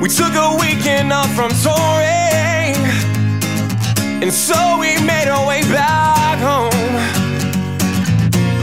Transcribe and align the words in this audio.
We 0.00 0.08
took 0.10 0.34
a 0.34 0.56
weekend 0.60 1.12
off 1.12 1.34
from 1.34 1.50
touring, 1.50 2.76
and 4.22 4.32
so 4.32 4.78
we 4.78 5.00
made 5.04 5.26
our 5.28 5.46
way 5.48 5.62
back 5.62 6.38
home. 6.38 6.70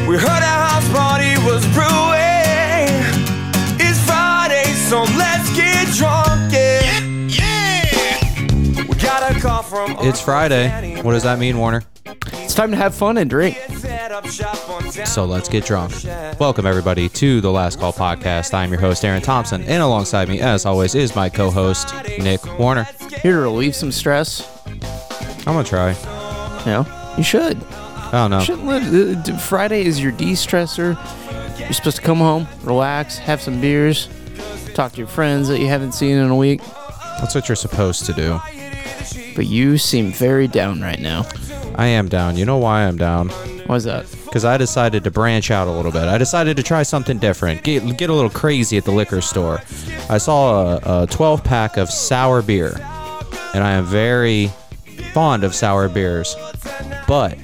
We 0.07 0.15
heard 0.17 0.43
a 0.43 0.55
house 0.67 0.87
party 0.89 1.35
was 1.45 1.65
brewing. 1.73 2.87
It's 3.79 3.99
Friday, 4.05 4.63
so 4.89 5.03
let's 5.17 5.49
get 5.55 5.87
drunk, 5.97 6.53
yeah. 6.53 7.01
Yeah. 7.27 8.83
We 8.87 8.95
got 8.95 9.35
a 9.35 9.39
call 9.39 9.63
from. 9.63 9.97
It's 9.99 10.21
Friday. 10.21 11.01
What 11.01 11.11
does 11.13 11.23
that 11.23 11.39
mean, 11.39 11.57
Warner? 11.57 11.83
It's 12.05 12.53
time 12.53 12.71
to 12.71 12.77
have 12.77 12.93
fun 12.95 13.17
and 13.17 13.29
drink. 13.29 13.57
So 15.05 15.25
let's 15.25 15.49
get 15.49 15.65
drunk. 15.65 15.91
Welcome, 16.39 16.67
everybody, 16.67 17.09
to 17.09 17.41
the 17.41 17.51
Last 17.51 17.79
Call 17.79 17.91
podcast. 17.91 18.53
I'm 18.53 18.69
your 18.69 18.79
host, 18.79 19.03
Aaron 19.03 19.23
Thompson, 19.23 19.63
and 19.63 19.81
alongside 19.81 20.29
me, 20.29 20.39
as 20.39 20.67
always, 20.67 20.93
is 20.93 21.15
my 21.15 21.29
co 21.29 21.49
host, 21.49 21.91
Nick 22.19 22.45
Warner. 22.59 22.83
Here 23.23 23.33
to 23.33 23.39
relieve 23.39 23.75
some 23.75 23.91
stress. 23.91 24.47
I'm 25.47 25.55
going 25.55 25.65
to 25.65 25.69
try. 25.69 25.95
You 26.67 26.85
you 27.17 27.23
should. 27.23 27.63
I 27.63 28.11
don't 28.11 28.29
know. 28.29 28.41
Shouldn't 28.41 28.67
let, 28.67 29.29
uh, 29.29 29.37
Friday 29.39 29.83
is 29.83 29.99
your 29.99 30.11
de-stressor. 30.11 30.95
You're 31.59 31.73
supposed 31.73 31.95
to 31.95 32.03
come 32.03 32.19
home, 32.19 32.47
relax, 32.61 33.17
have 33.17 33.41
some 33.41 33.59
beers, 33.59 34.09
talk 34.75 34.91
to 34.91 34.99
your 34.99 35.07
friends 35.07 35.47
that 35.47 35.59
you 35.59 35.67
haven't 35.67 35.93
seen 35.93 36.17
in 36.17 36.29
a 36.29 36.35
week. 36.35 36.61
That's 37.19 37.33
what 37.33 37.49
you're 37.49 37.55
supposed 37.55 38.05
to 38.05 38.13
do. 38.13 38.39
But 39.35 39.47
you 39.47 39.79
seem 39.79 40.11
very 40.11 40.47
down 40.47 40.81
right 40.81 40.99
now. 40.99 41.25
I 41.75 41.87
am 41.87 42.09
down. 42.09 42.37
You 42.37 42.45
know 42.45 42.57
why 42.57 42.83
I'm 42.83 42.97
down? 42.97 43.31
Why's 43.65 43.85
that? 43.85 44.05
Because 44.25 44.45
I 44.45 44.57
decided 44.57 45.03
to 45.05 45.11
branch 45.11 45.49
out 45.49 45.67
a 45.67 45.71
little 45.71 45.91
bit. 45.91 46.03
I 46.03 46.17
decided 46.17 46.57
to 46.57 46.63
try 46.63 46.83
something 46.83 47.17
different, 47.17 47.63
get, 47.63 47.97
get 47.97 48.09
a 48.09 48.13
little 48.13 48.29
crazy 48.29 48.77
at 48.77 48.83
the 48.83 48.91
liquor 48.91 49.21
store. 49.21 49.61
I 50.09 50.17
saw 50.17 50.77
a, 50.77 51.03
a 51.03 51.07
12 51.07 51.43
pack 51.43 51.77
of 51.77 51.89
sour 51.89 52.41
beer, 52.41 52.73
and 53.53 53.63
I 53.63 53.71
am 53.71 53.85
very 53.85 54.47
fond 55.13 55.43
of 55.43 55.55
sour 55.55 55.87
beers, 55.87 56.35
but 57.07 57.37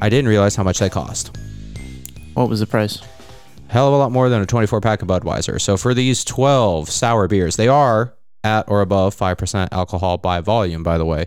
I 0.00 0.08
didn't 0.08 0.28
realize 0.28 0.56
how 0.56 0.64
much 0.64 0.78
they 0.80 0.90
cost. 0.90 1.36
What 2.34 2.48
was 2.48 2.60
the 2.60 2.66
price? 2.66 3.00
Hell 3.68 3.88
of 3.88 3.94
a 3.94 3.96
lot 3.96 4.12
more 4.12 4.28
than 4.28 4.42
a 4.42 4.46
24 4.46 4.80
pack 4.80 5.02
of 5.02 5.08
Budweiser. 5.08 5.60
So 5.60 5.76
for 5.76 5.94
these 5.94 6.24
12 6.24 6.90
sour 6.90 7.28
beers, 7.28 7.56
they 7.56 7.68
are 7.68 8.14
at 8.42 8.68
or 8.68 8.80
above 8.80 9.16
5% 9.16 9.68
alcohol 9.72 10.18
by 10.18 10.40
volume, 10.40 10.82
by 10.82 10.98
the 10.98 11.04
way, 11.04 11.26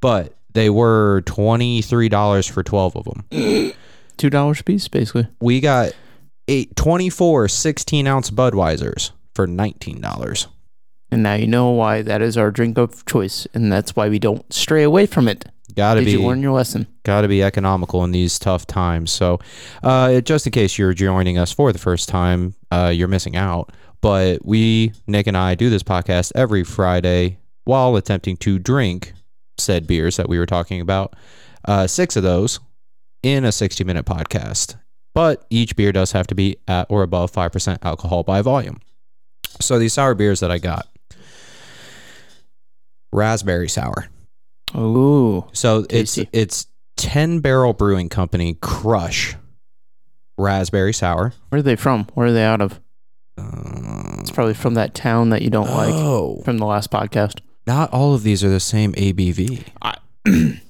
but 0.00 0.35
they 0.56 0.70
were 0.70 1.22
$23 1.26 2.50
for 2.50 2.62
12 2.62 2.96
of 2.96 3.04
them. 3.04 3.72
Two 4.16 4.30
dollars 4.30 4.60
a 4.60 4.64
piece, 4.64 4.88
basically. 4.88 5.28
we 5.40 5.60
got 5.60 5.92
eight, 6.48 6.74
24 6.76 7.48
16 7.48 8.06
ounce 8.06 8.30
Budweisers 8.30 9.10
for 9.34 9.46
$19. 9.46 10.46
And 11.10 11.22
now 11.22 11.34
you 11.34 11.46
know 11.46 11.70
why 11.70 12.00
that 12.02 12.22
is 12.22 12.36
our 12.38 12.50
drink 12.50 12.78
of 12.78 13.04
choice, 13.04 13.46
and 13.54 13.70
that's 13.70 13.94
why 13.94 14.08
we 14.08 14.18
don't 14.18 14.50
stray 14.52 14.82
away 14.82 15.04
from 15.06 15.28
it. 15.28 15.44
Gotta 15.76 16.00
Did 16.00 16.06
be, 16.06 16.12
you 16.12 16.22
learn 16.22 16.40
your 16.40 16.52
lesson? 16.52 16.86
gotta 17.02 17.28
be 17.28 17.42
economical 17.42 18.02
in 18.04 18.10
these 18.10 18.38
tough 18.38 18.66
times. 18.66 19.12
So, 19.12 19.38
uh, 19.82 20.22
just 20.22 20.46
in 20.46 20.52
case 20.52 20.78
you're 20.78 20.94
joining 20.94 21.36
us 21.36 21.52
for 21.52 21.72
the 21.72 21.78
first 21.78 22.08
time, 22.08 22.54
uh, 22.70 22.90
you're 22.94 23.08
missing 23.08 23.36
out. 23.36 23.70
But 24.00 24.44
we, 24.44 24.92
Nick 25.06 25.26
and 25.26 25.36
I, 25.36 25.54
do 25.54 25.68
this 25.68 25.82
podcast 25.82 26.32
every 26.34 26.64
Friday 26.64 27.38
while 27.64 27.94
attempting 27.96 28.38
to 28.38 28.58
drink 28.58 29.12
said 29.58 29.86
beers 29.86 30.16
that 30.16 30.28
we 30.28 30.38
were 30.38 30.46
talking 30.46 30.80
about. 30.80 31.14
Uh, 31.64 31.86
six 31.86 32.16
of 32.16 32.22
those 32.22 32.60
in 33.22 33.44
a 33.44 33.52
60 33.52 33.82
minute 33.84 34.04
podcast. 34.04 34.76
But 35.14 35.46
each 35.50 35.76
beer 35.76 35.92
does 35.92 36.12
have 36.12 36.26
to 36.28 36.34
be 36.34 36.56
at 36.68 36.86
or 36.90 37.02
above 37.02 37.32
5% 37.32 37.78
alcohol 37.82 38.22
by 38.22 38.42
volume. 38.42 38.80
So 39.60 39.78
these 39.78 39.94
sour 39.94 40.14
beers 40.14 40.40
that 40.40 40.50
I 40.50 40.58
got 40.58 40.86
raspberry 43.12 43.68
sour. 43.68 44.08
Ooh, 44.76 45.46
So 45.52 45.84
Tasty. 45.84 46.22
it's 46.22 46.30
it's 46.32 46.66
10 46.96 47.40
Barrel 47.40 47.72
Brewing 47.72 48.08
Company 48.08 48.54
Crush 48.60 49.36
Raspberry 50.38 50.92
Sour. 50.92 51.32
where 51.48 51.58
are 51.60 51.62
they 51.62 51.76
from? 51.76 52.04
Where 52.14 52.26
are 52.28 52.32
they 52.32 52.44
out 52.44 52.60
of? 52.60 52.80
Uh, 53.38 54.16
It's 54.20 54.30
probably 54.30 54.54
from 54.54 54.74
that 54.74 54.94
town 54.94 55.30
that 55.30 55.42
you 55.42 55.50
don't 55.50 55.70
like 55.70 55.94
oh, 55.94 56.42
from 56.44 56.58
the 56.58 56.66
last 56.66 56.90
podcast. 56.90 57.40
Not 57.66 57.92
all 57.92 58.14
of 58.14 58.22
these 58.22 58.42
are 58.44 58.48
the 58.48 58.60
same 58.60 58.92
ABV. 58.94 59.64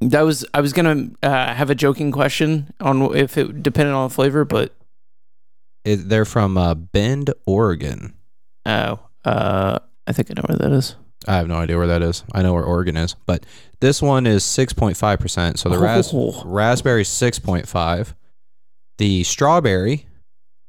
that 0.00 0.22
was 0.22 0.44
I 0.54 0.60
was 0.60 0.72
gonna 0.72 1.10
uh, 1.22 1.54
have 1.54 1.70
a 1.70 1.74
joking 1.74 2.10
question 2.12 2.72
on 2.80 3.14
if 3.16 3.36
it 3.36 3.62
depended 3.62 3.94
on 3.94 4.08
the 4.08 4.14
flavor, 4.14 4.44
but 4.44 4.74
It, 5.84 6.08
they're 6.08 6.24
from 6.24 6.56
uh, 6.56 6.74
Bend, 6.74 7.32
Oregon. 7.46 8.14
oh, 8.66 9.00
uh, 9.24 9.78
I 10.06 10.12
think 10.12 10.30
I 10.30 10.34
know 10.36 10.44
where 10.48 10.58
that 10.58 10.72
is. 10.76 10.96
I 11.26 11.36
have 11.36 11.48
no 11.48 11.56
idea 11.56 11.76
where 11.76 11.88
that 11.88 12.00
is. 12.02 12.22
I 12.32 12.42
know 12.42 12.54
where 12.54 12.62
Oregon 12.64 12.96
is, 12.96 13.14
but 13.26 13.44
this 13.80 14.00
one 14.00 14.24
is 14.26 14.44
6.5%. 14.44 15.58
So 15.58 15.68
the 15.68 15.78
ras- 15.78 16.12
Oh. 16.14 16.42
raspberry 16.46 17.02
6.5. 17.02 18.14
The 18.98 19.24
strawberry 19.24 20.06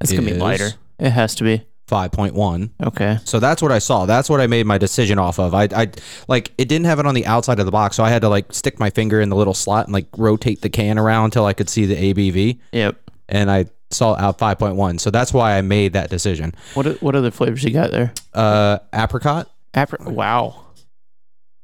It's 0.01 0.11
gonna 0.11 0.23
be 0.25 0.33
lighter. 0.33 0.71
It 0.97 1.11
has 1.11 1.35
to 1.35 1.43
be 1.43 1.65
5.1. 1.89 2.69
okay. 2.85 3.17
So 3.25 3.39
that's 3.39 3.61
what 3.61 3.71
I 3.71 3.79
saw. 3.79 4.05
That's 4.05 4.29
what 4.29 4.39
I 4.41 4.47
made 4.47 4.65
my 4.65 4.77
decision 4.77 5.17
off 5.19 5.39
of. 5.39 5.53
I, 5.53 5.63
I 5.75 5.91
like 6.27 6.51
it 6.57 6.67
didn't 6.69 6.85
have 6.85 6.99
it 6.99 7.05
on 7.05 7.15
the 7.15 7.25
outside 7.25 7.59
of 7.59 7.65
the 7.65 7.71
box, 7.71 7.95
so 7.95 8.03
I 8.03 8.09
had 8.09 8.21
to 8.21 8.29
like 8.29 8.53
stick 8.53 8.79
my 8.79 8.89
finger 8.89 9.19
in 9.21 9.29
the 9.29 9.35
little 9.35 9.53
slot 9.53 9.85
and 9.85 9.93
like 9.93 10.07
rotate 10.17 10.61
the 10.61 10.69
can 10.69 10.99
around 10.99 11.25
until 11.25 11.45
I 11.45 11.53
could 11.53 11.69
see 11.69 11.85
the 11.85 11.95
ABV, 12.13 12.59
Yep. 12.71 12.97
and 13.29 13.49
I 13.49 13.65
saw 13.91 14.13
out 14.15 14.37
5.1. 14.37 14.99
So 14.99 15.09
that's 15.09 15.33
why 15.33 15.57
I 15.57 15.61
made 15.61 15.93
that 15.93 16.09
decision. 16.09 16.53
What 16.75 17.01
what 17.01 17.15
other 17.15 17.31
flavors 17.31 17.63
you 17.63 17.71
got 17.71 17.89
there? 17.91 18.13
Uh, 18.33 18.77
apricot, 18.93 19.49
Apri- 19.73 20.05
wow. 20.13 20.65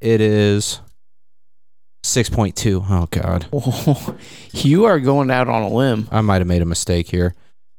it 0.01 0.21
is 0.21 0.79
6.2. 2.03 2.85
Oh 2.89 3.07
god, 3.11 4.15
you 4.51 4.85
are 4.85 4.99
going 4.99 5.31
out 5.31 5.47
on 5.47 5.63
a 5.63 5.69
limb. 5.69 6.07
I 6.11 6.21
might 6.21 6.37
have 6.39 6.47
made 6.47 6.61
a 6.61 6.65
mistake 6.65 7.09
here. 7.09 7.35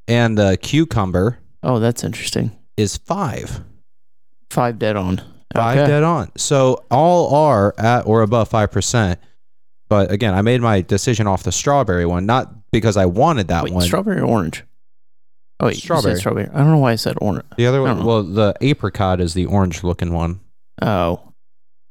And 0.08 0.38
the 0.38 0.56
cucumber 0.60 1.38
Oh, 1.62 1.78
that's 1.78 2.04
interesting. 2.04 2.52
is 2.76 2.96
five. 2.98 3.60
Five 4.50 4.78
dead 4.78 4.96
on. 4.96 5.20
Five 5.54 5.78
Okay. 5.78 5.86
dead 5.90 6.02
on. 6.02 6.30
So 6.36 6.84
all 6.90 7.34
are 7.34 7.74
at 7.78 8.06
or 8.06 8.22
above 8.22 8.48
five 8.48 8.70
percent. 8.70 9.18
But 9.88 10.10
again, 10.10 10.34
I 10.34 10.42
made 10.42 10.60
my 10.60 10.80
decision 10.82 11.26
off 11.26 11.42
the 11.44 11.52
strawberry 11.52 12.04
one, 12.06 12.26
not 12.26 12.52
because 12.72 12.96
I 12.96 13.06
wanted 13.06 13.48
that 13.48 13.64
Wait, 13.64 13.72
one. 13.72 13.82
strawberry 13.84 14.20
or 14.20 14.24
orange? 14.26 14.64
Oh, 15.58 15.66
wait, 15.68 15.76
Strawberry. 15.76 16.16
Strawberry. 16.16 16.48
I 16.52 16.58
don't 16.58 16.72
know 16.72 16.78
why 16.78 16.92
I 16.92 16.96
said 16.96 17.16
orange. 17.22 17.44
the 17.56 17.66
other 17.66 17.80
one, 17.80 18.04
well, 18.04 18.22
the 18.22 18.54
apricot 18.60 19.20
is 19.22 19.32
the 19.32 19.46
orange 19.46 19.82
looking 19.82 20.12
one. 20.12 20.40
Oh, 20.82 21.32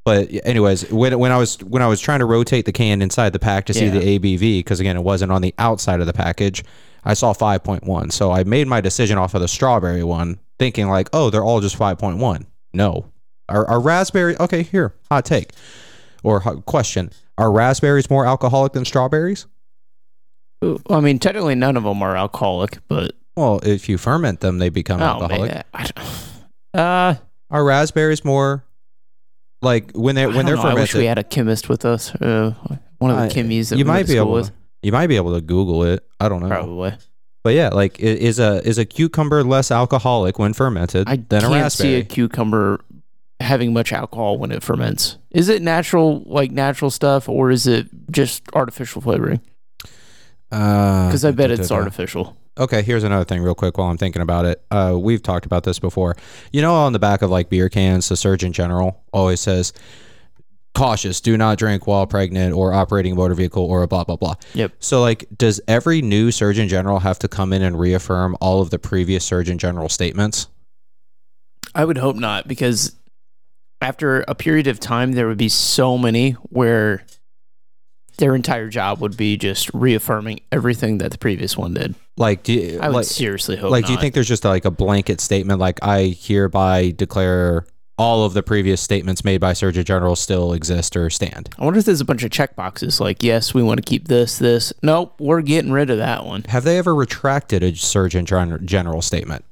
But 0.04 0.30
anyways, 0.44 0.92
when 0.92 1.18
when 1.18 1.31
I 1.31 1.38
was 1.38 1.58
when 1.64 1.81
I 1.81 1.88
was 1.88 2.00
trying 2.00 2.20
to 2.20 2.25
rotate 2.25 2.66
the 2.66 2.72
can 2.72 3.02
inside 3.02 3.34
the 3.34 3.40
pack 3.40 3.66
to 3.66 3.74
see 3.74 3.86
Yeah. 3.86 3.92
the 3.98 4.20
ABV, 4.20 4.59
because 4.59 4.80
again, 4.80 4.96
it 4.98 5.04
wasn't 5.04 5.31
on 5.31 5.42
the 5.42 5.56
outside 5.58 6.00
of 6.00 6.06
the 6.06 6.14
package, 6.14 6.64
I 7.06 7.14
saw 7.14 7.34
five 7.34 7.64
point 7.64 7.84
one. 7.84 8.10
So 8.10 8.32
I 8.32 8.44
made 8.44 8.68
my 8.68 8.82
decision 8.82 9.18
off 9.18 9.34
of 9.36 9.42
the 9.42 9.48
strawberry 9.48 10.04
one, 10.04 10.40
thinking 10.60 10.88
like, 10.90 11.08
oh, 11.14 11.30
they're 11.30 11.44
all 11.44 11.62
just 11.62 11.76
five 11.76 11.98
point 12.00 12.18
one. 12.18 12.48
No, 12.74 13.06
are, 13.48 13.66
are 13.68 13.80
raspberry? 13.80 14.36
Okay, 14.40 14.64
here, 14.64 14.96
hot 15.10 15.24
take 15.26 15.52
or 16.24 16.40
hot 16.42 16.66
question: 16.66 17.12
Are 17.38 17.52
raspberries 17.52 18.10
more 18.10 18.26
alcoholic 18.26 18.74
than 18.74 18.86
strawberries? 18.86 19.46
I 20.90 21.00
mean, 21.00 21.20
technically 21.20 21.54
none 21.56 21.78
of 21.78 21.84
them 21.84 22.02
are 22.02 22.16
alcoholic, 22.18 22.80
but 22.88 23.12
Well, 23.36 23.60
if 23.64 23.88
you 23.88 23.98
ferment 24.00 24.40
them, 24.40 24.58
they 24.58 24.70
become 24.70 25.00
oh 25.02 25.06
alcoholic. 25.06 25.64
uh, 26.74 27.16
Are 27.52 27.64
raspberries 27.64 28.26
more 28.26 28.66
like 29.62 29.92
when 29.92 30.16
they 30.16 30.24
I 30.24 30.28
when 30.28 30.46
they're 30.46 30.56
know, 30.56 30.64
I 30.64 30.74
wish 30.74 30.94
we 30.96 31.06
had 31.06 31.18
a 31.20 31.24
chemist 31.24 31.70
with 31.70 31.86
us. 31.86 32.14
Uh, 32.16 32.54
one 32.98 33.12
of 33.12 33.18
the 33.18 33.24
Uh, 33.24 33.30
chemmies 33.30 33.70
that 33.70 33.78
you 33.78 33.86
we 33.86 33.90
went 33.90 33.98
might 34.00 34.02
to 34.04 34.08
be 34.08 34.14
school 34.14 34.22
able 34.22 34.34
with. 34.34 34.52
You 34.85 34.91
might 34.91 35.07
be 35.07 35.16
able 35.16 35.34
to 35.34 35.41
Google 35.41 35.84
it. 35.84 36.06
I 36.19 36.29
don't 36.29 36.41
know. 36.41 36.47
Probably. 36.50 36.94
But 37.44 37.53
yeah, 37.56 37.69
like 37.69 38.00
i- 38.00 38.03
is 38.03 38.40
a 38.40 38.66
is 38.68 38.78
a 38.78 38.85
cucumber 38.85 39.44
less 39.44 39.72
alcoholic 39.72 40.40
when 40.40 40.53
fermented 40.53 41.07
I 41.09 41.18
than 41.18 41.44
a 41.44 41.47
can't 41.50 41.72
see 41.72 41.96
a 41.96 42.03
cucumber 42.03 42.79
having 43.39 43.74
much 43.74 43.92
alcohol 43.92 44.38
when 44.38 44.51
it 44.51 44.63
ferments. 44.63 45.18
Is 45.31 45.50
it 45.50 45.62
natural, 45.62 46.24
like 46.25 46.51
natural 46.51 46.89
stuff, 46.89 47.27
or 47.27 47.51
is 47.51 47.68
it 47.68 47.88
just 48.12 48.44
artificial 48.54 49.01
flavoring? 49.01 49.42
Uh, 50.51 51.07
Because 51.07 51.25
I 51.25 51.31
bet 51.31 51.51
it's 51.51 51.71
artificial. 51.80 52.38
Okay, 52.57 52.81
here's 52.81 53.04
another 53.04 53.25
thing, 53.25 53.42
real 53.44 53.54
quick, 53.56 53.77
while 53.77 53.89
I'm 53.89 53.98
thinking 53.98 54.21
about 54.21 54.45
it. 54.45 54.63
Uh, 54.71 54.95
we've 54.98 55.21
talked 55.21 55.45
about 55.45 55.65
this 55.65 55.77
before. 55.80 56.15
You 56.54 56.62
know, 56.62 56.74
on 56.74 56.94
the 56.94 57.00
back 57.00 57.21
of 57.21 57.30
like 57.30 57.50
beer 57.50 57.68
cans, 57.68 58.07
the 58.07 58.15
Surgeon 58.15 58.54
General 58.54 59.04
always 59.12 59.42
says, 59.42 59.74
"Cautious: 60.75 61.22
Do 61.22 61.36
not 61.38 61.57
drink 61.57 61.88
while 61.88 62.06
pregnant 62.06 62.54
or 62.54 62.74
operating 62.74 63.13
a 63.13 63.16
motor 63.16 63.33
vehicle 63.33 63.63
or 63.63 63.81
a 63.83 63.88
blah 63.88 64.04
blah 64.04 64.18
blah." 64.18 64.36
Yep. 64.54 64.74
So, 64.80 65.01
like, 65.01 65.25
does 65.36 65.60
every 65.68 66.01
new 66.01 66.31
Surgeon 66.31 66.68
General 66.68 67.00
have 67.00 67.18
to 67.19 67.27
come 67.27 67.54
in 67.54 67.62
and 67.62 67.80
reaffirm 67.80 68.36
all 68.39 68.62
of 68.62 68.69
the 68.69 68.80
previous 68.80 69.25
Surgeon 69.25 69.57
General 69.57 69.89
statements? 69.89 70.48
I 71.74 71.83
would 71.86 71.98
hope 71.98 72.16
not, 72.16 72.48
because 72.48 72.95
after 73.81 74.24
a 74.27 74.36
period 74.36 74.68
of 74.68 74.80
time, 74.80 75.13
there 75.13 75.27
would 75.27 75.38
be 75.38 75.50
so 75.50 75.98
many 75.98 76.31
where 76.31 77.06
their 78.18 78.33
entire 78.33 78.69
job 78.69 79.01
would 79.01 79.18
be 79.18 79.38
just 79.38 79.74
reaffirming 79.74 80.39
everything 80.51 81.00
that 81.00 81.12
the 81.12 81.18
previous 81.18 81.57
one 81.57 81.74
did. 81.74 81.95
Like, 82.18 82.44
do 82.44 82.54
you, 82.54 82.80
I 82.81 82.88
would 82.88 82.95
like, 82.95 83.06
seriously 83.06 83.57
hope 83.57 83.72
like 83.72 83.86
do 83.86 83.92
you 83.92 83.98
not. 83.98 84.01
think 84.01 84.13
there's 84.13 84.27
just 84.27 84.45
like 84.45 84.63
a 84.63 84.72
blanket 84.72 85.19
statement 85.19 85.60
like 85.60 85.80
I 85.83 86.16
hereby 86.18 86.92
declare 86.92 87.66
all 87.97 88.25
of 88.25 88.33
the 88.33 88.44
previous 88.44 88.81
statements 88.81 89.24
made 89.24 89.39
by 89.39 89.53
Surgeon 89.53 89.86
General 89.86 90.15
still 90.15 90.53
exist 90.53 90.95
or 90.97 91.09
stand. 91.09 91.50
I 91.57 91.63
wonder 91.63 91.80
if 91.80 91.86
there's 91.86 92.01
a 92.01 92.06
bunch 92.06 92.24
of 92.24 92.31
check 92.31 92.56
boxes 92.56 93.00
like, 93.00 93.24
yes, 93.24 93.53
we 93.53 93.63
want 93.63 93.77
to 93.77 93.89
keep 93.89 94.07
this, 94.07 94.38
this. 94.38 94.74
Nope, 94.81 95.15
we're 95.19 95.42
getting 95.42 95.71
rid 95.71 95.89
of 95.89 95.97
that 95.97 96.25
one. 96.25 96.44
Have 96.50 96.63
they 96.63 96.77
ever 96.77 96.94
retracted 96.94 97.63
a 97.63 97.75
Surgeon 97.75 98.25
Gen- 98.25 99.01
statement? 99.01 99.45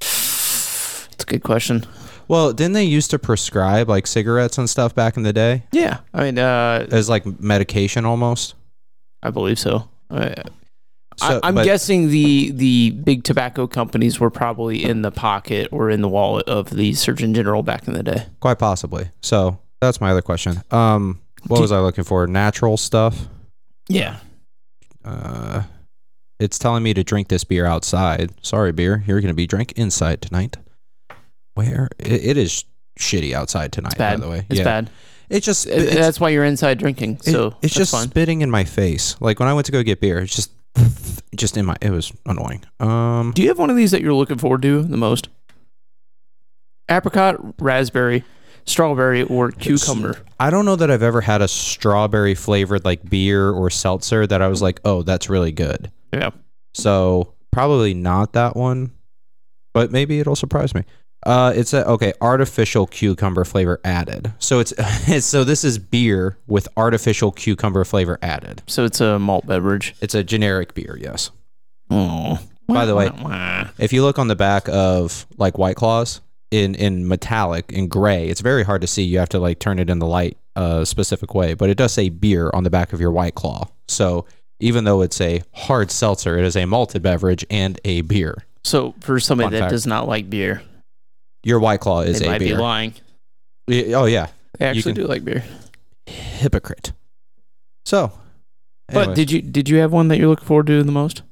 It's 0.00 1.22
a 1.22 1.26
good 1.26 1.42
question. 1.42 1.84
Well, 2.26 2.52
didn't 2.52 2.72
they 2.72 2.84
used 2.84 3.10
to 3.10 3.18
prescribe 3.18 3.88
like 3.88 4.06
cigarettes 4.06 4.58
and 4.58 4.68
stuff 4.68 4.94
back 4.94 5.16
in 5.16 5.24
the 5.24 5.32
day 5.32 5.64
Yeah, 5.72 5.98
I 6.12 6.24
mean, 6.24 6.38
uh, 6.38 6.86
as 6.90 7.08
like 7.08 7.24
medication 7.40 8.04
almost? 8.04 8.54
I 9.22 9.30
believe 9.30 9.58
so. 9.58 9.88
I, 10.10 10.34
So- 11.16 11.40
I, 11.42 11.48
I'm 11.48 11.54
but- 11.54 11.64
guessing 11.64 12.08
the 12.10 12.50
the 12.52 12.90
big 12.90 13.24
tobacco 13.24 13.66
companies 13.66 14.18
were 14.20 14.30
probably 14.30 14.84
in 14.84 15.02
the 15.02 15.10
pocket 15.10 15.68
or 15.72 15.90
in 15.90 16.00
the 16.00 16.08
wallet 16.08 16.48
of 16.48 16.70
the 16.70 16.92
Surgeon 16.94 17.34
General 17.34 17.62
back 17.62 17.86
in 17.88 17.94
the 17.94 18.02
day. 18.02 18.26
Quite 18.40 18.58
possibly. 18.58 19.10
So 19.20 19.58
that's 19.80 20.00
my 20.00 20.10
other 20.10 20.22
question. 20.22 20.62
Um, 20.70 21.20
what 21.46 21.60
was 21.60 21.72
I 21.72 21.78
looking 21.80 22.04
for? 22.04 22.26
Natural 22.26 22.76
stuff. 22.76 23.28
Yeah, 23.88 24.16
Uh, 25.04 25.62
it's 26.40 26.58
telling 26.58 26.82
me 26.82 26.94
to 26.94 27.04
drink 27.04 27.28
this 27.28 27.44
beer 27.44 27.66
outside. 27.66 28.30
Sorry, 28.42 28.72
beer. 28.72 29.04
You're 29.06 29.20
going 29.20 29.28
to 29.32 29.34
be 29.36 29.46
drink 29.46 29.72
inside 29.72 30.20
tonight. 30.22 30.56
Where 31.54 31.88
it, 31.98 32.24
it 32.24 32.36
is 32.36 32.64
shitty 32.98 33.32
outside 33.32 33.72
tonight. 33.72 33.92
it's 33.92 33.98
bad. 33.98 34.20
By 34.20 34.24
the 34.26 34.30
way, 34.30 34.46
it's 34.50 34.60
bad. 34.60 34.90
It's 35.28 35.46
just 35.46 35.66
it's, 35.66 35.94
that's 35.94 36.18
why 36.18 36.30
you're 36.30 36.44
inside 36.44 36.78
drinking. 36.78 37.14
it- 37.24 37.32
So 37.32 37.46
it's 37.48 37.56
that's 37.60 37.74
just 37.74 37.92
fine. 37.92 38.08
spitting 38.08 38.40
in 38.40 38.50
my 38.50 38.64
face. 38.64 39.16
Like 39.20 39.38
when 39.38 39.48
I 39.48 39.54
went 39.54 39.66
to 39.66 39.72
go 39.72 39.82
get 39.82 40.00
beer, 40.00 40.18
it's 40.18 40.34
just 40.34 40.50
just 41.34 41.56
in 41.56 41.66
my. 41.66 41.76
It 41.80 41.90
was 41.90 42.12
annoying. 42.26 42.64
Um, 42.80 43.32
Do 43.34 43.42
you 43.42 43.48
have 43.48 43.58
one 43.58 43.70
of 43.70 43.76
these 43.76 43.90
that 43.90 44.00
you're 44.02 44.14
looking 44.14 44.38
forward 44.38 44.62
to 44.62 44.82
the 44.82 44.96
most? 44.96 45.28
Apricot, 46.90 47.36
raspberry, 47.60 48.24
strawberry, 48.66 49.22
or 49.22 49.50
cucumber? 49.50 50.18
I 50.38 50.50
don't 50.50 50.64
know 50.66 50.76
that 50.76 50.90
I've 50.90 51.02
ever 51.02 51.20
had 51.22 51.40
a 51.40 51.48
strawberry 51.48 52.34
flavored 52.34 52.84
like 52.84 53.08
beer 53.08 53.50
or 53.50 53.70
seltzer 53.70 54.26
that 54.26 54.42
I 54.42 54.48
was 54.48 54.60
like, 54.60 54.80
oh, 54.84 55.02
that's 55.02 55.30
really 55.30 55.52
good. 55.52 55.90
Yeah. 56.12 56.30
So 56.74 57.34
probably 57.52 57.94
not 57.94 58.32
that 58.34 58.56
one, 58.56 58.92
but 59.72 59.90
maybe 59.92 60.20
it'll 60.20 60.36
surprise 60.36 60.74
me. 60.74 60.84
Uh, 61.24 61.52
it's 61.56 61.72
a 61.72 61.86
okay 61.88 62.12
artificial 62.20 62.86
cucumber 62.86 63.44
flavor 63.44 63.80
added. 63.84 64.32
So 64.38 64.58
it's, 64.60 64.72
it's 65.08 65.26
so 65.34 65.44
this 65.44 65.64
is 65.64 65.78
beer 65.78 66.36
with 66.46 66.68
artificial 66.76 67.32
cucumber 67.32 67.84
flavor 67.84 68.18
added. 68.22 68.62
So 68.66 68.84
it's 68.84 69.00
a 69.00 69.18
malt 69.18 69.46
beverage. 69.46 69.94
It's 70.00 70.14
a 70.14 70.22
generic 70.22 70.74
beer, 70.74 70.98
yes. 71.00 71.30
Oh. 71.90 72.38
By 72.66 72.86
the 72.86 72.94
way- 72.94 73.10
If 73.78 73.92
you 73.92 74.02
look 74.02 74.18
on 74.18 74.28
the 74.28 74.36
back 74.36 74.68
of 74.68 75.26
like 75.36 75.58
White 75.58 75.76
Claws 75.76 76.20
in 76.50 76.74
in 76.74 77.06
metallic 77.08 77.70
in 77.72 77.88
gray, 77.88 78.28
it's 78.28 78.40
very 78.40 78.62
hard 78.62 78.80
to 78.80 78.86
see. 78.86 79.02
You 79.02 79.18
have 79.18 79.28
to 79.30 79.38
like 79.38 79.58
turn 79.58 79.78
it 79.78 79.90
in 79.90 79.98
the 79.98 80.06
light 80.06 80.36
a 80.56 80.86
specific 80.86 81.34
way, 81.34 81.54
but 81.54 81.68
it 81.68 81.76
does 81.76 81.92
say 81.92 82.08
beer 82.08 82.50
on 82.54 82.64
the 82.64 82.70
back 82.70 82.92
of 82.92 83.00
your 83.00 83.10
White 83.10 83.34
Claw. 83.34 83.68
So 83.88 84.24
even 84.60 84.84
though 84.84 85.02
it's 85.02 85.20
a 85.20 85.42
hard 85.52 85.90
seltzer, 85.90 86.38
it 86.38 86.44
is 86.44 86.56
a 86.56 86.64
malted 86.64 87.02
beverage 87.02 87.44
and 87.50 87.78
a 87.84 88.00
beer. 88.02 88.44
So 88.62 88.94
for 89.00 89.18
somebody 89.20 89.46
Fun 89.46 89.52
that 89.54 89.60
fact. 89.62 89.70
does 89.72 89.86
not 89.86 90.06
like 90.08 90.30
beer, 90.30 90.62
Your 91.44 91.60
White 91.60 91.80
Claw 91.80 92.00
is 92.00 92.18
they 92.20 92.26
a 92.26 92.30
might 92.30 92.38
be 92.38 92.46
beer. 92.48 92.58
lying. 92.58 92.94
Y- 93.68 93.92
Oh 93.94 94.04
yeah, 94.06 94.28
They 94.58 94.66
actually 94.66 94.94
can- 94.94 95.02
do 95.02 95.06
like 95.06 95.24
beer. 95.24 95.44
hypocrite. 96.06 96.92
So, 97.86 98.12
But 98.88 98.96
anyways, 98.96 99.16
did 99.16 99.30
you 99.30 99.42
did 99.42 99.68
you 99.68 99.76
have 99.78 99.92
one 99.92 100.08
that 100.08 100.18
you're 100.18 100.28
looking 100.28 100.46
forward 100.46 100.66
to 100.68 100.82
the 100.82 100.92
most? 100.92 101.22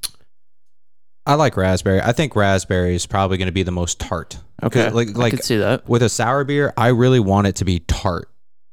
I 1.25 1.35
like 1.35 1.57
raspberry. 1.57 2.01
I 2.01 2.13
think 2.13 2.35
raspberry 2.35 2.95
is 2.97 3.07
probably 3.07 3.39
going 3.39 3.47
to 3.47 3.53
be 3.53 3.63
the 3.63 3.71
most 3.71 4.01
tart. 4.01 4.39
'Cause, 4.61 4.67
Okay, 4.77 4.91
like 4.91 5.09
I 5.11 5.13
like 5.13 5.31
could 5.33 5.45
see 5.45 5.57
that. 5.57 5.89
with 5.89 6.03
a 6.03 6.09
sour 6.09 6.45
beer, 6.45 6.73
I 6.77 6.89
really 6.89 7.21
want 7.21 7.47
it 7.47 7.57
to 7.57 7.65
be 7.65 7.81
tart. 7.81 8.29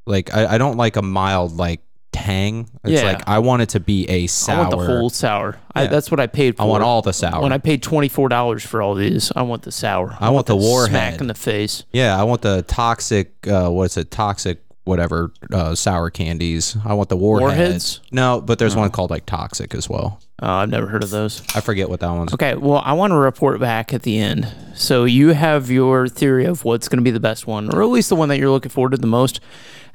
Like 0.07 0.33
I, 0.33 0.55
I 0.55 0.57
don't 0.57 0.77
like 0.77 0.95
a 0.95 1.01
mild 1.01 1.57
like 1.57 1.81
tang. 2.11 2.69
It's 2.83 3.01
Yeah. 3.01 3.07
like 3.11 3.27
I 3.27 3.39
want 3.39 3.61
it 3.61 3.69
to 3.69 3.79
be 3.79 4.07
a 4.09 4.27
sour. 4.27 4.55
I 4.55 4.59
want 4.59 4.71
the 4.71 4.77
whole 4.85 5.09
sour. 5.09 5.57
I, 5.75 5.83
Yeah. 5.83 5.89
that's 5.89 6.09
what 6.11 6.19
I 6.19 6.27
paid 6.27 6.57
for. 6.57 6.63
I 6.63 6.65
want 6.65 6.83
all 6.83 7.01
the 7.01 7.13
sour. 7.13 7.41
When 7.41 7.51
I 7.53 7.57
paid 7.57 7.81
twenty 7.83 8.07
four 8.07 8.29
dollars 8.29 8.63
for 8.63 8.81
all 8.81 8.95
these, 8.95 9.31
I 9.35 9.41
want 9.43 9.61
the 9.63 9.71
sour. 9.71 10.17
I 10.19 10.29
want 10.29 10.47
the 10.47 10.55
that 10.55 10.61
warhead. 10.61 10.89
smack 10.89 11.21
in 11.21 11.27
the 11.27 11.33
face. 11.35 11.83
yeah, 11.91 12.19
I 12.19 12.23
want 12.23 12.41
the 12.41 12.63
toxic. 12.63 13.47
Uh, 13.47 13.69
what's 13.69 13.97
it? 13.97 14.11
Toxic 14.11 14.59
whatever 14.89 15.31
uh, 15.53 15.73
sour 15.75 16.09
candies. 16.09 16.75
I 16.83 16.93
want 16.93 17.07
the 17.07 17.15
warheads. 17.15 17.43
Warheads? 17.57 18.01
No, 18.11 18.41
but 18.41 18.59
there's 18.59 18.75
one 18.75 18.89
called 18.91 19.09
like 19.11 19.25
toxic 19.25 19.73
as 19.73 19.87
well. 19.87 20.19
Oh, 20.41 20.47
I've 20.47 20.69
never 20.69 20.87
heard 20.87 21.03
of 21.03 21.09
those. 21.09 21.41
I 21.55 21.61
forget 21.61 21.89
what 21.89 21.99
that 21.99 22.11
one's. 22.11 22.33
Okay, 22.33 22.55
well, 22.55 22.81
I 22.83 22.93
want 22.93 23.11
to 23.11 23.17
report 23.17 23.59
back 23.59 23.93
at 23.93 24.03
the 24.03 24.17
end. 24.19 24.47
So 24.73 25.03
you 25.05 25.29
have 25.29 25.69
your 25.69 26.07
theory 26.07 26.45
of 26.45 26.63
what's 26.65 26.87
going 26.87 26.97
to 26.97 27.03
be 27.03 27.11
the 27.11 27.19
best 27.19 27.45
one, 27.45 27.73
or 27.73 27.81
at 27.81 27.89
least 27.89 28.09
the 28.09 28.15
one 28.15 28.29
that 28.29 28.37
you're 28.39 28.49
looking 28.49 28.71
forward 28.71 28.91
to 28.91 28.97
the 28.97 29.07
most. 29.07 29.39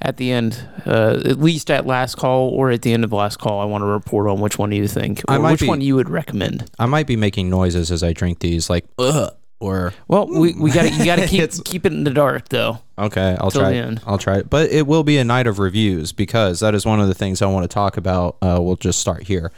At 0.03 0.19
the 0.19 0.33
end, 0.33 0.69
uh, 0.85 1.23
at 1.25 1.39
least 1.39 1.71
at 1.71 1.87
last 1.87 2.17
call 2.17 2.51
or 2.51 2.71
at 2.71 2.83
the 2.83 2.93
end 2.93 3.05
of 3.05 3.13
last 3.13 3.39
call, 3.39 3.61
I 3.61 3.65
want 3.65 3.83
to 3.83 3.87
report 3.87 4.29
on 4.29 4.39
which 4.41 4.59
one 4.59 4.69
do 4.71 4.77
you 4.77 4.89
think, 4.89 5.23
I 5.29 5.37
or 5.37 5.39
might 5.39 5.53
which 5.53 5.61
be- 5.63 5.69
one 5.69 5.81
you 5.81 5.95
would 5.95 6.11
recommend. 6.11 6.71
I 6.79 6.87
might 6.87 7.07
be 7.07 7.17
making 7.17 7.49
noises 7.49 7.91
as 7.91 8.03
I 8.03 8.13
drink 8.13 8.41
these, 8.41 8.69
like 8.69 8.85
ugh, 8.99 9.33
or 9.65 9.93
Well, 10.09 10.27
we, 10.29 10.55
we 10.55 10.71
got 10.71 10.83
to 10.83 10.91
you 10.91 11.05
got 11.05 11.17
to 11.17 11.27
keep 11.27 11.41
It's- 11.43 11.61
keep 11.65 11.85
it 11.87 11.93
in 11.93 12.05
the 12.05 12.11
dark 12.11 12.49
though. 12.51 12.79
Okay, 12.99 13.37
I'll 13.41 13.51
Till 13.51 13.63
try. 13.63 13.71
the 13.71 13.77
it. 13.77 13.85
end. 13.87 14.01
I'll 14.07 14.19
try 14.19 14.37
it. 14.39 14.49
But 14.51 14.71
it 14.71 14.87
will 14.87 15.03
be 15.03 15.19
a 15.19 15.25
night 15.25 15.47
of 15.47 15.59
reviews 15.59 16.13
because 16.13 16.61
that 16.61 16.75
is 16.75 16.87
one 16.87 17.01
of 17.01 17.09
the 17.09 17.15
things 17.15 17.43
I 17.43 17.47
want 17.47 17.65
to 17.65 17.69
talk 17.75 17.97
about. 17.97 18.37
Uh, 18.43 18.59
we'll 18.63 18.77
just 18.77 19.01
start 19.01 19.25
here, 19.25 19.51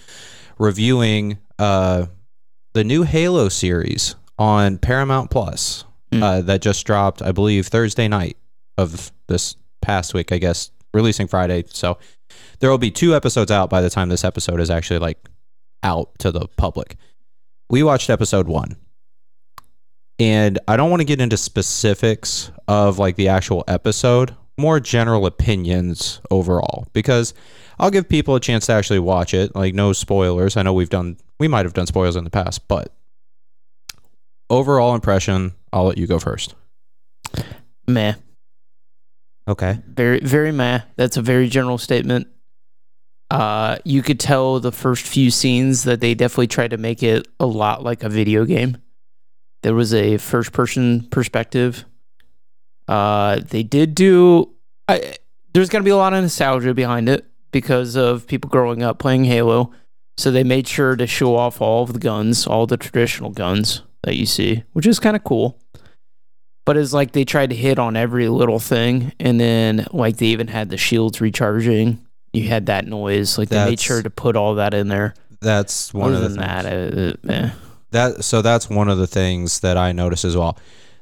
reviewing 0.58 1.38
uh, 1.58 2.06
the 2.74 2.84
new 2.84 3.02
Halo 3.02 3.48
series 3.48 4.14
on 4.38 4.78
Paramount 4.78 5.30
Plus 5.30 5.84
Mm. 6.12 6.22
uh, 6.22 6.40
that 6.42 6.62
just 6.62 6.86
dropped, 6.86 7.20
I 7.20 7.32
believe, 7.32 7.66
Thursday 7.66 8.06
night 8.06 8.36
of 8.78 9.10
this 9.26 9.56
past 9.82 10.14
week. 10.14 10.30
I 10.30 10.38
guess 10.38 10.70
releasing 10.94 11.26
Friday, 11.26 11.64
so 11.66 11.98
there 12.60 12.70
will 12.70 12.78
be 12.78 12.92
two 12.92 13.12
episodes 13.16 13.50
out 13.50 13.68
by 13.70 13.80
the 13.80 13.90
time 13.90 14.08
this 14.08 14.22
episode 14.24 14.60
is 14.60 14.70
actually 14.70 15.00
like 15.00 15.18
out 15.82 16.16
to 16.20 16.30
the 16.30 16.46
public. 16.56 16.96
We 17.68 17.82
watched 17.82 18.08
episode 18.08 18.46
one 18.46 18.76
and 20.18 20.58
I 20.66 20.76
don't 20.76 20.90
want 20.90 21.00
to 21.00 21.04
get 21.04 21.20
into 21.20 21.36
specifics 21.36 22.50
of 22.68 22.98
like 22.98 23.16
the 23.16 23.28
actual 23.28 23.64
episode, 23.68 24.34
more 24.56 24.80
general 24.80 25.26
opinions 25.26 26.20
overall 26.30 26.86
because 26.92 27.34
I'll 27.78 27.90
give 27.90 28.08
people 28.08 28.34
a 28.34 28.40
chance 28.40 28.66
to 28.66 28.72
actually 28.72 28.98
watch 29.00 29.34
it. 29.34 29.54
Like 29.54 29.74
no 29.74 29.92
spoilers. 29.92 30.56
I 30.56 30.62
know 30.62 30.72
we've 30.72 30.88
done 30.90 31.18
we 31.38 31.48
might 31.48 31.66
have 31.66 31.74
done 31.74 31.86
spoilers 31.86 32.16
in 32.16 32.24
the 32.24 32.30
past, 32.30 32.66
but 32.68 32.94
overall 34.48 34.94
impression, 34.94 35.52
I'll 35.72 35.84
let 35.84 35.98
you 35.98 36.06
go 36.06 36.18
first. 36.18 36.54
Meh, 37.86 38.14
Okay. 39.48 39.78
very 39.86 40.20
very 40.20 40.50
meh. 40.52 40.80
That's 40.96 41.16
a 41.16 41.22
very 41.22 41.48
general 41.48 41.78
statement. 41.78 42.28
Uh, 43.30 43.76
you 43.84 44.02
could 44.02 44.18
tell 44.20 44.60
the 44.60 44.72
first 44.72 45.04
few 45.04 45.30
scenes 45.30 45.82
that 45.84 46.00
they 46.00 46.14
definitely 46.14 46.46
tried 46.46 46.70
to 46.70 46.76
make 46.78 47.02
it 47.02 47.26
a 47.40 47.46
lot 47.46 47.82
like 47.82 48.02
a 48.04 48.08
video 48.08 48.44
game. 48.44 48.78
There 49.66 49.74
was 49.74 49.92
a 49.92 50.16
first 50.18 50.52
person 50.52 51.08
perspective. 51.10 51.84
Uh, 52.86 53.40
they 53.40 53.64
did 53.64 53.96
do. 53.96 54.54
I, 54.86 55.16
there's 55.52 55.68
going 55.68 55.82
to 55.82 55.84
be 55.84 55.90
a 55.90 55.96
lot 55.96 56.14
of 56.14 56.22
nostalgia 56.22 56.72
behind 56.72 57.08
it 57.08 57.26
because 57.50 57.96
of 57.96 58.28
people 58.28 58.48
growing 58.48 58.84
up 58.84 59.00
playing 59.00 59.24
Halo. 59.24 59.72
So 60.18 60.30
they 60.30 60.44
made 60.44 60.68
sure 60.68 60.94
to 60.94 61.04
show 61.08 61.34
off 61.34 61.60
all 61.60 61.82
of 61.82 61.94
the 61.94 61.98
guns, 61.98 62.46
all 62.46 62.68
the 62.68 62.76
traditional 62.76 63.30
guns 63.30 63.82
that 64.04 64.14
you 64.14 64.24
see, 64.24 64.62
which 64.72 64.86
is 64.86 65.00
kind 65.00 65.16
of 65.16 65.24
cool. 65.24 65.58
But 66.64 66.76
it's 66.76 66.92
like 66.92 67.10
they 67.10 67.24
tried 67.24 67.50
to 67.50 67.56
hit 67.56 67.80
on 67.80 67.96
every 67.96 68.28
little 68.28 68.60
thing, 68.60 69.14
and 69.18 69.40
then 69.40 69.84
like 69.92 70.18
they 70.18 70.26
even 70.26 70.46
had 70.46 70.68
the 70.68 70.76
shields 70.76 71.20
recharging. 71.20 72.06
You 72.32 72.46
had 72.46 72.66
that 72.66 72.86
noise, 72.86 73.36
like 73.36 73.48
they 73.48 73.64
made 73.64 73.80
sure 73.80 74.00
to 74.00 74.10
put 74.10 74.36
all 74.36 74.54
that 74.54 74.74
in 74.74 74.86
there. 74.86 75.14
That's 75.40 75.92
one 75.92 76.14
Other 76.14 76.26
of 76.26 76.30
the 76.34 76.38
than 76.40 76.62
things. 76.62 77.24
that, 77.24 77.32
uh, 77.32 77.46
uh. 77.46 77.50
That 77.96 78.24
so 78.24 78.42
that's 78.42 78.68
one 78.70 78.88
of 78.88 78.98
the 78.98 79.06
things 79.06 79.60
that 79.60 79.76
I 79.76 79.92
noticed 79.92 80.24
as 80.24 80.36
well. 80.36 80.58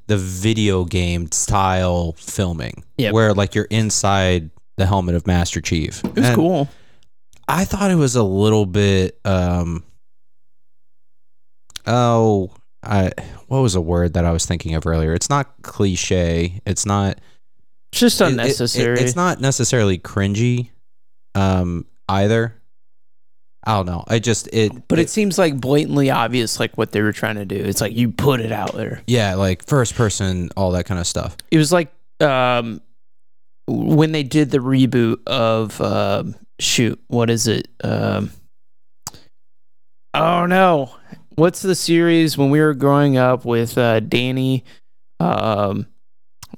The 0.06 0.16
video 0.16 0.84
game 0.84 1.30
style 1.32 2.12
filming, 2.12 2.84
Yep. 2.98 3.12
where 3.14 3.34
like 3.34 3.54
you're 3.54 3.64
inside 3.70 4.50
the 4.76 4.86
helmet 4.86 5.14
of 5.14 5.26
Master 5.26 5.60
Chief. 5.60 6.04
it 6.04 6.14
was 6.16 6.24
And 6.26 6.34
cool. 6.36 6.68
I 7.48 7.64
thought 7.64 7.90
it 7.90 7.96
was 7.96 8.16
a 8.16 8.22
little 8.22 8.66
bit. 8.66 9.18
um 9.24 9.82
Oh, 11.86 12.50
I 12.82 13.12
what 13.48 13.60
was 13.60 13.74
a 13.74 13.80
word 13.80 14.14
that 14.14 14.24
I 14.24 14.32
was 14.32 14.46
thinking 14.46 14.74
of 14.74 14.86
earlier? 14.86 15.12
It's 15.14 15.28
not 15.30 15.62
cliche. 15.62 16.60
It's 16.66 16.86
not 16.86 17.18
It's 17.92 18.00
just 18.00 18.20
it- 18.20 18.24
it- 18.24 18.26
it- 18.26 18.30
unnecessary. 18.32 19.00
it's 19.00 19.16
not 19.16 19.40
necessarily 19.40 19.98
cringy, 19.98 20.70
um 21.34 21.86
either. 22.08 22.60
I 23.66 23.76
don't 23.76 23.86
know. 23.86 24.04
I 24.06 24.18
just 24.18 24.48
it, 24.52 24.88
but 24.88 24.98
it 24.98 25.08
seems 25.08 25.38
like 25.38 25.58
blatantly 25.58 26.10
obvious, 26.10 26.60
like 26.60 26.76
what 26.76 26.92
they 26.92 27.00
were 27.00 27.12
trying 27.12 27.36
to 27.36 27.46
do. 27.46 27.56
It's 27.56 27.80
like 27.80 27.94
you 27.94 28.10
put 28.10 28.40
it 28.40 28.52
out 28.52 28.74
there. 28.74 29.02
yeah, 29.06 29.34
like 29.34 29.66
first 29.66 29.94
person, 29.94 30.50
all 30.56 30.72
that 30.72 30.84
kind 30.84 31.00
of 31.00 31.06
stuff. 31.06 31.36
It 31.50 31.58
was 31.58 31.72
like 31.72 31.90
um, 32.20 32.82
when 33.66 34.12
they 34.12 34.22
did 34.22 34.50
the 34.50 34.58
reboot 34.58 35.26
of 35.26 35.80
um, 35.80 36.34
shoot, 36.60 37.00
what 37.08 37.30
is 37.30 37.46
it? 37.48 37.68
Um, 37.82 38.30
oh 40.12 40.44
no, 40.46 40.94
what's 41.36 41.62
the 41.62 41.74
series 41.74 42.36
when 42.36 42.50
we 42.50 42.60
were 42.60 42.74
growing 42.74 43.16
up 43.16 43.44
with 43.44 43.78
uh, 43.78 44.00
Danny? 44.00 44.64
Um, 45.20 45.86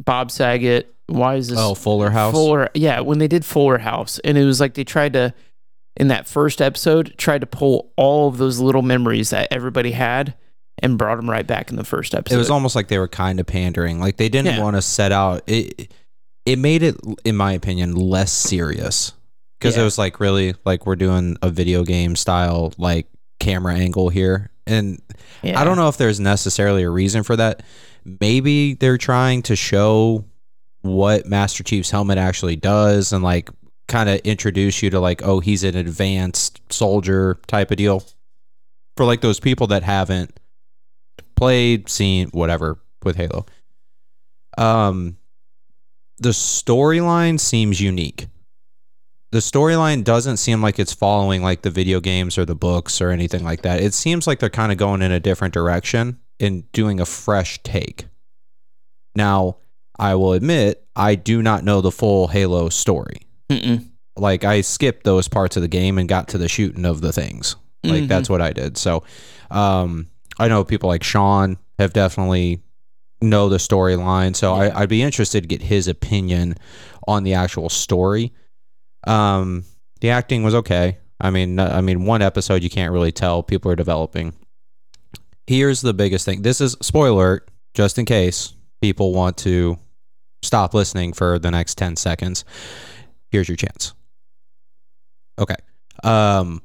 Bob 0.04 0.30
Saget. 0.30 0.92
Why 1.06 1.36
is 1.36 1.48
this? 1.48 1.58
Oh, 1.58 1.74
Fuller 1.74 2.10
House. 2.10 2.32
Fuller, 2.34 2.68
yeah, 2.74 3.00
when 3.00 3.18
they 3.18 3.28
did 3.28 3.44
Fuller 3.44 3.78
House, 3.78 4.18
and 4.24 4.36
it 4.36 4.44
was 4.44 4.60
like 4.60 4.74
they 4.74 4.82
tried 4.82 5.12
to, 5.12 5.32
in 5.96 6.08
that 6.08 6.28
first 6.28 6.60
episode, 6.62 7.14
tried 7.16 7.40
to 7.40 7.46
pull 7.46 7.92
all 7.96 8.28
of 8.28 8.38
those 8.38 8.58
little 8.60 8.82
memories 8.82 9.30
that 9.30 9.48
everybody 9.50 9.92
had 9.92 10.34
and 10.78 10.98
brought 10.98 11.16
them 11.16 11.28
right 11.30 11.46
back 11.46 11.70
in 11.70 11.76
the 11.76 11.84
first 11.84 12.14
episode. 12.14 12.34
It 12.36 12.38
was 12.38 12.50
almost 12.50 12.76
like 12.76 12.88
they 12.88 12.98
were 12.98 13.08
kind 13.08 13.40
of 13.40 13.46
pandering. 13.46 13.98
Like 13.98 14.16
they 14.18 14.28
didn't 14.28 14.56
Yeah. 14.56 14.62
want 14.62 14.76
to 14.76 14.82
set 14.82 15.10
out 15.12 15.42
it. 15.46 15.90
It 16.44 16.58
made 16.58 16.82
it, 16.82 16.96
in 17.24 17.34
my 17.36 17.52
opinion, 17.52 17.94
less 17.96 18.30
serious 18.30 19.12
because 19.58 19.76
it 19.76 19.82
was 19.82 19.98
like 19.98 20.20
really 20.20 20.54
like 20.64 20.86
we're 20.86 20.94
doing 20.96 21.36
a 21.42 21.50
video 21.50 21.82
game 21.82 22.14
style 22.14 22.72
like 22.78 23.06
camera 23.40 23.74
angle 23.74 24.10
here, 24.10 24.50
and 24.66 25.00
Yeah. 25.42 25.58
I 25.60 25.64
don't 25.64 25.76
know 25.76 25.88
if 25.88 25.96
there's 25.96 26.20
necessarily 26.20 26.82
a 26.82 26.90
reason 26.90 27.22
for 27.22 27.36
that. 27.36 27.62
Maybe 28.20 28.74
they're 28.74 28.98
trying 28.98 29.42
to 29.44 29.56
show 29.56 30.24
what 30.82 31.26
Master 31.26 31.64
Chief's 31.64 31.90
helmet 31.90 32.18
actually 32.18 32.54
does 32.56 33.12
and 33.12 33.24
like 33.24 33.50
kind 33.88 34.08
of 34.08 34.18
introduce 34.20 34.82
you 34.82 34.90
to 34.90 35.00
like, 35.00 35.22
oh, 35.22 35.40
he's 35.40 35.64
an 35.64 35.76
advanced 35.76 36.60
soldier 36.72 37.38
type 37.46 37.70
of 37.70 37.76
deal. 37.76 38.02
For 38.96 39.04
like 39.04 39.20
those 39.20 39.40
people 39.40 39.66
that 39.68 39.82
haven't 39.82 40.40
played, 41.36 41.88
seen, 41.88 42.28
whatever 42.28 42.78
with 43.02 43.16
Halo. 43.16 43.46
Um 44.58 45.18
the 46.18 46.30
storyline 46.30 47.38
seems 47.38 47.80
unique. 47.80 48.28
The 49.32 49.38
storyline 49.38 50.02
doesn't 50.02 50.38
seem 50.38 50.62
like 50.62 50.78
it's 50.78 50.94
following 50.94 51.42
like 51.42 51.60
the 51.60 51.70
video 51.70 52.00
games 52.00 52.38
or 52.38 52.46
the 52.46 52.54
books 52.54 53.02
or 53.02 53.10
anything 53.10 53.44
like 53.44 53.62
that. 53.62 53.82
It 53.82 53.92
seems 53.92 54.26
like 54.26 54.38
they're 54.38 54.48
kind 54.48 54.72
of 54.72 54.78
going 54.78 55.02
in 55.02 55.12
a 55.12 55.20
different 55.20 55.52
direction 55.52 56.20
and 56.40 56.70
doing 56.72 57.00
a 57.00 57.06
fresh 57.06 57.62
take. 57.62 58.06
Now, 59.14 59.58
I 59.98 60.14
will 60.14 60.32
admit, 60.32 60.86
I 60.94 61.16
do 61.16 61.42
not 61.42 61.64
know 61.64 61.80
the 61.80 61.90
full 61.90 62.28
Halo 62.28 62.68
story. 62.68 63.25
Mm-mm. 63.48 63.86
Like 64.16 64.44
I 64.44 64.60
skipped 64.62 65.04
those 65.04 65.28
parts 65.28 65.56
of 65.56 65.62
the 65.62 65.68
game 65.68 65.98
and 65.98 66.08
got 66.08 66.28
to 66.28 66.38
the 66.38 66.48
shooting 66.48 66.84
of 66.84 67.00
the 67.00 67.12
things. 67.12 67.56
Like 67.84 68.04
Mhm. 68.04 68.08
that's 68.08 68.28
what 68.30 68.40
I 68.42 68.52
did. 68.52 68.76
So, 68.78 69.04
um, 69.50 70.08
I 70.38 70.48
know 70.48 70.64
people 70.64 70.88
like 70.88 71.02
Sean 71.04 71.58
have 71.78 71.92
definitely 71.92 72.62
know 73.22 73.48
the 73.48 73.58
storyline. 73.58 74.34
So 74.34 74.54
I, 74.54 74.82
I'd 74.82 74.88
be 74.88 75.02
interested 75.02 75.42
to 75.42 75.48
get 75.48 75.62
his 75.62 75.86
opinion 75.88 76.56
on 77.06 77.22
the 77.22 77.34
actual 77.34 77.68
story. 77.68 78.32
Um, 79.06 79.64
the 80.00 80.10
acting 80.10 80.42
was 80.42 80.54
okay. 80.54 80.98
I 81.20 81.30
mean, 81.30 81.58
I 81.58 81.80
mean, 81.80 82.04
one 82.04 82.20
episode 82.22 82.62
you 82.62 82.68
can't 82.70 82.92
really 82.92 83.12
tell 83.12 83.42
people 83.42 83.70
are 83.70 83.76
developing. 83.76 84.34
Here's 85.46 85.80
the 85.80 85.94
biggest 85.94 86.24
thing. 86.24 86.42
This 86.42 86.60
is 86.60 86.76
spoiler, 86.82 87.10
alert, 87.28 87.50
just 87.74 87.98
in 87.98 88.04
case 88.04 88.52
people 88.82 89.12
want 89.12 89.36
to 89.38 89.78
stop 90.42 90.74
listening 90.74 91.12
for 91.12 91.38
the 91.38 91.50
next 91.50 91.76
10 91.78 91.96
seconds. 91.96 92.44
Here's 93.30 93.48
your 93.48 93.56
chance. 93.56 93.94
Okay. 95.38 95.56
Um, 96.02 96.62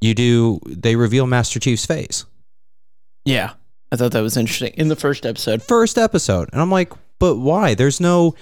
you 0.00 0.14
do, 0.14 0.60
they 0.66 0.96
reveal 0.96 1.26
Master 1.26 1.60
Chief's 1.60 1.86
face. 1.86 2.24
Yeah, 3.24 3.52
I 3.92 3.96
thought 3.96 4.12
that 4.12 4.22
was 4.22 4.36
interesting 4.36 4.72
in 4.74 4.88
the 4.88 4.96
first 4.96 5.26
episode. 5.26 5.62
First 5.62 5.98
episode. 5.98 6.48
And 6.52 6.60
I'm 6.60 6.70
like, 6.70 6.92
but 7.18 7.36
why? 7.36 7.74
There's 7.74 8.00
no 8.00 8.34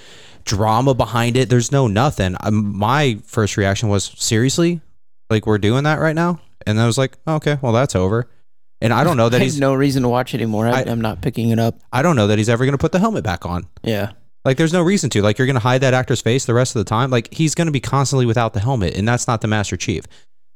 drama 0.45 0.95
behind 0.95 1.37
it. 1.37 1.51
There's 1.51 1.73
no 1.73 1.89
nothing. 1.89 2.37
Um, 2.41 2.77
my 2.77 3.19
first 3.25 3.57
reaction 3.57 3.89
was, 3.89 4.05
seriously? 4.17 4.81
Like, 5.31 5.47
we're 5.47 5.59
doing 5.59 5.85
that 5.85 5.99
right 5.99 6.15
now? 6.15 6.41
And 6.67 6.81
I 6.81 6.87
was 6.87 6.97
like, 6.97 7.19
okay, 7.27 7.59
well, 7.61 7.73
that's 7.73 7.97
over. 7.97 8.29
And 8.81 8.93
I 8.93 9.03
don't 9.03 9.17
know 9.17 9.29
that 9.29 9.41
he's, 9.43 9.59
no 9.59 9.75
reason 9.75 10.03
to 10.05 10.09
watch 10.09 10.35
anymore. 10.35 10.69
I, 10.69 10.83
I'm 10.83 11.01
not 11.01 11.21
picking 11.21 11.51
it 11.51 11.59
up. 11.59 11.81
I 11.93 12.03
don't 12.03 12.15
know 12.17 12.29
that 12.29 12.39
he's 12.39 12.49
ever 12.49 12.65
going 12.65 12.73
to 12.73 12.79
put 12.79 12.93
the 12.93 13.01
helmet 13.01 13.25
back 13.25 13.45
on. 13.45 13.67
Yeah, 13.83 14.13
Like, 14.49 14.57
there's 14.57 14.73
no 14.73 14.81
reason 14.81 15.11
to. 15.11 15.21
Like, 15.21 15.37
you're 15.37 15.45
going 15.47 15.57
to 15.57 15.61
hide 15.61 15.83
that 15.83 15.93
actor's 15.93 16.23
face 16.23 16.47
the 16.47 16.55
rest 16.55 16.75
of 16.75 16.81
the 16.81 16.88
time. 16.88 17.11
Like, 17.11 17.31
he's 17.35 17.55
going 17.55 17.67
to 17.67 17.71
be 17.71 17.81
constantly 17.81 18.25
without 18.25 18.55
the 18.55 18.61
helmet, 18.61 18.97
and 18.97 19.07
that's 19.07 19.28
not 19.28 19.43
the 19.43 19.47
Master 19.47 19.76
Chief. 19.76 20.05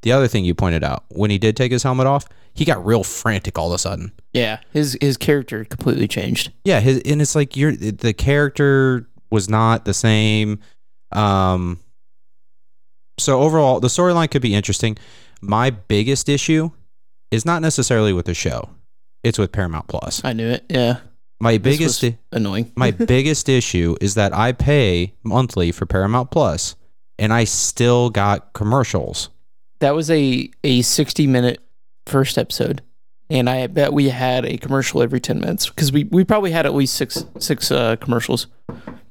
The 0.00 0.12
other 0.12 0.28
thing 0.28 0.46
you 0.46 0.54
pointed 0.54 0.82
out, 0.82 1.04
when 1.10 1.30
he 1.30 1.36
did 1.36 1.58
take 1.58 1.70
his 1.70 1.82
helmet 1.82 2.06
off, 2.06 2.24
he 2.54 2.64
got 2.64 2.82
real 2.86 3.04
frantic 3.04 3.58
all 3.58 3.68
of 3.68 3.74
a 3.74 3.78
sudden. 3.78 4.10
yeah. 4.32 4.60
His 4.72 4.96
his 5.02 5.18
character 5.18 5.66
completely 5.66 6.08
changed. 6.08 6.52
Yeah, 6.64 6.80
his, 6.80 7.02
and 7.04 7.20
it's 7.20 7.34
like 7.34 7.54
you're 7.54 7.76
the 7.76 8.14
character 8.14 9.06
was 9.30 9.50
not 9.50 9.84
the 9.84 9.92
same. 9.92 10.60
Um, 11.12 11.78
so 13.18 13.42
overall, 13.42 13.78
the 13.78 13.88
storyline 13.88 14.30
could 14.30 14.40
be 14.40 14.54
interesting. 14.54 14.96
My 15.42 15.68
biggest 15.68 16.30
issue 16.30 16.70
is 17.30 17.44
not 17.44 17.60
necessarily 17.60 18.14
with 18.14 18.24
the 18.24 18.32
show; 18.32 18.70
it's 19.22 19.38
with 19.38 19.52
Paramount 19.52 19.86
Plus. 19.86 20.24
I 20.24 20.32
knew 20.32 20.48
it. 20.48 20.64
Yeah, 20.70 21.00
My 21.42 21.58
biggest 21.58 22.04
annoying. 22.30 22.70
my 22.76 22.90
biggest 23.14 23.48
issue 23.48 23.96
is 24.00 24.14
that 24.14 24.32
I 24.32 24.52
pay 24.52 25.14
monthly 25.24 25.72
for 25.72 25.86
Paramount 25.86 26.30
Plus, 26.30 26.76
and 27.18 27.32
I 27.32 27.42
still 27.42 28.10
got 28.10 28.52
commercials. 28.52 29.28
that 29.80 29.92
was 29.96 30.08
a 30.08 30.48
a 30.62 30.82
60 30.82 31.26
minute 31.26 31.58
first 32.06 32.38
episode, 32.38 32.80
and 33.28 33.50
I 33.50 33.66
bet 33.66 33.92
we 33.92 34.10
had 34.10 34.46
a 34.46 34.56
commercial 34.56 35.02
every 35.02 35.18
10 35.18 35.40
minutes 35.40 35.68
because 35.68 35.90
we 35.90 36.04
we 36.04 36.22
probably 36.22 36.52
had 36.52 36.64
at 36.64 36.74
least 36.74 36.94
six 36.94 37.24
six 37.40 37.72
uh, 37.72 37.96
commercials. 37.96 38.46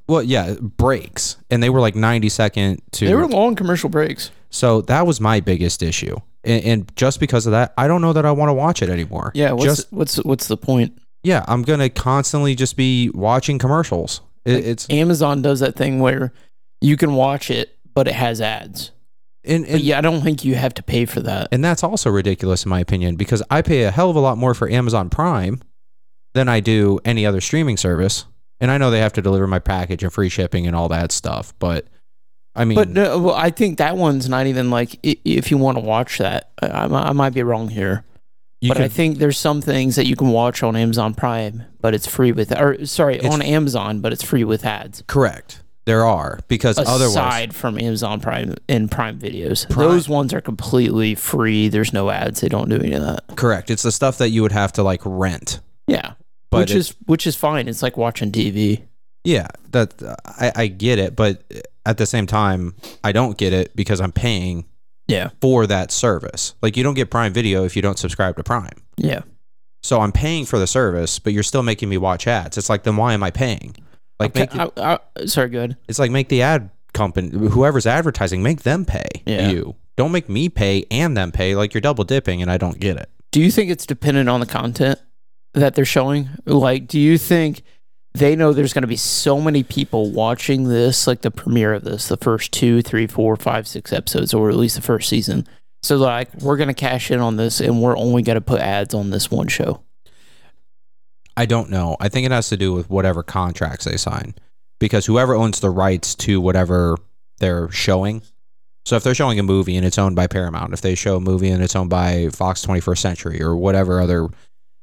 Well, 0.08 0.24
yeah, 0.24 0.56
breaks, 0.62 1.36
and 1.50 1.62
they 1.62 1.70
were 1.70 1.82
like 1.82 1.96
ninety 1.96 2.30
second 2.30 2.82
to. 2.94 3.08
They 3.08 3.16
were 3.16 3.28
long 3.28 3.56
commercial 3.56 3.90
breaks. 3.90 4.32
So 4.50 4.80
that 4.84 5.06
was 5.06 5.20
my 5.20 5.42
biggest 5.42 5.84
issue, 5.84 6.16
and, 6.46 6.64
and 6.64 6.96
just 6.96 7.20
because 7.20 7.46
of 7.46 7.52
that, 7.52 7.74
I 7.78 7.90
don't 7.90 8.02
know 8.02 8.14
that 8.14 8.26
I 8.26 8.32
want 8.32 8.48
to 8.48 8.54
watch 8.54 8.82
it 8.82 8.88
anymore. 8.88 9.34
Yeah, 9.36 9.52
what's 9.52 9.66
just 9.66 9.92
what's 9.92 10.16
what's 10.24 10.48
the 10.48 10.56
point? 10.56 10.98
Yeah, 11.24 11.46
I'm 11.48 11.62
gonna 11.64 11.90
constantly 11.90 12.56
just 12.56 12.76
be 12.78 13.10
watching 13.14 13.58
commercials. 13.60 14.22
It, 14.46 14.56
Like, 14.56 14.64
it's 14.64 14.90
Amazon 14.90 15.42
does 15.42 15.60
that 15.60 15.76
thing 15.76 16.00
where 16.00 16.34
you 16.82 16.98
can 16.98 17.14
watch 17.14 17.52
it, 17.52 17.78
but 17.94 18.08
it 18.08 18.16
has 18.16 18.42
ads. 18.42 18.92
and, 19.44 19.66
and 19.66 19.82
yeah, 19.82 19.98
I 19.98 20.02
don't 20.02 20.22
think 20.22 20.44
you 20.44 20.56
have 20.56 20.74
to 20.76 20.84
pay 20.84 21.06
for 21.06 21.20
that. 21.22 21.48
and 21.52 21.64
that's 21.64 21.84
also 21.84 22.10
ridiculous 22.10 22.64
in 22.66 22.70
my 22.70 22.80
opinion 22.80 23.16
because 23.16 23.44
I 23.50 23.62
pay 23.62 23.84
a 23.84 23.92
hell 23.92 24.10
of 24.10 24.16
a 24.16 24.20
lot 24.20 24.38
more 24.38 24.54
for 24.54 24.70
Amazon 24.70 25.10
Prime 25.10 25.62
than 26.34 26.48
I 26.50 26.60
do 26.60 27.00
any 27.06 27.26
other 27.26 27.42
streaming 27.42 27.78
service, 27.78 28.26
and 28.60 28.72
I 28.72 28.78
know 28.78 28.90
they 28.90 29.00
have 29.00 29.14
to 29.14 29.22
deliver 29.22 29.48
my 29.48 29.60
package 29.60 30.02
and 30.04 30.12
free 30.14 30.30
shipping 30.30 30.66
and 30.66 30.76
all 30.76 30.88
that 30.90 31.12
stuff, 31.12 31.54
but 31.60 31.86
I 32.56 32.66
mean, 32.66 32.76
But 32.76 32.90
no, 32.90 33.18
well, 33.20 33.36
I 33.36 33.50
think 33.50 33.78
that 33.78 33.96
one's 33.96 34.28
not 34.28 34.46
even 34.48 34.70
like 34.70 35.00
if 35.04 35.52
you 35.52 35.58
want 35.58 35.78
to 35.78 35.84
watch 35.84 36.18
that. 36.18 36.52
I, 36.62 36.86
I 36.86 37.12
might 37.14 37.34
be 37.34 37.44
wrong 37.44 37.70
here, 37.70 38.04
you 38.62 38.70
but 38.70 38.76
can 38.78 38.86
I 38.86 38.88
think 38.88 39.18
there's 39.18 39.38
some 39.38 39.62
things 39.62 39.96
that 39.98 40.06
you 40.06 40.16
can 40.16 40.30
watch 40.30 40.64
on 40.64 40.76
Amazon 40.76 41.14
Prime, 41.14 41.64
but 41.82 41.94
it's 41.94 42.08
free 42.08 42.32
with 42.32 42.52
or 42.58 42.86
sorry 42.86 43.20
on 43.28 43.42
Amazon, 43.42 44.00
but 44.02 44.14
it's 44.14 44.24
free 44.24 44.44
with 44.44 44.66
ads. 44.66 45.04
correct. 45.08 45.62
There 45.86 46.06
are 46.06 46.40
because 46.48 46.78
otherwise 46.78 47.16
Aside 47.16 47.56
from 47.56 47.80
Amazon 47.80 48.20
Prime 48.22 48.54
and 48.70 48.90
Prime 48.90 49.18
Videos, 49.18 49.68
Prime- 49.68 49.90
those 49.90 50.08
ones 50.08 50.32
are 50.32 50.40
completely 50.40 51.16
free. 51.16 51.70
There's 51.70 51.92
no 51.92 52.12
ads. 52.12 52.42
They 52.42 52.50
don't 52.50 52.70
do 52.70 52.76
any 52.78 52.94
of 52.94 53.02
that. 53.02 53.36
correct. 53.36 53.72
It's 53.72 53.82
the 53.82 53.92
stuff 53.92 54.20
that 54.20 54.30
you 54.30 54.44
would 54.44 54.52
have 54.52 54.72
to 54.74 54.84
like 54.84 55.02
rent. 55.04 55.60
Yeah, 55.88 56.14
But 56.52 56.60
which 56.60 56.72
is 56.72 56.96
which 57.08 57.26
is 57.26 57.36
fine. 57.36 57.68
It's 57.68 57.82
like 57.82 57.98
watching 57.98 58.32
TV. 58.32 58.84
Yeah, 59.24 59.48
that 59.72 59.96
I, 60.26 60.52
I 60.56 60.68
get 60.68 61.00
it, 61.00 61.16
but 61.16 61.44
at 61.84 61.98
the 61.98 62.06
same 62.06 62.28
time, 62.28 62.76
I 63.04 63.12
don't 63.12 63.36
get 63.38 63.52
it 63.52 63.76
because 63.76 64.00
I'm 64.00 64.12
paying 64.12 64.66
Yeah, 65.12 65.30
for 65.42 65.68
that 65.68 65.92
service. 65.92 66.56
Like 66.62 66.76
you 66.78 66.84
don't 66.84 66.94
get 66.96 67.10
Prime 67.12 67.34
Video 67.34 67.64
if 67.66 67.76
you 67.76 67.82
don't 67.82 68.00
subscribe 68.00 68.36
to 68.38 68.44
Prime. 68.44 68.78
yeah. 68.98 69.22
So 69.84 70.00
I'm 70.00 70.12
paying 70.12 70.46
for 70.46 70.60
the 70.60 70.68
service, 70.68 71.18
but 71.18 71.34
you're 71.34 71.42
still 71.42 71.64
making 71.64 71.90
me 71.90 71.98
watch 71.98 72.28
ads. 72.28 72.56
It's 72.58 72.70
like 72.70 72.84
then 72.84 72.98
why 72.98 73.14
am 73.14 73.24
I 73.24 73.32
paying? 73.32 73.76
Like 74.20 74.36
make 74.36 74.56
Okay, 74.56 74.70
I, 74.78 75.00
I, 75.18 75.26
sorry, 75.26 75.50
good. 75.50 75.76
it's 75.88 75.98
like 75.98 76.12
make 76.12 76.30
the 76.30 76.44
ad 76.44 76.70
company 76.94 77.30
whoever's 77.50 77.88
advertising 77.88 78.44
make 78.44 78.62
them 78.62 78.86
pay 78.86 79.08
Yeah. 79.26 79.50
you. 79.50 79.76
Don't 79.98 80.12
make 80.12 80.30
me 80.30 80.50
pay 80.50 80.86
and 80.92 81.18
them 81.18 81.32
pay 81.32 81.56
like 81.56 81.74
you're 81.74 81.82
double 81.82 82.04
dipping 82.04 82.42
and 82.44 82.52
I 82.52 82.58
don't 82.58 82.80
get 82.80 82.98
it. 82.98 83.10
Do 83.32 83.42
you 83.42 83.50
think 83.50 83.72
it's 83.72 83.86
dependent 83.88 84.30
on 84.30 84.40
the 84.40 84.46
content 84.46 85.00
that 85.56 85.74
they're 85.74 85.84
showing? 85.86 86.30
Like, 86.46 86.88
do 86.88 87.00
you 87.00 87.18
think 87.18 87.64
they 88.14 88.36
know 88.36 88.52
there's 88.52 88.74
going 88.74 88.82
to 88.82 88.88
be 88.88 88.98
so 88.98 89.40
many 89.40 89.64
people 89.64 90.12
watching 90.12 90.66
this, 90.66 91.08
like 91.08 91.22
the 91.22 91.32
premiere 91.32 91.74
of 91.74 91.84
this, 91.84 92.08
the 92.08 92.18
first 92.18 92.52
two, 92.52 92.82
three, 92.82 93.08
four, 93.08 93.36
five, 93.36 93.68
six 93.68 93.94
episodes, 93.94 94.34
or 94.34 94.50
at 94.50 94.56
least 94.56 94.76
the 94.76 94.82
first 94.82 95.08
season? 95.08 95.48
So, 95.84 95.98
like, 95.98 96.34
we're 96.42 96.58
going 96.58 96.68
to 96.68 96.74
cash 96.74 97.10
in 97.10 97.20
on 97.20 97.38
this 97.38 97.60
and 97.60 97.82
we're 97.82 97.98
only 97.98 98.22
going 98.22 98.36
to 98.36 98.42
put 98.42 98.62
ads 98.62 98.94
on 98.94 99.10
this 99.10 99.32
one 99.32 99.48
show. 99.48 99.82
I 101.38 101.46
don't 101.46 101.70
know. 101.70 101.96
I 102.00 102.10
think 102.10 102.26
it 102.26 102.32
has 102.32 102.50
to 102.50 102.58
do 102.58 102.74
with 102.74 102.90
whatever 102.90 103.24
contracts 103.24 103.86
they 103.86 103.98
sign 103.98 104.36
because 104.80 105.06
whoever 105.06 105.34
owns 105.34 105.60
the 105.60 105.70
rights 105.70 106.14
to 106.16 106.42
whatever 106.42 106.98
they're 107.40 107.72
showing. 107.72 108.22
So 108.86 108.96
if 108.96 109.04
they're 109.04 109.16
showing 109.16 109.40
a 109.40 109.44
movie 109.44 109.78
and 109.78 109.86
it's 109.86 109.98
owned 109.98 110.16
by 110.16 110.28
Paramount, 110.28 110.74
if 110.74 110.82
they 110.82 110.96
show 110.96 111.16
a 111.16 111.22
movie 111.22 111.50
and 111.50 111.64
it's 111.64 111.76
owned 111.76 111.90
by 111.90 112.30
Fox 112.30 112.66
21st 112.66 112.98
Century 112.98 113.42
or 113.42 113.56
whatever 113.56 114.02
other, 114.02 114.28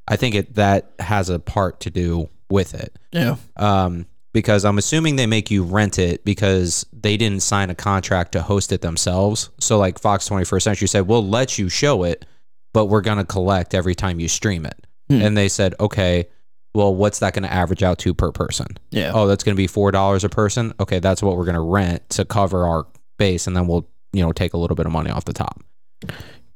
I 0.07 0.17
think 0.17 0.35
it 0.35 0.55
that 0.55 0.93
has 0.99 1.29
a 1.29 1.39
part 1.39 1.81
to 1.81 1.91
do 1.91 2.31
with 2.50 2.75
it. 2.75 2.99
Yeah. 3.12 3.37
Um, 3.57 4.07
because 4.33 4.64
I'm 4.64 4.78
assuming 4.78 5.17
they 5.17 5.26
make 5.26 5.50
you 5.50 5.64
rent 5.64 5.99
it 5.99 6.25
because 6.25 6.87
they 6.93 7.17
didn't 7.17 7.43
sign 7.43 7.71
a 7.71 7.75
contract 7.75 8.33
to 8.33 8.43
host 8.43 8.73
it 8.73 8.83
themselves. 8.83 9.50
So 9.59 9.78
like 9.78 9.99
Fox 9.99 10.28
21st 10.28 10.62
Century 10.62 10.88
said, 10.88 11.07
we'll 11.09 11.26
let 11.26 11.59
you 11.59 11.69
show 11.69 12.05
it, 12.05 12.26
but 12.73 12.87
we're 12.87 13.00
gonna 13.00 13.25
collect 13.25 13.75
every 13.75 13.95
time 13.95 14.21
you 14.21 14.28
stream 14.28 14.67
it. 14.67 14.87
Hmm. 15.09 15.23
And 15.23 15.37
they 15.37 15.49
said, 15.49 15.75
okay, 15.81 16.28
well, 16.75 16.95
what's 16.95 17.19
that 17.21 17.33
going 17.33 17.43
to 17.43 17.52
average 17.52 17.83
out 17.83 17.99
to 18.00 18.12
per 18.12 18.31
person? 18.31 18.67
Yeah. 18.90 19.12
Oh, 19.14 19.26
that's 19.26 19.43
going 19.43 19.55
to 19.55 19.61
be 19.61 19.67
four 19.67 19.90
dollars 19.90 20.23
a 20.23 20.28
person. 20.28 20.75
Okay, 20.78 20.99
that's 20.99 21.23
what 21.23 21.37
we're 21.37 21.47
going 21.47 21.55
to 21.55 21.61
rent 21.62 22.09
to 22.11 22.26
cover 22.26 22.67
our 22.67 22.87
base, 23.17 23.47
and 23.47 23.57
then 23.57 23.67
we'll 23.67 23.88
you 24.12 24.23
know 24.23 24.33
take 24.33 24.52
a 24.52 24.59
little 24.59 24.76
bit 24.76 24.85
of 24.87 24.93
money 24.93 25.11
off 25.11 25.25
the 25.25 25.33
top 25.33 25.62
You 26.02 26.09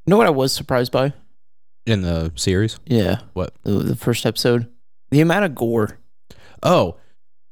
know 0.07 0.17
what 0.17 0.27
I 0.27 0.31
was 0.31 0.53
surprised 0.53 0.91
by? 0.91 1.13
in 1.85 2.01
the 2.03 2.31
series. 2.35 2.79
Yeah. 2.85 3.21
What? 3.33 3.53
The, 3.63 3.71
the 3.71 3.95
first 3.95 4.25
episode. 4.25 4.71
The 5.13 5.21
amount 5.21 5.45
of 5.45 5.53
gore. 5.55 5.99
Oh, 6.63 6.97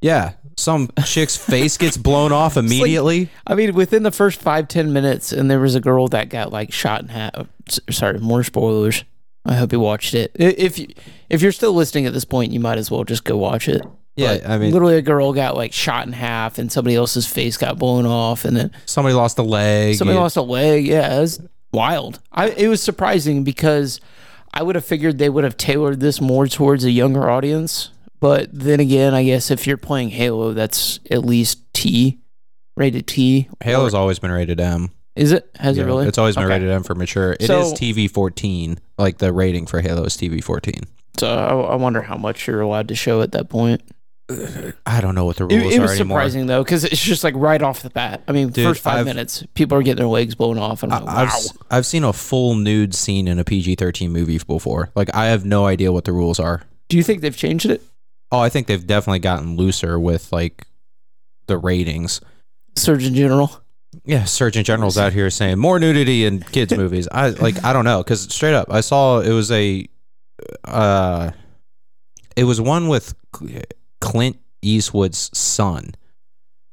yeah, 0.01 0.33
some 0.57 0.89
chick's 1.05 1.37
face 1.37 1.77
gets 1.77 1.95
blown 1.95 2.31
off 2.31 2.57
immediately. 2.63 3.29
I 3.45 3.53
mean, 3.55 3.73
within 3.75 4.01
the 4.03 4.11
first 4.11 4.41
five 4.41 4.67
ten 4.67 4.91
minutes, 4.93 5.31
and 5.31 5.49
there 5.49 5.59
was 5.59 5.75
a 5.75 5.79
girl 5.79 6.07
that 6.07 6.29
got 6.29 6.51
like 6.51 6.73
shot 6.73 7.01
in 7.03 7.09
half. 7.09 7.47
Sorry, 7.89 8.19
more 8.19 8.43
spoilers. 8.43 9.03
I 9.45 9.55
hope 9.55 9.71
you 9.71 9.79
watched 9.79 10.13
it. 10.13 10.31
If 10.35 10.79
you, 10.79 10.87
if 11.29 11.41
you're 11.41 11.51
still 11.51 11.73
listening 11.73 12.05
at 12.05 12.13
this 12.13 12.25
point, 12.25 12.51
you 12.51 12.59
might 12.59 12.77
as 12.77 12.89
well 12.91 13.03
just 13.03 13.23
go 13.23 13.37
watch 13.37 13.67
it. 13.67 13.81
yeah, 14.15 14.37
But 14.37 14.49
I 14.49 14.57
mean, 14.57 14.71
literally, 14.71 14.95
a 14.97 15.01
girl 15.01 15.33
got 15.33 15.55
like 15.55 15.73
shot 15.73 16.07
in 16.07 16.13
half, 16.13 16.57
and 16.57 16.71
somebody 16.71 16.95
else's 16.95 17.27
face 17.27 17.57
got 17.57 17.77
blown 17.77 18.05
off, 18.07 18.43
and 18.45 18.57
then 18.57 18.71
somebody 18.87 19.13
lost 19.13 19.37
a 19.37 19.43
leg. 19.43 19.95
somebody 19.95 20.15
you- 20.15 20.21
lost 20.21 20.35
a 20.37 20.41
leg. 20.41 20.85
Yeah, 20.87 21.17
it 21.17 21.19
was 21.21 21.41
wild. 21.71 22.19
I 22.31 22.49
it 22.49 22.67
was 22.69 22.81
surprising 22.81 23.43
because 23.43 23.99
I 24.53 24.63
would 24.63 24.75
have 24.75 24.85
figured 24.85 25.17
they 25.17 25.29
would 25.29 25.43
have 25.43 25.57
tailored 25.57 25.99
this 25.99 26.19
more 26.21 26.47
towards 26.47 26.83
a 26.83 26.91
younger 26.91 27.29
audience. 27.29 27.91
But 28.19 28.49
then 28.51 28.79
again, 28.79 29.13
I 29.13 29.23
guess 29.23 29.49
if 29.49 29.65
you're 29.65 29.77
playing 29.77 30.09
Halo, 30.09 30.53
that's 30.53 30.99
at 31.09 31.25
least 31.25 31.59
T, 31.73 32.19
rated 32.77 33.07
T. 33.07 33.49
Halo's 33.63 33.93
always 33.93 34.19
been 34.19 34.31
rated 34.31 34.59
M. 34.59 34.89
Is 35.15 35.31
it? 35.31 35.49
Has 35.59 35.75
Yeah, 35.77 35.83
it 35.83 35.85
really? 35.87 36.07
It's 36.07 36.17
always 36.17 36.35
been 36.35 36.45
Okay. 36.45 36.53
rated 36.53 36.69
M 36.69 36.83
for 36.83 36.93
mature. 36.95 37.33
It 37.33 37.41
is 37.41 37.47
So- 37.47 37.73
TV 37.73 38.07
14. 38.09 38.77
Like 38.97 39.17
the 39.17 39.33
rating 39.33 39.65
for 39.65 39.81
Halo 39.81 40.03
is 40.03 40.15
TV 40.15 40.41
14. 40.43 40.81
So 41.19 41.27
I, 41.27 41.73
I 41.73 41.75
wonder 41.75 42.01
how 42.03 42.15
much 42.17 42.47
you're 42.47 42.61
allowed 42.61 42.87
to 42.89 42.95
show 42.95 43.21
at 43.21 43.31
that 43.31 43.49
point. 43.49 43.81
I 44.85 45.01
don't 45.01 45.15
know 45.15 45.25
what 45.25 45.37
the 45.37 45.45
rules 45.45 45.73
it 45.73 45.79
are 45.79 45.81
was 45.83 45.91
anymore. 45.91 46.19
surprising 46.19 46.45
though, 46.47 46.63
because 46.63 46.83
it's 46.83 47.01
just 47.01 47.23
like 47.23 47.33
right 47.35 47.61
off 47.61 47.81
the 47.83 47.89
bat. 47.89 48.21
I 48.27 48.31
mean, 48.31 48.49
Dude, 48.49 48.65
first 48.65 48.81
5 48.83 48.99
I've- 48.99 49.05
minutes, 49.05 49.43
people 49.53 49.77
are 49.77 49.83
getting 49.83 49.97
their 49.97 50.07
legs 50.07 50.35
blown 50.35 50.57
off, 50.57 50.83
and 50.83 50.93
I'm 50.93 51.05
like, 51.05 51.15
I've 51.15 51.27
wow. 51.29 51.35
s- 51.35 51.57
I've 51.69 51.85
seen 51.85 52.03
a 52.03 52.13
full 52.13 52.55
nude 52.55 52.93
scene 52.95 53.27
in 53.27 53.39
a 53.39 53.43
PG 53.43 53.75
13 53.75 54.11
movie 54.11 54.37
before. 54.39 54.89
Like 54.95 55.13
I 55.15 55.27
have 55.27 55.45
no 55.45 55.65
idea 55.65 55.91
what 55.91 56.05
the 56.05 56.13
rules 56.13 56.39
are. 56.39 56.63
Do 56.89 56.97
you 56.97 57.03
think 57.03 57.21
they've 57.21 57.35
changed 57.35 57.65
it? 57.67 57.81
Oh, 58.31 58.39
I 58.39 58.49
think 58.49 58.67
they've 58.67 58.85
definitely 58.85 59.19
gotten 59.19 59.55
looser 59.57 59.99
with 59.99 60.31
like 60.31 60.65
the 61.47 61.57
ratings. 61.57 62.21
Surgeon 62.77 63.13
General. 63.13 63.51
Yeah, 64.05 64.23
Surgeon 64.23 64.63
General's 64.63 64.97
out 64.97 65.11
here 65.11 65.29
saying 65.29 65.59
more 65.59 65.77
nudity 65.79 66.23
in 66.25 66.39
kids 66.41 66.75
movies. 66.75 67.09
I 67.11 67.29
like 67.31 67.61
I 67.65 67.73
don't 67.73 67.83
know 67.83 68.01
cuz 68.05 68.21
straight 68.33 68.53
up 68.53 68.71
I 68.71 68.79
saw 68.79 69.19
it 69.19 69.31
was 69.33 69.51
a 69.51 69.85
uh 70.63 71.31
it 72.37 72.45
was 72.45 72.61
one 72.61 72.87
with 72.87 73.13
Clint 74.01 74.37
Eastwood's 74.61 75.35
son 75.37 75.95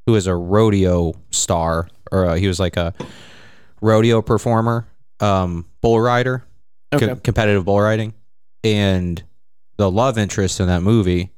who 0.06 0.14
is 0.16 0.26
a 0.26 0.34
rodeo 0.34 1.12
star 1.30 1.88
or 2.10 2.26
uh, 2.26 2.34
he 2.34 2.48
was 2.48 2.58
like 2.58 2.76
a 2.76 2.92
rodeo 3.80 4.20
performer, 4.22 4.88
um 5.20 5.66
bull 5.80 6.00
rider, 6.00 6.44
co- 6.90 7.16
competitive 7.16 7.64
bull 7.64 7.80
riding 7.80 8.14
and 8.64 9.22
the 9.76 9.90
love 9.90 10.18
interest 10.18 10.58
in 10.58 10.66
that 10.66 10.82
movie 10.82 11.30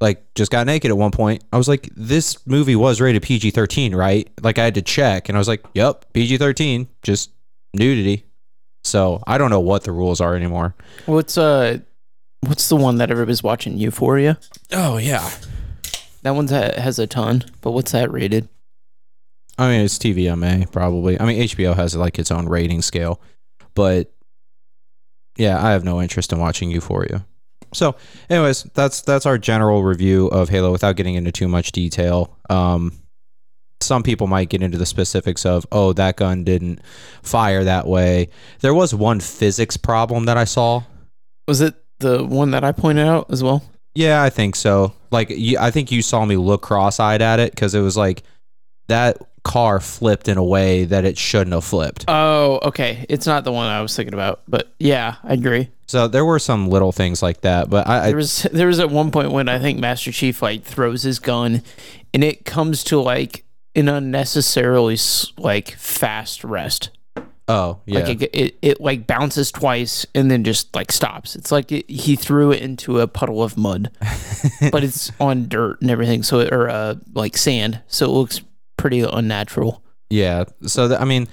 like 0.00 0.34
just 0.34 0.50
got 0.50 0.66
naked 0.66 0.90
at 0.90 0.96
one 0.96 1.10
point. 1.10 1.42
I 1.52 1.56
was 1.56 1.68
like, 1.68 1.88
this 1.96 2.46
movie 2.46 2.76
was 2.76 3.00
rated 3.00 3.22
PG 3.22 3.52
thirteen, 3.52 3.94
right? 3.94 4.28
Like 4.42 4.58
I 4.58 4.64
had 4.64 4.74
to 4.74 4.82
check, 4.82 5.28
and 5.28 5.36
I 5.36 5.38
was 5.38 5.48
like, 5.48 5.64
yep, 5.74 6.04
PG 6.12 6.36
thirteen, 6.38 6.88
just 7.02 7.30
nudity. 7.72 8.24
So 8.84 9.22
I 9.26 9.38
don't 9.38 9.50
know 9.50 9.60
what 9.60 9.84
the 9.84 9.92
rules 9.92 10.20
are 10.20 10.36
anymore. 10.36 10.74
What's 11.06 11.38
uh, 11.38 11.78
what's 12.46 12.68
the 12.68 12.76
one 12.76 12.98
that 12.98 13.10
everybody's 13.10 13.42
watching? 13.42 13.76
Euphoria. 13.76 14.38
Oh 14.72 14.96
yeah, 14.98 15.30
That 16.22 16.34
one 16.34 16.48
has 16.48 16.98
a 16.98 17.06
ton, 17.06 17.44
but 17.60 17.72
what's 17.72 17.92
that 17.92 18.10
rated? 18.10 18.48
I 19.58 19.68
mean 19.70 19.80
it's 19.82 19.98
TVMA 19.98 20.70
probably. 20.70 21.18
I 21.20 21.24
mean 21.24 21.40
HBO 21.42 21.74
has 21.74 21.94
like 21.96 22.18
its 22.18 22.30
own 22.30 22.48
rating 22.48 22.82
scale, 22.82 23.20
but 23.74 24.12
yeah, 25.38 25.62
I 25.64 25.72
have 25.72 25.84
no 25.84 26.00
interest 26.00 26.32
in 26.32 26.38
watching 26.38 26.70
Euphoria. 26.70 27.26
So, 27.74 27.96
anyways, 28.30 28.64
that's 28.74 29.02
that's 29.02 29.26
our 29.26 29.38
general 29.38 29.82
review 29.82 30.28
of 30.28 30.48
Halo 30.48 30.72
without 30.72 30.96
getting 30.96 31.14
into 31.14 31.32
too 31.32 31.48
much 31.48 31.72
detail. 31.72 32.36
Um, 32.48 32.92
some 33.82 34.02
people 34.02 34.26
might 34.26 34.48
get 34.48 34.62
into 34.62 34.78
the 34.78 34.86
specifics 34.86 35.44
of, 35.44 35.66
oh, 35.70 35.92
that 35.92 36.16
gun 36.16 36.44
didn't 36.44 36.80
fire 37.22 37.64
that 37.64 37.86
way. 37.86 38.30
There 38.60 38.72
was 38.72 38.94
one 38.94 39.20
physics 39.20 39.76
problem 39.76 40.24
that 40.24 40.38
I 40.38 40.44
saw. 40.44 40.84
Was 41.46 41.60
it 41.60 41.74
the 41.98 42.24
one 42.24 42.50
that 42.52 42.64
I 42.64 42.72
pointed 42.72 43.06
out 43.06 43.30
as 43.30 43.42
well? 43.42 43.62
Yeah, 43.94 44.22
I 44.22 44.30
think 44.30 44.56
so. 44.56 44.92
Like, 45.10 45.30
you, 45.30 45.58
I 45.58 45.70
think 45.70 45.90
you 45.90 46.02
saw 46.02 46.24
me 46.24 46.36
look 46.36 46.62
cross-eyed 46.62 47.22
at 47.22 47.40
it 47.40 47.52
because 47.52 47.74
it 47.74 47.80
was 47.80 47.96
like 47.96 48.22
that 48.88 49.18
car 49.42 49.78
flipped 49.80 50.28
in 50.28 50.36
a 50.38 50.44
way 50.44 50.84
that 50.84 51.04
it 51.04 51.16
shouldn't 51.16 51.54
have 51.54 51.64
flipped. 51.64 52.04
Oh, 52.08 52.58
okay. 52.64 53.06
It's 53.08 53.26
not 53.26 53.44
the 53.44 53.52
one 53.52 53.68
I 53.68 53.80
was 53.80 53.94
thinking 53.94 54.12
about, 54.12 54.42
but 54.48 54.74
yeah, 54.78 55.16
I 55.22 55.34
agree. 55.34 55.70
So 55.86 56.08
there 56.08 56.24
were 56.24 56.40
some 56.40 56.68
little 56.68 56.90
things 56.90 57.22
like 57.22 57.42
that, 57.42 57.70
but 57.70 57.86
I, 57.86 57.98
I 57.98 58.06
There 58.08 58.16
was 58.16 58.42
there 58.52 58.66
was 58.66 58.80
at 58.80 58.90
one 58.90 59.10
point 59.10 59.30
when 59.30 59.48
I 59.48 59.58
think 59.60 59.78
Master 59.78 60.10
Chief 60.10 60.42
like 60.42 60.64
throws 60.64 61.02
his 61.04 61.20
gun, 61.20 61.62
and 62.12 62.24
it 62.24 62.44
comes 62.44 62.82
to 62.84 63.00
like 63.00 63.44
an 63.76 63.88
unnecessarily 63.88 64.98
like 65.38 65.70
fast 65.72 66.42
rest. 66.42 66.90
Oh 67.48 67.80
yeah, 67.86 68.00
Like 68.00 68.22
it, 68.22 68.30
it, 68.34 68.58
it 68.62 68.80
like 68.80 69.06
bounces 69.06 69.50
twice 69.50 70.06
and 70.14 70.30
then 70.30 70.44
just 70.44 70.74
like 70.74 70.92
stops. 70.92 71.36
It's 71.36 71.52
like 71.52 71.72
it, 71.72 71.88
he 71.90 72.16
threw 72.16 72.50
it 72.52 72.60
into 72.62 73.00
a 73.00 73.06
puddle 73.06 73.42
of 73.42 73.56
mud, 73.56 73.90
but 74.72 74.84
it's 74.84 75.12
on 75.20 75.48
dirt 75.48 75.80
and 75.80 75.90
everything, 75.90 76.22
so 76.22 76.40
it, 76.40 76.52
or 76.52 76.68
uh 76.68 76.94
like 77.14 77.36
sand, 77.36 77.80
so 77.86 78.06
it 78.06 78.10
looks 78.10 78.40
pretty 78.76 79.00
unnatural. 79.00 79.82
Yeah. 80.10 80.44
So 80.62 80.88
th- 80.88 81.00
I 81.00 81.04
mean, 81.04 81.28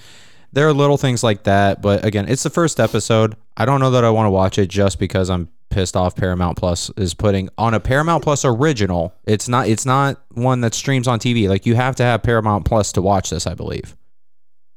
there 0.52 0.68
are 0.68 0.74
little 0.74 0.98
things 0.98 1.24
like 1.24 1.44
that, 1.44 1.82
but 1.82 2.06
again, 2.06 2.28
it's 2.28 2.44
the 2.44 2.50
first 2.50 2.80
episode. 2.80 3.36
I 3.58 3.66
don't 3.66 3.80
know 3.80 3.92
that 3.92 4.04
I 4.04 4.10
want 4.10 4.28
to 4.28 4.32
watch 4.32 4.58
it 4.58 4.68
just 4.68 5.00
because 5.00 5.30
I'm 5.30 5.50
pissed 5.70 5.96
off 5.98 6.16
Paramount 6.16 6.58
Plus 6.58 6.92
is 6.98 7.14
putting 7.14 7.50
on 7.58 7.74
a 7.74 7.80
Paramount 7.80 8.24
Plus 8.24 8.46
original. 8.46 9.14
It's 9.26 9.50
not 9.50 9.68
it's 9.68 9.86
not 9.86 10.22
one 10.32 10.62
that 10.62 10.74
streams 10.74 11.08
on 11.08 11.20
TV. 11.20 11.50
Like 11.50 11.66
you 11.66 11.76
have 11.76 11.96
to 11.98 12.04
have 12.04 12.24
Paramount 12.24 12.66
Plus 12.66 12.92
to 12.94 13.02
watch 13.02 13.32
this, 13.32 13.48
I 13.48 13.56
believe. 13.56 13.96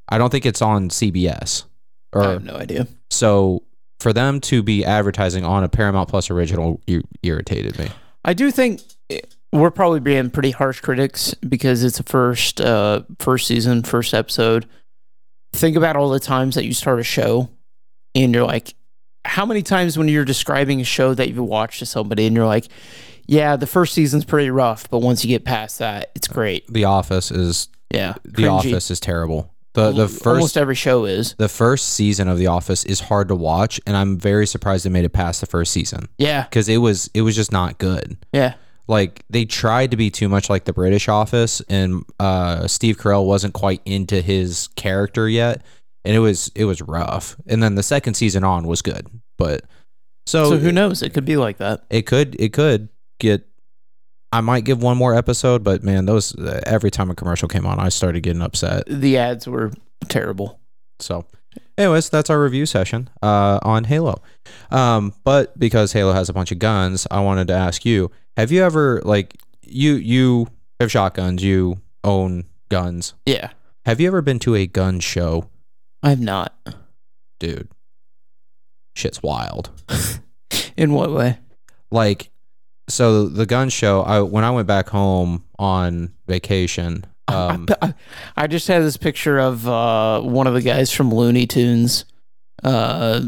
I 0.09 0.19
don't 0.19 0.31
think 0.31 0.47
it's 0.47 0.63
on 0.63 0.89
CBS. 0.89 1.65
I 2.15 2.19
Or 2.19 2.23
have 2.25 2.45
no 2.45 2.55
idea. 2.55 2.87
so 3.11 3.63
for 3.99 4.13
them 4.13 4.41
to 4.43 4.63
be 4.63 4.85
advertising 4.85 5.45
on 5.45 5.65
a 5.65 5.69
Paramount 5.69 6.09
Plus 6.09 6.31
original 6.31 6.81
ir- 6.87 7.03
irritated 7.23 7.79
me. 7.79 7.89
I 8.25 8.35
do 8.35 8.51
think 8.51 8.83
we're 9.53 9.71
probably 9.71 10.01
being 10.01 10.29
pretty 10.31 10.51
harsh 10.51 10.81
critics 10.81 11.33
because 11.35 11.83
it's 11.83 11.99
a 11.99 12.03
first 12.03 12.61
uh 12.61 13.03
first 13.19 13.47
season, 13.47 13.83
first 13.83 14.13
episode. 14.15 14.67
Think 15.55 15.77
about 15.77 15.97
all 15.97 16.11
the 16.11 16.21
times 16.21 16.55
that 16.57 16.65
you 16.67 16.75
start 16.75 17.01
a 17.01 17.05
show 17.05 17.49
and 18.15 18.35
you're 18.35 18.45
like 18.47 18.75
how 19.25 19.47
many 19.47 19.63
times 19.63 19.97
when 19.99 20.09
you're 20.09 20.25
describing 20.25 20.81
a 20.81 20.85
show 20.85 21.15
that 21.15 21.29
you've 21.29 21.39
watched 21.39 21.79
to 21.81 21.87
somebody 21.87 22.27
and 22.27 22.37
you're 22.37 22.47
like, 22.47 22.67
yeah, 23.27 23.57
the 23.57 23.67
first 23.67 23.93
season's 23.95 24.25
pretty 24.25 24.51
rough, 24.51 24.89
but 24.91 24.99
once 24.99 25.25
you 25.25 25.29
get 25.29 25.45
past 25.45 25.79
that, 25.81 26.11
it's 26.15 26.29
great. 26.29 26.65
The 26.73 26.85
Office 26.85 27.31
is 27.33 27.69
Yeah. 27.93 28.15
The 28.25 28.43
cringy. 28.45 28.51
Office 28.53 28.91
is 28.91 29.01
terrible. 29.01 29.53
The 29.77 29.93
the 29.93 30.09
first 30.09 30.27
almost 30.27 30.57
every 30.57 30.75
show 30.75 31.05
is. 31.05 31.35
the 31.39 31.49
first 31.49 31.91
season 31.91 32.27
of 32.29 32.39
The 32.39 32.49
Office 32.49 32.85
is 32.85 32.99
hard 33.01 33.29
to 33.29 33.35
watch, 33.37 33.81
and 33.87 33.97
I'm 33.97 34.19
very 34.19 34.47
surprised 34.47 34.85
they 34.85 34.91
made 34.91 35.05
it 35.05 35.13
past 35.13 35.41
the 35.41 35.47
first 35.47 35.73
season 35.73 36.09
Yeah. 36.19 36.43
because 36.45 36.69
it 36.69 36.79
was 36.79 37.09
it 37.15 37.23
was 37.23 37.37
just 37.37 37.53
not 37.53 37.79
good. 37.79 38.17
Yeah. 38.33 38.55
Like 38.89 39.23
they 39.31 39.45
tried 39.45 39.91
to 39.93 39.97
be 39.97 40.11
too 40.11 40.29
much 40.29 40.49
like 40.49 40.65
the 40.65 40.73
British 40.73 41.09
Office, 41.09 41.61
and 41.69 42.05
uh, 42.21 42.67
Steve 42.69 42.97
Carell 42.99 43.27
wasn't 43.27 43.53
quite 43.55 43.81
into 43.85 44.21
his 44.23 44.69
character 44.77 45.29
yet, 45.29 45.63
and 46.05 46.15
it 46.15 46.21
was 46.21 46.51
it 46.55 46.65
was 46.67 46.81
rough. 46.83 47.37
And 47.47 47.63
then 47.63 47.75
the 47.75 47.83
second 47.83 48.15
season 48.15 48.45
on 48.45 48.67
was 48.67 48.83
good, 48.83 49.09
but 49.39 49.63
so, 50.27 50.51
So 50.51 50.59
who 50.59 50.71
knows? 50.73 51.03
It 51.03 51.15
could 51.15 51.25
be 51.25 51.37
like 51.37 51.59
that. 51.59 51.85
it 51.91 52.03
could 52.07 52.37
it 52.41 52.53
could 52.53 52.89
get. 53.19 53.47
I 54.33 54.41
might 54.41 54.65
give 54.65 54.83
one 54.83 54.97
more 54.97 55.15
episode, 55.15 55.63
but 55.63 55.83
man, 55.83 56.07
those 56.07 56.35
uh, 56.37 56.61
every 56.67 56.91
time 56.91 57.11
a 57.11 57.15
commercial 57.15 57.49
came 57.49 57.67
on, 57.67 57.79
I 57.79 57.89
started 57.89 58.23
getting 58.23 58.43
upset. 58.43 58.85
The 58.89 59.17
ads 59.19 59.47
were 59.47 59.73
terrible. 60.09 60.61
So, 60.99 61.27
anyways, 61.79 62.11
that's 62.11 62.29
our 62.31 62.41
review 62.41 62.67
session 62.67 63.09
uh, 63.23 63.61
on 63.63 63.85
Halo. 63.85 64.21
Um, 64.71 65.15
but 65.25 65.59
because 65.59 65.93
Halo 65.93 66.13
has 66.13 66.29
a 66.29 66.33
bunch 66.33 66.53
of 66.53 66.59
guns, 66.59 67.07
I 67.11 67.21
wanted 67.21 67.49
to 67.49 67.55
ask 67.55 67.85
you: 67.85 68.11
Have 68.37 68.51
you 68.51 68.63
ever 68.63 69.01
like 69.05 69.37
you 69.63 69.95
you 69.95 70.49
have 70.81 70.91
shotguns, 70.91 71.43
you 71.43 71.81
own 72.05 72.45
guns? 72.69 73.15
Yeah. 73.25 73.51
Have 73.85 74.01
you 74.01 74.09
ever 74.09 74.21
been 74.23 74.41
to 74.41 74.57
a 74.57 74.67
gun 74.67 74.99
show, 74.99 75.49
I've 76.03 76.21
not. 76.21 76.53
dude? 77.39 77.69
Shit's 78.97 79.23
wild. 79.23 79.71
In 80.77 80.93
what 80.93 81.13
way? 81.13 81.39
Like, 81.91 82.31
so 82.89 83.27
the 83.29 83.47
gun 83.47 83.69
show. 83.69 84.03
I 84.03 84.21
when 84.21 84.45
I 84.45 84.51
went 84.51 84.67
back 84.69 84.89
home 84.89 85.45
on 85.59 86.13
vacation. 86.27 87.05
Um, 87.29 87.67
I, 87.83 87.93
I 88.37 88.47
just 88.47 88.69
had 88.69 88.85
this 88.85 88.97
picture 88.97 89.37
of 89.41 89.67
uh, 89.67 90.21
one 90.21 90.47
of 90.47 90.55
the 90.55 90.63
guys 90.63 90.93
from 90.93 91.13
Looney 91.13 91.49
Tunes 91.49 92.05
uh, 92.63 93.21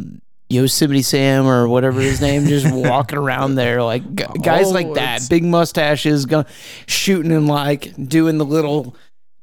Yosemite 0.49 1.03
Sam 1.03 1.49
or 1.49 1.67
whatever 1.67 2.01
his 2.01 2.21
name, 2.21 2.47
just 2.47 2.65
walking 2.73 3.19
around 3.19 3.57
there 3.57 3.83
like 3.83 4.05
gu- 4.15 4.41
guys 4.41 4.69
Oh, 4.69 4.71
like 4.71 4.95
that, 4.95 5.29
big 5.29 5.43
mustaches, 5.43 6.27
gun, 6.27 6.47
shooting 6.87 7.33
and 7.33 7.49
like 7.49 7.93
doing 8.09 8.39
the 8.39 8.45
little 8.45 8.95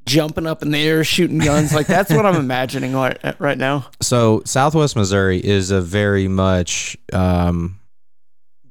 jumping 0.06 0.48
up 0.48 0.62
in 0.62 0.72
the 0.72 0.78
air, 0.80 1.04
shooting 1.04 1.40
guns. 1.40 1.74
Like 1.74 1.88
that's 1.88 2.10
what 2.12 2.26
I'm 2.26 2.36
imagining 2.40 2.94
right, 2.94 3.20
right 3.40 3.58
now. 3.58 3.88
So 4.02 4.42
Southwest 4.46 4.96
Missouri 4.96 5.46
is 5.46 5.70
a 5.70 5.82
very 5.82 6.30
much 6.30 6.96
um, 7.12 7.78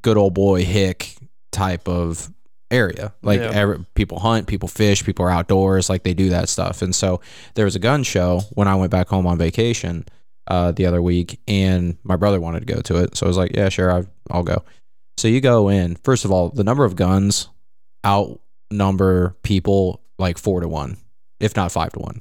good 0.00 0.16
old 0.16 0.32
boy 0.32 0.64
hick 0.64 1.14
type 1.54 1.88
of 1.88 2.30
area. 2.70 3.14
Like 3.22 3.40
Yeah. 3.40 3.50
every, 3.52 3.84
people 3.94 4.18
hunt, 4.18 4.46
people 4.46 4.68
fish, 4.68 5.04
people 5.04 5.24
are 5.24 5.30
outdoors. 5.30 5.88
Like 5.88 6.02
they 6.02 6.14
do 6.14 6.30
that 6.30 6.48
stuff. 6.48 6.82
And 6.82 6.94
so 6.94 7.20
there 7.54 7.64
was 7.64 7.76
a 7.76 7.78
gun 7.78 8.02
show 8.02 8.40
when 8.52 8.68
I 8.68 8.74
went 8.74 8.90
back 8.90 9.08
home 9.08 9.26
on 9.26 9.38
vacation 9.38 10.04
uh, 10.46 10.72
the 10.72 10.84
other 10.86 11.00
week, 11.00 11.40
and 11.48 11.96
my 12.02 12.16
brother 12.16 12.38
wanted 12.40 12.66
to 12.66 12.74
go 12.74 12.80
to 12.82 13.02
it. 13.02 13.16
So 13.16 13.24
I 13.26 13.28
was 13.28 13.36
like, 13.38 13.54
yeah, 13.54 13.68
sure, 13.70 13.90
I, 13.90 14.04
I'll 14.30 14.42
go. 14.42 14.62
So 15.16 15.28
you 15.28 15.40
go 15.40 15.68
in. 15.68 15.96
First 15.96 16.24
of 16.26 16.30
all, 16.32 16.50
the 16.50 16.64
number 16.64 16.84
of 16.84 16.96
guns 16.96 17.48
outnumber 18.04 19.36
people 19.42 20.00
like 20.18 20.38
four 20.38 20.60
to 20.60 20.68
one, 20.68 20.96
if 21.40 21.56
not 21.56 21.72
five 21.72 21.92
to 21.92 21.98
one. 21.98 22.20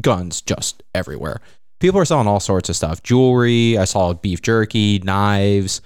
Guns 0.00 0.42
just 0.42 0.82
everywhere 0.94 1.40
people 1.80 1.98
are 2.00 2.04
selling 2.04 2.26
all 2.26 2.40
sorts 2.40 2.68
of 2.68 2.76
stuff 2.76 3.02
jewelry 3.02 3.78
i 3.78 3.84
saw 3.84 4.12
beef 4.12 4.42
jerky 4.42 4.98
knives 5.00 5.80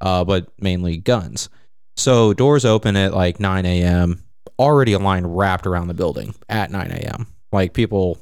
uh, 0.00 0.22
but 0.24 0.46
mainly 0.60 0.96
guns 0.96 1.48
so 1.98 2.32
doors 2.32 2.64
open 2.64 2.96
at 2.96 3.12
like 3.12 3.40
9 3.40 3.66
a.m 3.66 4.22
already 4.58 4.92
a 4.92 4.98
line 4.98 5.26
wrapped 5.26 5.66
around 5.66 5.88
the 5.88 5.94
building 5.94 6.34
at 6.48 6.70
9 6.70 6.90
a.m 6.90 7.26
like 7.52 7.72
people 7.72 8.18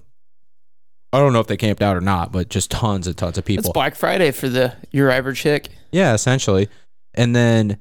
i 1.12 1.18
don't 1.18 1.32
know 1.32 1.40
if 1.40 1.46
they 1.46 1.56
camped 1.56 1.82
out 1.82 1.96
or 1.96 2.00
not 2.00 2.32
but 2.32 2.48
just 2.48 2.70
tons 2.70 3.06
and 3.06 3.16
tons 3.16 3.38
of 3.38 3.44
people. 3.44 3.70
It's 3.70 3.72
Black 3.72 3.94
Friday 3.94 4.30
for 4.32 4.48
the 4.48 4.74
your 4.90 5.10
average 5.10 5.40
chick. 5.40 5.68
yeah 5.92 6.14
essentially. 6.14 6.68
And 7.14 7.34
then 7.34 7.78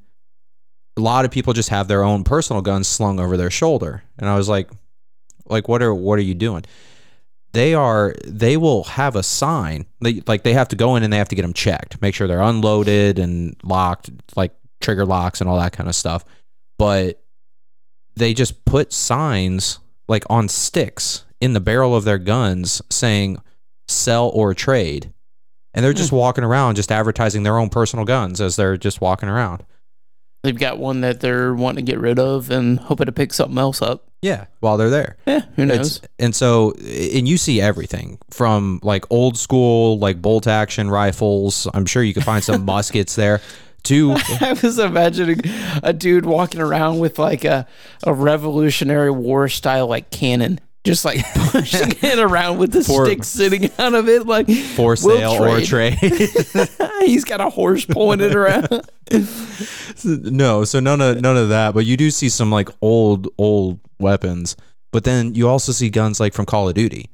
a 0.98 1.02
lot 1.02 1.26
of 1.26 1.32
people 1.32 1.52
just 1.52 1.70
have 1.70 1.90
their 1.90 2.04
own 2.04 2.24
personal 2.24 2.62
guns 2.62 2.88
slung 2.88 3.20
over 3.20 3.36
their 3.36 3.50
shoulder. 3.50 4.04
And 4.18 4.30
i 4.30 4.36
was 4.36 4.48
like 4.48 4.70
like 5.48 5.68
what 5.68 5.82
are 5.82 5.94
what 5.94 6.18
are 6.20 6.24
you 6.24 6.34
doing? 6.36 6.64
They 7.52 7.74
are 7.74 8.16
they 8.26 8.58
will 8.58 8.84
have 8.84 9.16
a 9.16 9.24
sign. 9.24 9.86
They, 10.02 10.22
like 10.28 10.44
they 10.44 10.54
have 10.54 10.70
to 10.70 10.76
go 10.76 10.96
in 10.96 11.04
and 11.04 11.12
they 11.12 11.18
have 11.18 11.30
to 11.30 11.36
get 11.36 11.42
them 11.42 11.54
checked 11.54 12.02
make 12.02 12.16
sure 12.16 12.28
they're 12.28 12.42
unloaded 12.42 13.20
and 13.20 13.56
locked 13.64 14.10
like 14.36 14.54
trigger 14.86 15.06
locks 15.06 15.42
and 15.42 15.50
all 15.50 15.60
that 15.60 15.74
kind 15.74 15.90
of 15.90 15.96
stuff 15.96 16.24
but 16.78 17.22
they 18.16 18.34
just 18.34 18.64
put 18.66 18.94
signs 18.94 19.80
like 20.08 20.24
on 20.30 20.48
sticks 20.48 21.26
in 21.42 21.54
the 21.54 21.60
barrel 21.60 21.96
of 21.96 22.04
their 22.04 22.18
guns 22.18 22.82
saying 22.90 23.38
sell 23.88 24.30
or 24.30 24.54
trade 24.54 25.12
and 25.74 25.84
they're 25.84 25.94
just 25.94 26.12
hmm. 26.12 26.18
walking 26.18 26.44
around 26.44 26.76
just 26.76 26.92
advertising 26.92 27.44
their 27.44 27.58
own 27.58 27.70
personal 27.70 28.06
guns 28.06 28.40
as 28.40 28.56
they're 28.56 28.78
just 28.78 29.02
walking 29.02 29.30
around 29.30 29.66
They've 30.46 30.56
got 30.56 30.78
one 30.78 31.02
that 31.02 31.22
they're 31.22 31.56
wanting 31.56 31.84
to 31.84 31.92
get 31.92 32.00
rid 32.00 32.20
of 32.20 32.52
and 32.52 32.80
hoping 32.80 33.08
to 33.08 33.12
pick 33.12 33.34
something 33.34 33.58
else 33.58 33.82
up. 33.82 34.06
yeah 34.22 34.46
while 34.60 34.78
they're 34.78 34.92
there 34.92 35.18
Yeah, 35.26 35.42
who 35.56 35.66
knows? 35.66 35.98
It's, 35.98 36.08
and 36.20 36.36
so, 36.36 36.74
and 36.74 37.28
you 37.28 37.38
see 37.38 37.60
everything 37.60 38.20
from 38.30 38.80
like 38.84 39.06
old 39.10 39.40
school, 39.40 39.98
like 39.98 40.22
bolt 40.22 40.46
action 40.46 40.88
rifles. 40.92 41.68
I'm 41.74 41.88
sure 41.88 42.04
you 42.04 42.14
could 42.14 42.24
find 42.24 42.44
some 42.44 42.64
muskets 42.74 43.16
there. 43.16 43.42
To 43.86 44.14
I 44.42 44.58
was 44.62 44.80
imagining 44.80 45.42
a 45.84 45.94
dude 45.94 46.26
walking 46.26 46.60
around 46.62 47.00
with 47.00 47.20
like 47.20 47.44
a, 47.46 47.68
a 48.04 48.14
Revolutionary 48.14 49.12
War 49.12 49.48
style 49.48 49.88
like 49.88 50.10
cannon, 50.10 50.60
just 50.84 51.06
like 51.06 51.24
pushing 51.36 51.92
it 52.02 52.20
around 52.20 52.58
with 52.58 52.72
the 52.72 52.84
For- 52.84 53.06
stick 53.06 53.24
sitting 53.24 53.70
out 53.78 53.94
of 53.94 54.10
it, 54.10 54.26
like 54.26 54.48
for 54.50 54.96
"We'll 55.04 55.18
sale 55.18 55.44
or 55.44 55.62
trade." 55.62 55.94
He's 57.02 57.24
got 57.26 57.42
a 57.42 57.50
horse 57.50 57.86
pulling 57.86 58.22
it 58.22 58.36
around. 58.36 58.82
no, 60.04 60.64
so 60.66 60.80
none 60.80 61.02
of 61.02 61.22
none 61.22 61.38
of 61.38 61.50
that. 61.50 61.74
But 61.74 61.86
you 61.86 61.98
do 61.98 62.12
see 62.12 62.30
some 62.30 62.52
like 62.52 62.70
old 62.82 63.28
old 63.38 63.80
weapons. 64.00 64.56
But 64.92 65.04
then 65.04 65.36
you 65.36 65.50
also 65.50 65.72
see 65.72 65.90
guns 65.90 66.20
like 66.20 66.34
from 66.34 66.46
Call 66.46 66.70
of 66.70 66.76
Duty. 66.76 67.10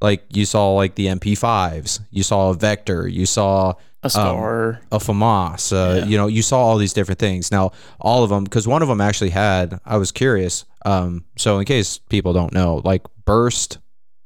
Like 0.00 0.24
you 0.30 0.44
saw 0.44 0.72
like 0.74 0.94
the 0.96 1.06
MP5s. 1.06 2.00
You 2.10 2.22
saw 2.22 2.50
a 2.50 2.54
Vector. 2.54 3.06
You 3.06 3.26
saw 3.26 3.74
A 4.02 4.08
star. 4.10 4.80
a 4.90 4.98
FAMAS. 4.98 5.72
Uh, 5.72 5.98
Yeah. 5.98 6.04
You 6.06 6.16
know, 6.16 6.26
you 6.26 6.42
saw 6.42 6.58
all 6.60 6.78
these 6.78 6.92
different 6.94 7.18
things. 7.18 7.50
Now, 7.50 7.72
all 8.00 8.24
of 8.24 8.30
them, 8.30 8.44
because 8.44 8.66
one 8.66 8.80
of 8.82 8.88
them 8.88 9.00
actually 9.00 9.30
had, 9.30 9.78
I 9.84 9.96
was 9.98 10.10
curious. 10.10 10.64
Um, 10.86 11.24
so, 11.36 11.58
in 11.58 11.66
case 11.66 11.98
people 11.98 12.32
don't 12.32 12.52
know, 12.54 12.80
like 12.84 13.02
burst 13.26 13.78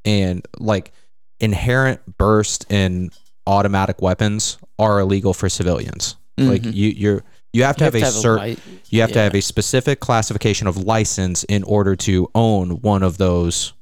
and 0.04 0.46
like 0.58 0.92
inherent 1.40 2.00
burst 2.18 2.70
in 2.70 3.10
automatic 3.46 4.00
weapons 4.00 4.58
are 4.78 5.00
illegal 5.00 5.34
for 5.34 5.48
civilians. 5.48 6.16
Like 6.36 6.62
Mhm. 6.62 6.74
you, 6.74 6.88
you're 6.90 7.22
you 7.52 7.62
have 7.62 7.76
to 7.76 7.84
You 7.84 7.90
have, 7.92 7.94
a 7.94 8.10
certain 8.10 8.56
you 8.90 9.00
have 9.02 9.12
to 9.12 9.20
have 9.20 9.34
a 9.36 9.40
specific 9.40 10.00
classification 10.00 10.66
of 10.66 10.76
license 10.78 11.44
in 11.44 11.62
order 11.64 11.94
to 11.96 12.28
own 12.34 12.80
one 12.82 13.04
of 13.04 13.18
those 13.18 13.72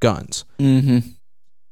guns 0.00 0.44
Mhm. 0.58 1.14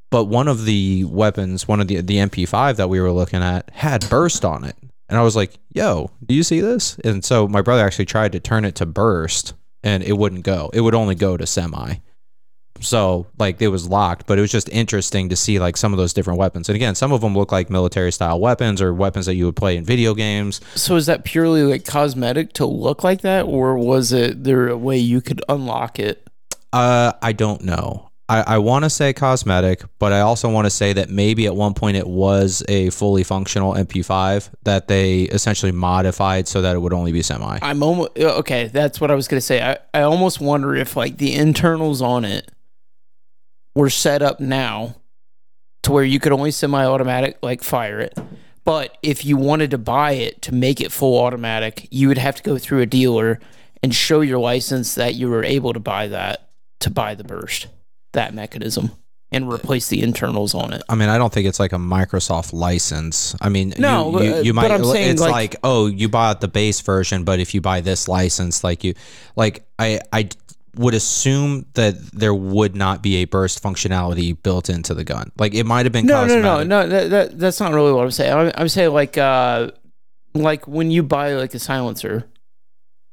But 0.09 0.25
one 0.25 0.47
of 0.47 0.65
the 0.65 1.03
weapons, 1.05 1.67
one 1.67 1.79
of 1.79 1.87
the 1.87 2.01
the 2.01 2.17
MP5 2.17 2.77
that 2.77 2.89
we 2.89 2.99
were 2.99 3.11
looking 3.11 3.41
at 3.41 3.69
had 3.71 4.09
burst 4.09 4.43
on 4.45 4.63
it. 4.63 4.75
And 5.07 5.17
I 5.17 5.23
was 5.23 5.35
like, 5.35 5.57
"Yo, 5.73 6.11
do 6.25 6.35
you 6.35 6.43
see 6.43 6.61
this?" 6.61 6.97
And 7.03 7.23
so 7.23 7.47
my 7.47 7.61
brother 7.61 7.83
actually 7.83 8.05
tried 8.05 8.31
to 8.33 8.39
turn 8.39 8.65
it 8.65 8.75
to 8.75 8.85
burst 8.85 9.53
and 9.83 10.03
it 10.03 10.17
wouldn't 10.17 10.43
go. 10.43 10.69
It 10.73 10.81
would 10.81 10.95
only 10.95 11.15
go 11.15 11.37
to 11.37 11.45
semi. 11.45 11.95
So, 12.81 13.27
like 13.37 13.61
it 13.61 13.67
was 13.67 13.89
locked, 13.89 14.25
but 14.25 14.37
it 14.37 14.41
was 14.41 14.51
just 14.51 14.69
interesting 14.69 15.29
to 15.29 15.35
see 15.35 15.59
like 15.59 15.75
some 15.75 15.91
of 15.93 15.97
those 15.97 16.13
different 16.13 16.39
weapons. 16.39 16.69
And 16.69 16.77
again, 16.77 16.95
some 16.95 17.11
of 17.11 17.19
them 17.21 17.35
look 17.35 17.51
like 17.51 17.69
military 17.69 18.11
style 18.11 18.39
weapons 18.39 18.81
or 18.81 18.93
weapons 18.93 19.25
that 19.25 19.35
you 19.35 19.45
would 19.45 19.57
play 19.57 19.75
in 19.75 19.83
video 19.83 20.13
games. 20.13 20.61
So 20.75 20.95
is 20.95 21.05
that 21.07 21.25
purely 21.25 21.63
like 21.63 21.85
cosmetic 21.85 22.53
to 22.53 22.65
look 22.65 23.03
like 23.03 23.21
that, 23.21 23.45
or 23.45 23.77
was 23.77 24.13
it 24.13 24.43
there 24.45 24.69
a 24.69 24.77
way 24.77 24.97
you 24.97 25.19
could 25.19 25.41
unlock 25.49 25.99
it? 25.99 26.25
Uh, 26.71 27.13
I 27.21 27.33
don't 27.33 27.63
know. 27.63 28.08
I, 28.29 28.41
I 28.41 28.57
want 28.59 28.85
to 28.85 28.91
say 28.91 29.11
cosmetic, 29.11 29.83
but 29.97 30.13
I 30.13 30.19
also 30.19 30.49
want 30.49 30.67
to 30.67 30.69
say 30.69 30.93
that 30.93 31.09
maybe 31.09 31.47
at 31.47 31.55
one 31.55 31.73
point 31.73 31.97
it 31.97 32.05
was 32.05 32.63
a 32.69 32.91
fully 32.91 33.23
functional 33.23 33.73
MP5 33.73 34.51
that 34.63 34.87
they 34.87 35.21
essentially 35.21 35.71
modified 35.71 36.47
so 36.47 36.61
that 36.61 36.75
it 36.75 36.79
would 36.79 36.93
only 36.93 37.11
be 37.11 37.23
semi. 37.23 37.57
I'm 37.63 37.81
almost 37.81 38.17
okay. 38.19 38.67
That's 38.67 39.01
what 39.01 39.09
I 39.09 39.15
was 39.15 39.27
gonna 39.27 39.41
say. 39.41 39.61
I, 39.61 39.79
I 39.95 40.03
almost 40.03 40.39
wonder 40.39 40.75
if 40.75 40.95
like 40.95 41.17
the 41.17 41.33
internals 41.33 42.03
on 42.03 42.23
it 42.23 42.51
were 43.73 43.89
set 43.89 44.21
up 44.21 44.39
now 44.39 44.97
to 45.81 45.91
where 45.91 46.03
you 46.03 46.19
could 46.19 46.31
only 46.31 46.51
semi-automatic 46.51 47.39
like 47.41 47.63
fire 47.63 47.99
it, 47.99 48.15
but 48.63 48.95
if 49.01 49.25
you 49.25 49.37
wanted 49.37 49.71
to 49.71 49.79
buy 49.79 50.11
it 50.11 50.43
to 50.43 50.53
make 50.53 50.81
it 50.81 50.91
full 50.91 51.19
automatic, 51.19 51.87
you 51.89 52.07
would 52.07 52.19
have 52.19 52.35
to 52.35 52.43
go 52.43 52.59
through 52.59 52.81
a 52.81 52.85
dealer 52.85 53.39
and 53.81 53.95
show 53.95 54.21
your 54.21 54.37
license 54.37 54.93
that 54.93 55.15
you 55.15 55.29
were 55.29 55.43
able 55.43 55.73
to 55.73 55.79
buy 55.79 56.07
that 56.07 56.49
to 56.81 56.91
buy 56.91 57.15
the 57.15 57.23
burst 57.23 57.67
that 58.13 58.33
mechanism 58.33 58.91
and 59.31 59.51
replace 59.51 59.89
the 59.89 60.01
internals 60.01 60.55
on 60.55 60.73
it. 60.73 60.81
I 60.89 60.95
mean, 60.95 61.07
I 61.09 61.17
don't 61.19 61.31
think 61.31 61.45
it's 61.47 61.59
like 61.59 61.71
a 61.71 61.77
Microsoft 61.77 62.51
license. 62.51 63.35
I 63.39 63.49
mean, 63.49 63.73
No, 63.77 64.19
you, 64.19 64.25
you, 64.25 64.31
but- 64.33 64.45
you 64.45 64.53
but 64.53 64.81
might. 64.81 64.95
It's 65.01 65.21
like- 65.21 65.31
like, 65.31 65.55
oh, 65.63 65.85
you 65.87 66.09
bought 66.09 66.41
the 66.41 66.47
base 66.47 66.81
version, 66.81 67.23
but 67.23 67.39
if 67.39 67.53
you 67.53 67.61
buy 67.61 67.81
this 67.81 68.07
license, 68.07 68.63
like 68.63 68.83
you, 68.83 68.95
like 69.35 69.65
I, 69.77 69.99
I 70.11 70.29
would 70.75 70.93
assume 70.95 71.65
that 71.73 71.95
there 72.11 72.33
would 72.33 72.75
not 72.75 73.03
be 73.03 73.17
a 73.17 73.25
burst 73.25 73.61
functionality 73.61 74.41
built 74.41 74.69
into 74.69 74.93
the 74.93 75.03
gun. 75.03 75.31
Like 75.37 75.53
it 75.53 75.65
might 75.65 75.85
have 75.85 75.93
been. 75.93 76.05
No, 76.07 76.25
no, 76.25 76.41
cosmetic. 76.41 76.43
no, 76.43 76.63
no. 76.63 76.87
That, 76.87 77.09
that 77.09 77.39
that's 77.39 77.59
not 77.59 77.73
really 77.73 77.91
what 77.93 78.03
I'm 78.03 78.11
saying. 78.11 78.33
I'm, 78.33 78.51
I'm 78.55 78.69
saying 78.69 78.91
like 78.93 79.17
uh, 79.17 79.71
like 80.33 80.67
when 80.67 80.89
you 80.89 81.03
buy 81.03 81.33
like 81.33 81.53
a 81.53 81.59
silencer, 81.59 82.27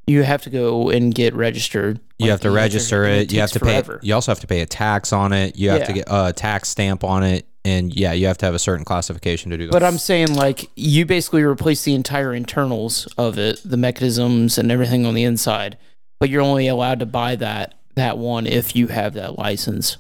you 0.07 0.23
have 0.23 0.42
to 0.42 0.51
go 0.51 0.90
and 0.90 1.14
get 1.14 1.35
registered. 1.35 1.99
You 2.19 2.25
Like, 2.27 2.31
have 2.31 2.40
to 2.42 2.51
register 2.51 3.05
and 3.05 3.23
it. 3.23 3.33
You 3.33 3.40
have 3.40 3.51
to 3.53 3.61
pay. 3.61 3.66
forever. 3.66 4.01
You 4.03 4.14
also 4.14 4.31
have 4.31 4.40
to 4.40 4.47
pay 4.47 4.61
a 4.61 4.66
tax 4.66 5.12
on 5.12 5.33
it. 5.33 5.57
You 5.57 5.71
have 5.71 5.87
to 5.87 5.92
get 5.92 6.05
a 6.09 6.33
tax 6.33 6.69
stamp 6.69 7.03
on 7.05 7.23
it, 7.23 7.47
and 7.64 7.95
yeah, 7.95 8.12
you 8.12 8.27
have 8.29 8.38
to 8.38 8.47
have 8.47 8.55
a 8.55 8.59
certain 8.59 8.85
classification 8.85 9.51
to 9.51 9.57
do 9.59 9.66
that. 9.66 9.73
But 9.73 9.83
I'm 9.83 9.99
saying 9.99 10.35
like 10.35 10.71
you 10.77 11.05
basically 11.07 11.42
replace 11.42 11.83
the 11.83 11.95
entire 11.95 12.33
internals 12.35 13.07
of 13.19 13.38
it, 13.38 13.61
the 13.64 13.77
mechanisms 13.77 14.59
and 14.59 14.71
everything 14.71 15.05
on 15.07 15.14
the 15.14 15.25
inside, 15.25 15.77
but 16.21 16.31
you're 16.31 16.42
only 16.42 16.69
allowed 16.69 17.01
to 17.01 17.07
buy 17.07 17.37
that 17.37 17.75
that 17.97 18.16
one 18.19 18.47
if 18.47 18.77
you 18.77 18.87
have 18.88 19.14
that 19.14 19.38
license. 19.38 19.97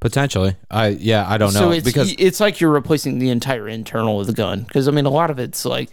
potentially, 0.00 0.56
I 0.70 0.88
yeah, 0.88 1.24
I 1.28 1.38
don't 1.38 1.54
know 1.54 1.70
it's 1.70 1.84
because 1.84 2.14
it's 2.18 2.40
like 2.40 2.60
you're 2.60 2.70
replacing 2.72 3.18
the 3.18 3.30
entire 3.30 3.68
internal 3.68 4.20
of 4.20 4.26
the 4.26 4.32
gun 4.32 4.62
because 4.62 4.88
I 4.88 4.90
mean 4.90 5.06
a 5.06 5.10
lot 5.10 5.30
of 5.30 5.38
it's 5.38 5.64
like 5.64 5.90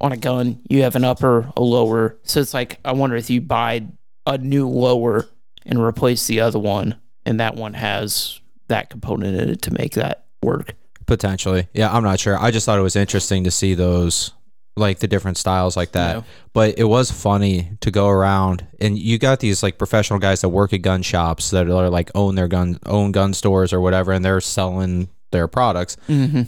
on 0.00 0.12
a 0.12 0.16
gun 0.16 0.60
you 0.68 0.82
have 0.82 0.96
an 0.96 1.04
upper, 1.04 1.52
a 1.56 1.62
lower. 1.62 2.18
So 2.22 2.40
it's 2.40 2.54
like 2.54 2.78
I 2.84 2.92
wonder 2.92 3.16
if 3.16 3.30
you 3.30 3.40
buy 3.40 3.86
a 4.26 4.38
new 4.38 4.68
lower 4.68 5.28
and 5.66 5.82
replace 5.82 6.26
the 6.26 6.40
other 6.40 6.58
one, 6.58 7.00
and 7.26 7.40
that 7.40 7.54
one 7.56 7.74
has 7.74 8.40
that 8.68 8.90
component 8.90 9.36
in 9.36 9.48
it 9.50 9.62
to 9.62 9.72
make 9.72 9.94
that 9.94 10.26
work. 10.42 10.74
potentially, 11.10 11.68
yeah, 11.74 11.92
I'm 11.92 12.04
not 12.04 12.20
sure. 12.20 12.38
I 12.38 12.50
just 12.50 12.64
thought 12.64 12.78
it 12.78 12.82
was 12.82 12.96
interesting 12.96 13.44
to 13.44 13.50
see 13.50 13.74
those 13.74 14.32
like 14.76 15.00
the 15.00 15.08
different 15.08 15.36
styles 15.36 15.76
like 15.76 15.92
that. 15.92 16.24
But 16.52 16.78
it 16.78 16.84
was 16.84 17.10
funny 17.10 17.72
to 17.80 17.90
go 17.90 18.08
around 18.08 18.66
and 18.80 18.96
you 18.96 19.18
got 19.18 19.40
these 19.40 19.62
like 19.62 19.76
professional 19.76 20.20
guys 20.20 20.40
that 20.40 20.48
work 20.48 20.72
at 20.72 20.82
gun 20.82 21.02
shops 21.02 21.50
that 21.50 21.68
are 21.68 21.90
like 21.90 22.10
own 22.14 22.36
their 22.36 22.48
gun 22.48 22.78
own 22.86 23.12
gun 23.12 23.34
stores 23.34 23.72
or 23.72 23.80
whatever, 23.80 24.12
and 24.12 24.24
they're 24.24 24.40
selling 24.40 25.10
their 25.32 25.48
products. 25.48 25.96
Mm-hmm. 26.08 26.42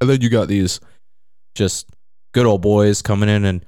And 0.00 0.10
then 0.10 0.20
you 0.22 0.30
got 0.30 0.48
these 0.48 0.80
just 1.54 1.86
good 2.32 2.46
old 2.46 2.62
boys 2.62 3.02
coming 3.02 3.28
in 3.28 3.44
and 3.44 3.64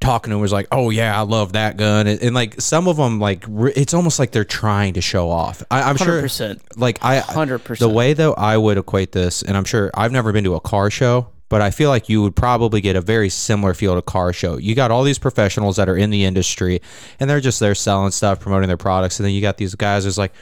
talking 0.00 0.30
to 0.30 0.36
him 0.36 0.40
was 0.42 0.52
like, 0.52 0.68
"Oh 0.70 0.90
yeah, 0.90 1.18
I 1.18 1.22
love 1.22 1.52
that 1.52 1.76
gun," 1.76 2.06
and, 2.06 2.20
and 2.22 2.34
like 2.34 2.60
some 2.60 2.86
of 2.88 2.96
them, 2.96 3.18
like 3.18 3.44
re- 3.48 3.72
it's 3.74 3.94
almost 3.94 4.18
like 4.18 4.30
they're 4.32 4.44
trying 4.44 4.94
to 4.94 5.00
show 5.00 5.30
off. 5.30 5.62
I, 5.70 5.82
I'm 5.82 5.96
Hundred 5.96 6.30
sure, 6.30 6.56
like 6.76 7.02
I, 7.02 7.18
hundred 7.20 7.60
percent. 7.60 7.88
the 7.88 7.94
way 7.94 8.12
though 8.12 8.34
I 8.34 8.56
would 8.56 8.78
equate 8.78 9.12
this, 9.12 9.42
and 9.42 9.56
I'm 9.56 9.64
sure 9.64 9.90
I've 9.94 10.12
never 10.12 10.32
been 10.32 10.44
to 10.44 10.54
a 10.54 10.60
car 10.60 10.90
show, 10.90 11.28
but 11.48 11.62
I 11.62 11.70
feel 11.70 11.88
like 11.90 12.08
you 12.08 12.22
would 12.22 12.36
probably 12.36 12.80
get 12.80 12.96
a 12.96 13.00
very 13.00 13.30
similar 13.30 13.74
feel 13.74 13.94
to 13.94 14.02
car 14.02 14.32
show. 14.32 14.58
You 14.58 14.74
got 14.74 14.90
all 14.90 15.04
these 15.04 15.18
professionals 15.18 15.76
that 15.76 15.88
are 15.88 15.96
in 15.96 16.10
the 16.10 16.24
industry, 16.24 16.80
and 17.18 17.28
they're 17.28 17.40
just 17.40 17.60
there 17.60 17.74
selling 17.74 18.10
stuff, 18.10 18.40
promoting 18.40 18.68
their 18.68 18.76
products, 18.76 19.18
and 19.18 19.26
then 19.26 19.32
you 19.32 19.40
got 19.40 19.56
these 19.56 19.74
guys 19.74 20.04
who's 20.04 20.18
like. 20.18 20.32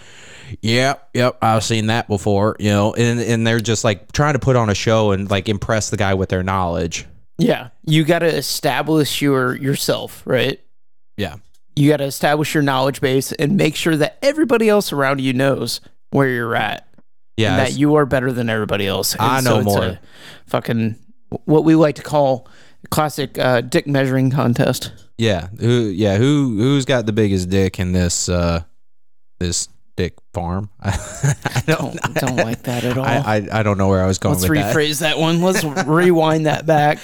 Yep, 0.60 1.10
yep, 1.14 1.38
I've 1.40 1.64
seen 1.64 1.86
that 1.86 2.08
before, 2.08 2.56
you 2.58 2.68
know, 2.68 2.92
and 2.92 3.18
and 3.20 3.46
they're 3.46 3.58
just 3.60 3.84
like 3.84 4.12
trying 4.12 4.34
to 4.34 4.38
put 4.38 4.54
on 4.54 4.68
a 4.68 4.74
show 4.74 5.12
and 5.12 5.30
like 5.30 5.48
impress 5.48 5.88
the 5.88 5.96
guy 5.96 6.12
with 6.12 6.28
their 6.28 6.42
knowledge. 6.42 7.06
Yeah, 7.42 7.68
you 7.84 8.04
got 8.04 8.20
to 8.20 8.26
establish 8.26 9.20
your 9.20 9.54
yourself, 9.56 10.22
right? 10.26 10.60
Yeah. 11.16 11.36
You 11.74 11.88
got 11.90 11.98
to 11.98 12.04
establish 12.04 12.54
your 12.54 12.62
knowledge 12.62 13.00
base 13.00 13.32
and 13.32 13.56
make 13.56 13.76
sure 13.76 13.96
that 13.96 14.18
everybody 14.22 14.68
else 14.68 14.92
around 14.92 15.20
you 15.20 15.32
knows 15.32 15.80
where 16.10 16.28
you're 16.28 16.54
at 16.54 16.86
Yeah, 17.36 17.56
and 17.56 17.58
that 17.60 17.78
you 17.78 17.94
are 17.94 18.04
better 18.06 18.30
than 18.32 18.50
everybody 18.50 18.86
else. 18.86 19.14
And 19.14 19.22
I 19.22 19.40
know 19.40 19.58
it's 19.58 19.64
more. 19.64 19.98
fucking 20.46 20.96
what 21.44 21.64
we 21.64 21.74
like 21.74 21.96
to 21.96 22.02
call 22.02 22.46
classic 22.90 23.38
uh, 23.38 23.62
dick 23.62 23.86
measuring 23.86 24.30
contest. 24.30 24.92
Yeah, 25.18 25.48
who 25.58 25.84
yeah, 25.86 26.18
who 26.18 26.58
who's 26.58 26.84
got 26.84 27.06
the 27.06 27.12
biggest 27.12 27.48
dick 27.48 27.78
in 27.78 27.92
this 27.92 28.28
uh 28.28 28.64
this 29.40 29.68
dick 29.96 30.14
farm? 30.34 30.70
I 30.80 31.62
don't 31.66 32.00
Don't 32.00 32.14
don't 32.14 32.36
like 32.36 32.62
that 32.64 32.84
at 32.84 32.96
all. 32.98 33.04
I, 33.04 33.16
I 33.36 33.48
I 33.60 33.62
don't 33.62 33.78
know 33.78 33.88
where 33.88 34.02
I 34.02 34.06
was 34.06 34.18
going 34.18 34.34
Let's 34.36 34.48
with 34.48 34.58
that. 34.58 34.74
rephrase 34.74 35.00
that 35.00 35.18
one. 35.18 35.42
Let's 35.42 35.64
rewind 35.86 36.46
that 36.46 36.66
back. 36.66 36.98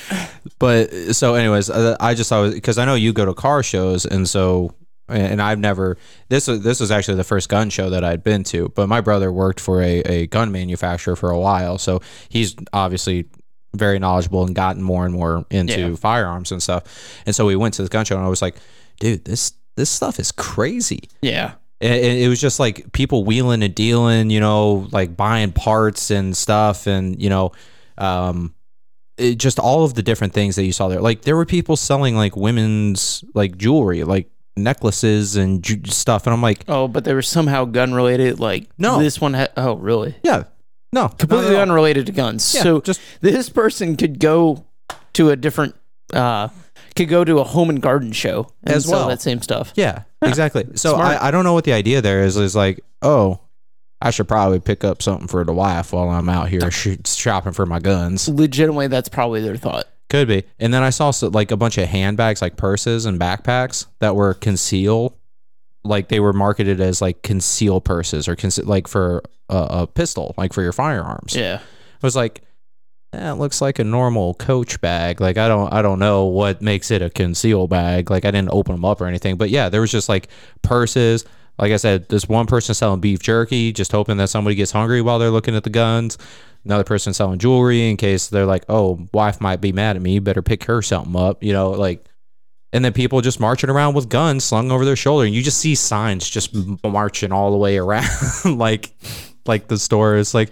But 0.59 1.14
so 1.14 1.35
anyways, 1.35 1.70
uh, 1.70 1.96
I 2.01 2.14
just 2.14 2.29
thought 2.29 2.53
because 2.53 2.79
I 2.79 2.85
know 2.85 2.94
you 2.94 3.12
go 3.12 3.24
to 3.24 3.35
car 3.35 3.62
shows 3.62 4.05
and 4.07 4.29
so 4.29 4.74
and 5.09 5.40
I've 5.40 5.59
never 5.59 5.96
this 6.29 6.48
was 6.48 6.62
this 6.62 6.81
was 6.81 6.90
actually 6.90 7.16
the 7.16 7.24
first 7.24 7.48
gun 7.48 7.70
show 7.70 7.90
that 7.90 8.05
I'd 8.05 8.22
been 8.22 8.44
to, 8.44 8.68
but 8.70 8.88
my 8.88 9.01
brother 9.01 9.33
worked 9.33 9.61
for 9.61 9.81
a, 9.83 10.01
a 10.01 10.27
gun 10.27 10.53
manufacturer 10.53 11.16
for 11.16 11.31
a 11.31 11.38
while, 11.38 11.79
so 11.79 12.01
he's 12.29 12.55
obviously 12.74 13.27
very 13.74 13.98
knowledgeable 13.98 14.44
and 14.44 14.55
gotten 14.55 14.83
more 14.83 15.05
and 15.07 15.14
more 15.14 15.44
into 15.51 15.90
Yeah. 15.90 15.94
firearms 15.94 16.53
and 16.53 16.62
stuff. 16.62 16.85
And 17.27 17.35
so 17.35 17.46
we 17.46 17.55
went 17.57 17.74
to 17.74 17.83
this 17.83 17.88
gun 17.90 18.05
show 18.05 18.16
and 18.16 18.24
I 18.24 18.29
was 18.29 18.42
like, 18.42 18.57
dude, 19.01 19.24
this 19.24 19.53
this 19.77 19.88
stuff 19.90 20.18
is 20.18 20.33
crazy. 20.33 21.09
Yeah. 21.22 21.53
It, 21.81 22.23
it 22.25 22.29
was 22.29 22.41
just 22.41 22.59
like 22.59 22.91
people 22.93 23.25
wheeling 23.25 23.62
and 23.62 23.75
dealing, 23.75 24.31
you 24.31 24.41
know, 24.41 24.88
like 24.91 25.17
buying 25.17 25.53
parts 25.53 26.11
and 26.11 26.37
stuff, 26.37 26.87
and 26.87 27.21
you 27.23 27.31
know, 27.31 27.53
um, 27.99 28.55
it, 29.17 29.37
just 29.37 29.59
all 29.59 29.85
of 29.85 29.95
the 29.95 30.03
different 30.03 30.33
things 30.33 30.57
that 30.57 30.64
you 30.64 30.73
saw 30.73 30.88
there. 30.88 31.01
Like 31.01 31.23
there 31.23 31.37
were 31.37 31.47
people 31.47 31.77
selling 31.77 32.17
like 32.17 32.37
women's 32.37 33.23
like 33.35 33.57
jewelry, 33.57 34.03
like 34.05 34.29
necklaces 34.57 35.37
and 35.37 35.62
ju- 35.62 35.81
stuff, 35.87 36.27
and 36.27 36.35
I'm 36.35 36.43
like, 36.43 36.64
Oh, 36.69 36.88
but 36.88 37.05
they 37.05 37.14
were 37.14 37.23
somehow 37.23 37.64
gun 37.64 37.95
related. 37.95 38.41
Like 38.41 38.69
No. 38.77 38.99
this 38.99 39.21
one 39.21 39.35
had. 39.35 39.53
Oh, 39.57 39.75
really? 39.77 40.17
yeah, 40.25 40.45
no, 40.93 41.09
Completely 41.09 41.47
not 41.47 41.53
at 41.53 41.57
all. 41.57 41.62
unrelated 41.62 42.07
to 42.07 42.12
guns. 42.12 42.55
Yeah, 42.57 42.62
so 42.62 42.81
just 42.81 43.01
this 43.21 43.49
person 43.49 43.97
could 43.97 44.19
go 44.19 44.64
to 45.12 45.31
a 45.31 45.37
different. 45.37 45.77
uh 46.12 46.49
could 46.99 47.09
go 47.09 47.25
to 47.25 47.39
a 47.39 47.45
home 47.45 47.71
and 47.71 47.81
garden 47.81 48.13
show 48.13 48.51
and 48.65 48.75
As 48.77 48.87
well. 48.87 49.09
that 49.09 49.23
same 49.23 49.41
stuff. 49.41 49.73
yeah, 49.75 50.03
exactly. 50.23 50.67
So 50.75 50.95
Smart. 50.95 51.23
I, 51.23 51.29
I 51.29 51.31
don't 51.31 51.45
know 51.45 51.55
what 51.55 51.65
the 51.65 51.73
idea 51.73 52.03
there 52.03 52.23
is. 52.23 52.37
Is 52.37 52.55
like, 52.57 52.81
oh. 53.03 53.41
I 54.01 54.11
should 54.13 54.29
probably 54.29 54.61
pick 54.61 54.85
up 54.85 55.03
something 55.03 55.27
for 55.27 55.43
the 55.43 55.53
wife 55.53 55.93
while 55.93 56.09
I'm 56.09 56.29
out 56.29 56.49
here 56.51 56.71
sh- 56.71 56.99
shopping 57.05 57.53
for 57.53 57.67
my 57.67 57.81
guns. 57.81 58.29
Legitimately, 58.29 58.87
that's 58.87 59.09
probably 59.09 59.41
their 59.43 59.57
thought. 59.57 59.89
Could 60.09 60.29
be. 60.29 60.45
And 60.61 60.73
then 60.73 60.85
I 60.85 60.91
saw 60.91 61.11
so, 61.11 61.27
like 61.27 61.51
a 61.51 61.57
bunch 61.57 61.79
of 61.79 61.89
handbags, 61.89 62.41
like 62.41 62.57
purses 62.57 63.07
and 63.07 63.19
backpacks 63.19 63.87
that 63.99 64.15
were 64.15 64.35
conceal, 64.35 65.19
like 65.83 66.11
they 66.11 66.21
were 66.21 66.33
marketed 66.33 66.81
as 66.81 67.03
like 67.03 67.25
conceal 67.25 67.81
purses 67.81 68.29
or 68.29 68.37
conce- 68.37 68.65
like 68.65 68.87
for 68.87 69.21
a, 69.49 69.57
a 69.83 69.87
pistol, 69.89 70.33
like 70.39 70.53
for 70.53 70.63
your 70.63 70.73
firearms. 70.73 71.35
Yeah. 71.35 71.59
I 71.61 72.07
was 72.07 72.15
like, 72.15 72.43
it 73.12 73.35
looks 73.35 73.61
like 73.61 73.79
a 73.79 73.85
normal 73.85 74.35
Coach 74.35 74.81
bag. 74.81 75.21
Like 75.21 75.38
I 75.38 75.49
don't, 75.49 75.73
I 75.73 75.83
don't 75.83 75.99
know 75.99 76.27
what 76.27 76.61
makes 76.61 76.90
it 76.90 77.01
a 77.01 77.11
conceal 77.11 77.66
bag. 77.66 78.11
Like 78.11 78.25
I 78.25 78.31
didn't 78.31 78.51
open 78.53 78.75
them 78.75 78.85
up 78.85 79.01
or 79.01 79.07
anything. 79.07 79.37
But 79.37 79.51
yeah, 79.51 79.68
there 79.68 79.81
was 79.81 79.90
just 79.90 80.09
like 80.09 80.29
purses. 80.62 81.25
Like 81.59 81.73
I 81.73 81.77
said, 81.77 82.09
this 82.09 82.29
one 82.29 82.47
person 82.47 82.75
selling 82.75 83.01
beef 83.01 83.21
jerky, 83.21 83.73
just 83.73 83.92
hoping 83.92 84.16
that 84.18 84.29
somebody 84.29 84.55
gets 84.55 84.71
hungry 84.71 85.03
while 85.03 85.18
they're 85.18 85.31
looking 85.31 85.57
at 85.57 85.64
the 85.64 85.71
guns. 85.71 86.18
Another 86.64 86.85
person 86.85 87.14
selling 87.14 87.38
jewelry 87.38 87.88
in 87.88 87.97
case 87.97 88.29
they're 88.29 88.47
like, 88.47 88.64
oh, 88.68 89.09
wife 89.12 89.40
might 89.40 89.61
be 89.61 89.73
mad 89.73 89.97
at 89.97 90.03
me. 90.03 90.18
Better 90.18 90.42
pick 90.42 90.64
her 90.64 90.83
something 90.83 91.16
up. 91.16 91.42
You 91.42 91.53
know, 91.53 91.71
like. 91.71 92.05
And 92.71 92.85
then 92.85 92.92
people 92.92 93.23
just 93.23 93.40
marching 93.40 93.71
around 93.71 93.94
with 93.94 94.11
guns 94.11 94.44
slung 94.44 94.71
over 94.71 94.85
their 94.85 94.94
shoulder, 94.94 95.25
and 95.25 95.35
you 95.35 95.42
just 95.42 95.57
see 95.57 95.75
signs 95.75 96.29
just 96.29 96.55
marching 96.85 97.33
all 97.33 97.51
the 97.51 97.57
way 97.57 97.79
around, 97.79 98.05
like, 98.44 98.92
like 99.47 99.68
the 99.68 99.79
store 99.79 100.16
is 100.16 100.35
like, 100.35 100.51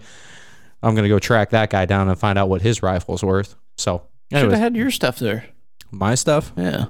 I'm 0.87 0.94
gonna 0.94 1.09
go 1.09 1.18
track 1.18 1.51
that 1.51 1.70
guy 1.70 1.85
down 1.85 2.09
and 2.09 2.18
find 2.18 2.38
out 2.38 2.49
what 2.49 2.62
his 2.62 2.83
rifle's 2.83 3.22
worth. 3.25 3.57
So, 3.77 4.03
Should 4.31 4.38
anyways, 4.38 4.53
have 4.55 4.62
had 4.62 4.77
your 4.77 4.90
stuff 4.90 5.18
there. 5.18 5.46
my 5.90 6.14
stuff 6.14 6.53
Yeah. 6.57 6.87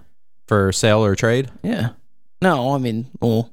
for 0.46 0.70
sale 0.72 1.04
or 1.04 1.14
trade. 1.16 1.50
Yeah. 1.62 1.90
No, 2.42 2.74
I 2.74 2.78
mean, 2.78 3.06
well, 3.20 3.50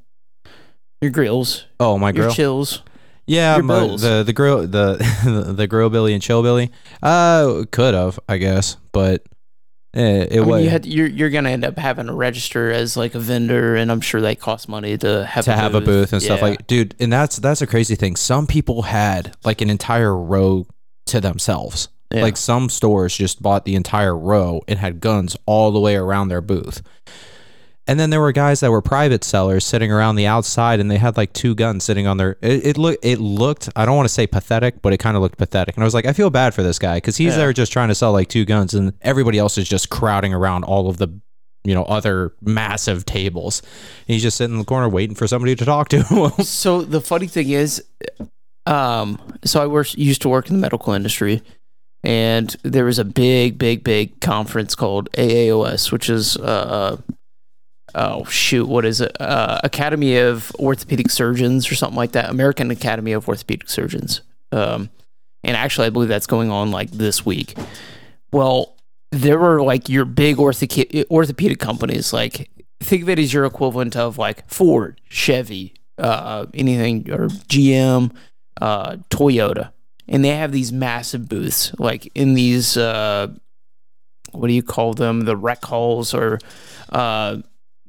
your 1.02 1.12
grills, 1.12 1.66
Oh, 1.80 1.98
my 1.98 2.12
your 2.12 2.30
chills. 2.32 2.82
yeah, 3.26 3.56
your 3.56 3.64
my- 3.64 3.80
bills. 3.80 4.02
the 4.02 4.24
the 4.24 4.34
grill 4.34 4.68
the 4.68 5.54
the 5.56 5.68
grill 5.68 5.90
billy 5.90 6.14
and 6.14 6.22
chill 6.22 6.44
billy. 6.44 6.72
Uh, 7.02 7.64
could 7.72 7.94
have, 7.94 8.20
I 8.28 8.38
guess, 8.38 8.78
but 8.92 9.24
eh, 9.94 10.28
it 10.30 10.34
I 10.34 10.40
mean, 10.40 10.48
was. 10.48 10.64
you 10.64 10.70
had 10.70 10.86
you're 10.86 11.08
you're 11.08 11.30
gonna 11.30 11.50
end 11.50 11.66
up 11.66 11.78
having 11.78 12.08
to 12.08 12.14
register 12.14 12.72
as 12.72 12.98
like 12.98 13.16
a 13.16 13.20
vendor, 13.20 13.76
and 13.76 13.92
I'm 13.92 14.02
sure 14.02 14.22
that 14.22 14.40
costs 14.40 14.68
money 14.68 14.98
to 14.98 15.26
have 15.26 15.46
to 15.46 15.54
have 15.54 15.76
a 15.76 15.82
booth. 15.82 16.14
and 16.14 16.22
stuff 16.22 16.42
like 16.42 16.66
dude 16.68 16.96
and 17.00 17.12
that's 17.12 17.38
that's 17.38 17.62
a 17.62 17.68
crazy 17.68 17.96
thing. 17.96 18.16
Some 18.16 18.48
people 18.48 18.84
had 18.84 19.36
like 19.44 19.62
an 19.62 19.70
entire 19.70 20.16
row 20.16 20.68
to 21.08 21.22
themselves. 21.22 21.90
Yeah. 22.12 22.22
like 22.22 22.38
some 22.38 22.70
stores 22.70 23.18
just 23.18 23.42
bought 23.42 23.66
the 23.66 23.74
entire 23.74 24.16
row 24.16 24.62
and 24.68 24.78
had 24.78 25.00
guns 25.00 25.36
all 25.48 25.72
the 25.72 25.80
way 25.80 25.96
around 25.96 26.28
their 26.28 26.42
booth 26.42 26.84
and 27.88 28.00
then 28.00 28.10
there 28.10 28.22
were 28.22 28.32
guys 28.32 28.62
that 28.62 28.72
were 28.72 28.82
private 28.82 29.24
sellers 29.24 29.66
sitting 29.66 29.92
around 29.92 30.16
the 30.16 30.26
outside 30.26 30.80
and 30.80 30.90
they 30.90 30.98
had 30.98 31.18
like 31.18 31.34
two 31.34 31.54
guns 31.56 31.84
sitting 31.84 32.08
on 32.08 32.18
their 32.18 32.38
it, 32.42 32.66
it 32.66 32.78
looked 32.78 33.04
it 33.04 33.20
looked 33.20 33.70
i 33.76 33.86
don't 33.86 33.96
want 33.98 34.08
to 34.08 34.14
say 34.14 34.26
pathetic 34.26 34.82
but 34.82 34.94
it 34.94 34.98
kind 34.98 35.16
of 35.18 35.22
looked 35.22 35.38
pathetic. 35.38 35.76
And 35.76 35.84
i 35.84 35.86
was 35.86 35.94
like 35.94 36.06
i 36.06 36.14
feel 36.14 36.30
bad 36.30 36.54
for 36.54 36.64
this 36.64 36.80
guy 36.80 36.98
because 36.98 37.18
he's 37.18 37.34
Yeah. 37.34 37.38
there 37.38 37.54
just 37.54 37.72
trying 37.74 37.90
to 37.90 37.96
sell 37.96 38.12
like 38.14 38.30
two 38.30 38.46
guns 38.46 38.74
and 38.74 38.94
everybody 39.02 39.38
else 39.38 39.58
is 39.58 39.68
just 39.68 39.90
crowding 39.90 40.34
around 40.34 40.64
all 40.64 40.90
of 40.90 40.98
the 40.98 41.08
you 41.66 41.74
know 41.74 41.84
other 41.84 42.34
massive 42.42 43.06
tables. 43.06 43.62
And 44.08 44.14
he's 44.14 44.22
just 44.22 44.36
sitting 44.36 44.54
in 44.56 44.60
the 44.60 44.66
corner 44.66 44.90
waiting 44.90 45.16
for 45.16 45.28
somebody 45.28 45.56
to 45.56 45.64
talk 45.64 45.88
to 45.90 46.04
him. 46.04 46.32
So 46.44 46.82
the 46.82 47.00
funny 47.00 47.28
thing 47.28 47.50
is, 47.52 47.82
um, 48.66 49.18
so 49.46 49.62
I 49.64 49.68
work, 49.68 49.98
used 49.98 50.22
to 50.24 50.30
work 50.30 50.50
in 50.50 50.56
the 50.58 50.62
medical 50.62 50.92
industry, 50.94 51.42
and 52.04 52.54
there 52.64 52.84
was 52.84 53.00
a 53.00 53.06
big, 53.06 53.58
big, 53.58 53.82
big 53.84 54.20
conference 54.20 54.76
called 54.76 55.10
AAOS, 55.14 55.90
which 55.92 56.10
is 56.10 56.36
uh, 56.38 56.98
oh 57.96 58.26
shoot, 58.26 58.68
what 58.68 58.86
is 58.86 59.02
it? 59.02 59.20
Uh, 59.20 59.60
Academy 59.64 60.18
of 60.18 60.52
Orthopedic 60.56 61.10
Surgeons 61.10 61.72
or 61.72 61.76
something 61.76 61.98
like 61.98 62.12
that. 62.14 62.30
American 62.30 62.72
Academy 62.72 63.12
of 63.12 63.28
Orthopedic 63.28 63.70
Surgeons. 63.70 64.22
Um, 64.52 64.90
and 65.44 65.58
actually, 65.58 65.88
I 65.88 65.90
believe 65.90 66.10
that's 66.10 66.28
going 66.28 66.52
on 66.52 66.72
like 66.72 66.92
this 66.92 67.26
week. 67.26 67.58
Well, 68.32 68.76
there 69.12 69.38
were 69.38 69.62
like 69.62 69.90
your 69.90 70.06
big 70.06 70.38
orthope- 70.38 71.10
orthopedic 71.10 71.60
companies. 71.60 72.14
Like, 72.14 72.50
think 72.80 73.04
of 73.04 73.10
it 73.10 73.20
as 73.20 73.34
your 73.34 73.46
equivalent 73.46 73.96
of 73.96 74.18
like 74.18 74.48
Ford, 74.50 75.00
Chevy, 75.10 75.74
uh, 75.98 76.46
anything, 76.54 77.12
or 77.12 77.28
GM, 77.28 78.16
uh, 78.62 78.98
Toyota. 79.10 79.72
And 80.08 80.24
they 80.24 80.36
have 80.36 80.52
these 80.52 80.72
massive 80.72 81.30
booths, 81.30 81.74
like 81.80 82.12
in 82.14 82.34
these, 82.34 82.76
uh, 82.76 83.28
what 84.32 84.48
do 84.48 84.54
you 84.54 84.64
call 84.64 84.94
them? 84.94 85.22
The 85.22 85.38
rec 85.38 85.64
halls 85.64 86.14
or 86.14 86.40
uh, 86.90 87.38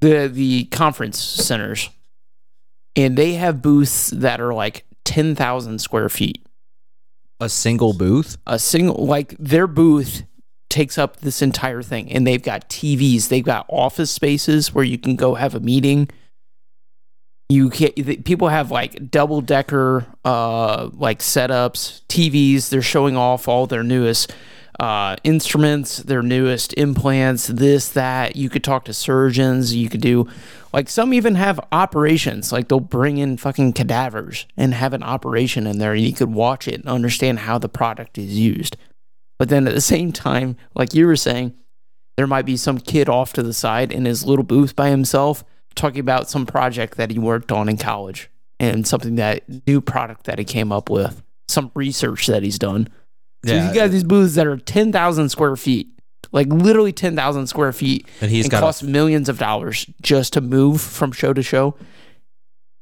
the 0.04 0.28
the 0.28 0.64
conference 0.66 1.20
centers. 1.20 1.90
And 2.96 3.16
they 3.18 3.34
have 3.34 3.60
booths 3.60 4.10
that 4.10 4.40
are 4.40 4.54
like 4.54 4.84
10,000 5.04 5.80
square 5.80 6.08
feet. 6.08 6.46
A 7.40 7.48
single 7.48 7.92
booth? 7.92 8.38
A 8.46 8.58
single 8.58 9.04
like 9.04 9.34
their 9.38 9.66
booth 9.66 10.22
takes 10.70 10.98
up 10.98 11.18
this 11.18 11.42
entire 11.42 11.82
thing. 11.82 12.10
And 12.12 12.26
they've 12.26 12.42
got 12.42 12.68
TVs 12.68 13.28
they've 13.28 13.44
got 13.44 13.66
office 13.68 14.10
spaces 14.10 14.72
where 14.74 14.84
you 14.84 14.98
can 14.98 15.16
go 15.16 15.34
have 15.34 15.54
a 15.54 15.60
meeting. 15.60 16.08
You 17.48 17.70
can 17.70 17.90
the- 17.96 18.18
people 18.18 18.48
have 18.48 18.70
like 18.70 19.10
double 19.10 19.40
decker 19.40 20.06
uh 20.24 20.90
like 20.92 21.18
setups 21.18 22.02
TVs 22.08 22.68
they're 22.68 22.82
showing 22.82 23.16
off 23.16 23.48
all 23.48 23.66
their 23.66 23.82
newest 23.82 24.32
uh 24.80 25.16
instruments 25.24 25.98
their 25.98 26.22
newest 26.22 26.72
implants 26.74 27.46
this 27.46 27.88
that. 27.90 28.36
You 28.36 28.48
could 28.48 28.64
talk 28.64 28.84
to 28.86 28.94
surgeons. 28.94 29.74
You 29.74 29.88
could 29.88 30.00
do 30.00 30.28
like 30.72 30.88
some 30.88 31.14
even 31.14 31.36
have 31.36 31.60
operations. 31.72 32.52
Like 32.52 32.68
they'll 32.68 32.80
bring 32.80 33.18
in 33.18 33.36
fucking 33.36 33.74
cadavers 33.74 34.46
and 34.56 34.74
have 34.74 34.92
an 34.92 35.02
operation 35.02 35.66
in 35.66 35.78
there. 35.78 35.92
And 35.92 36.02
you 36.02 36.12
could 36.12 36.32
watch 36.32 36.66
it 36.66 36.74
and 36.80 36.88
understand 36.88 37.40
how 37.40 37.58
the 37.58 37.68
product 37.68 38.18
is 38.18 38.38
used. 38.38 38.76
But 39.38 39.48
then 39.48 39.68
at 39.68 39.74
the 39.74 39.80
same 39.94 40.12
time, 40.12 40.56
like 40.74 40.94
you 40.94 41.06
were 41.06 41.16
saying, 41.16 41.54
there 42.16 42.26
might 42.26 42.46
be 42.46 42.56
some 42.56 42.78
kid 42.78 43.08
off 43.08 43.32
to 43.34 43.42
the 43.42 43.52
side 43.52 43.92
in 43.92 44.04
his 44.04 44.24
little 44.24 44.44
booth 44.44 44.76
by 44.76 44.90
himself 44.90 45.44
talking 45.74 46.00
about 46.00 46.30
some 46.30 46.46
project 46.46 46.96
that 46.96 47.10
he 47.10 47.18
worked 47.18 47.50
on 47.50 47.68
in 47.68 47.76
college 47.76 48.30
and 48.60 48.86
something 48.86 49.16
that 49.16 49.42
new 49.66 49.80
product 49.80 50.24
that 50.24 50.38
he 50.38 50.44
came 50.44 50.72
up 50.72 50.88
with, 50.88 51.22
some 51.48 51.70
research 51.74 52.26
that 52.26 52.42
he's 52.42 52.58
done. 52.58 52.88
So 53.44 53.52
Yeah. 53.54 53.68
you 53.68 53.74
got 53.74 53.90
these 53.90 54.04
booths 54.04 54.34
that 54.34 54.46
are 54.46 54.56
10,000 54.56 55.28
square 55.28 55.56
feet, 55.56 55.88
like 56.32 56.46
literally 56.48 56.92
10,000 56.92 57.46
square 57.46 57.72
feet 57.72 58.06
and 58.20 58.30
he's 58.30 58.44
and 58.46 58.50
got 58.52 58.60
cost 58.60 58.82
a, 58.82 58.86
millions 58.86 59.28
of 59.28 59.38
dollars 59.38 59.86
just 60.02 60.32
to 60.34 60.40
move 60.40 60.80
from 60.80 61.12
show 61.12 61.32
to 61.32 61.42
show. 61.42 61.76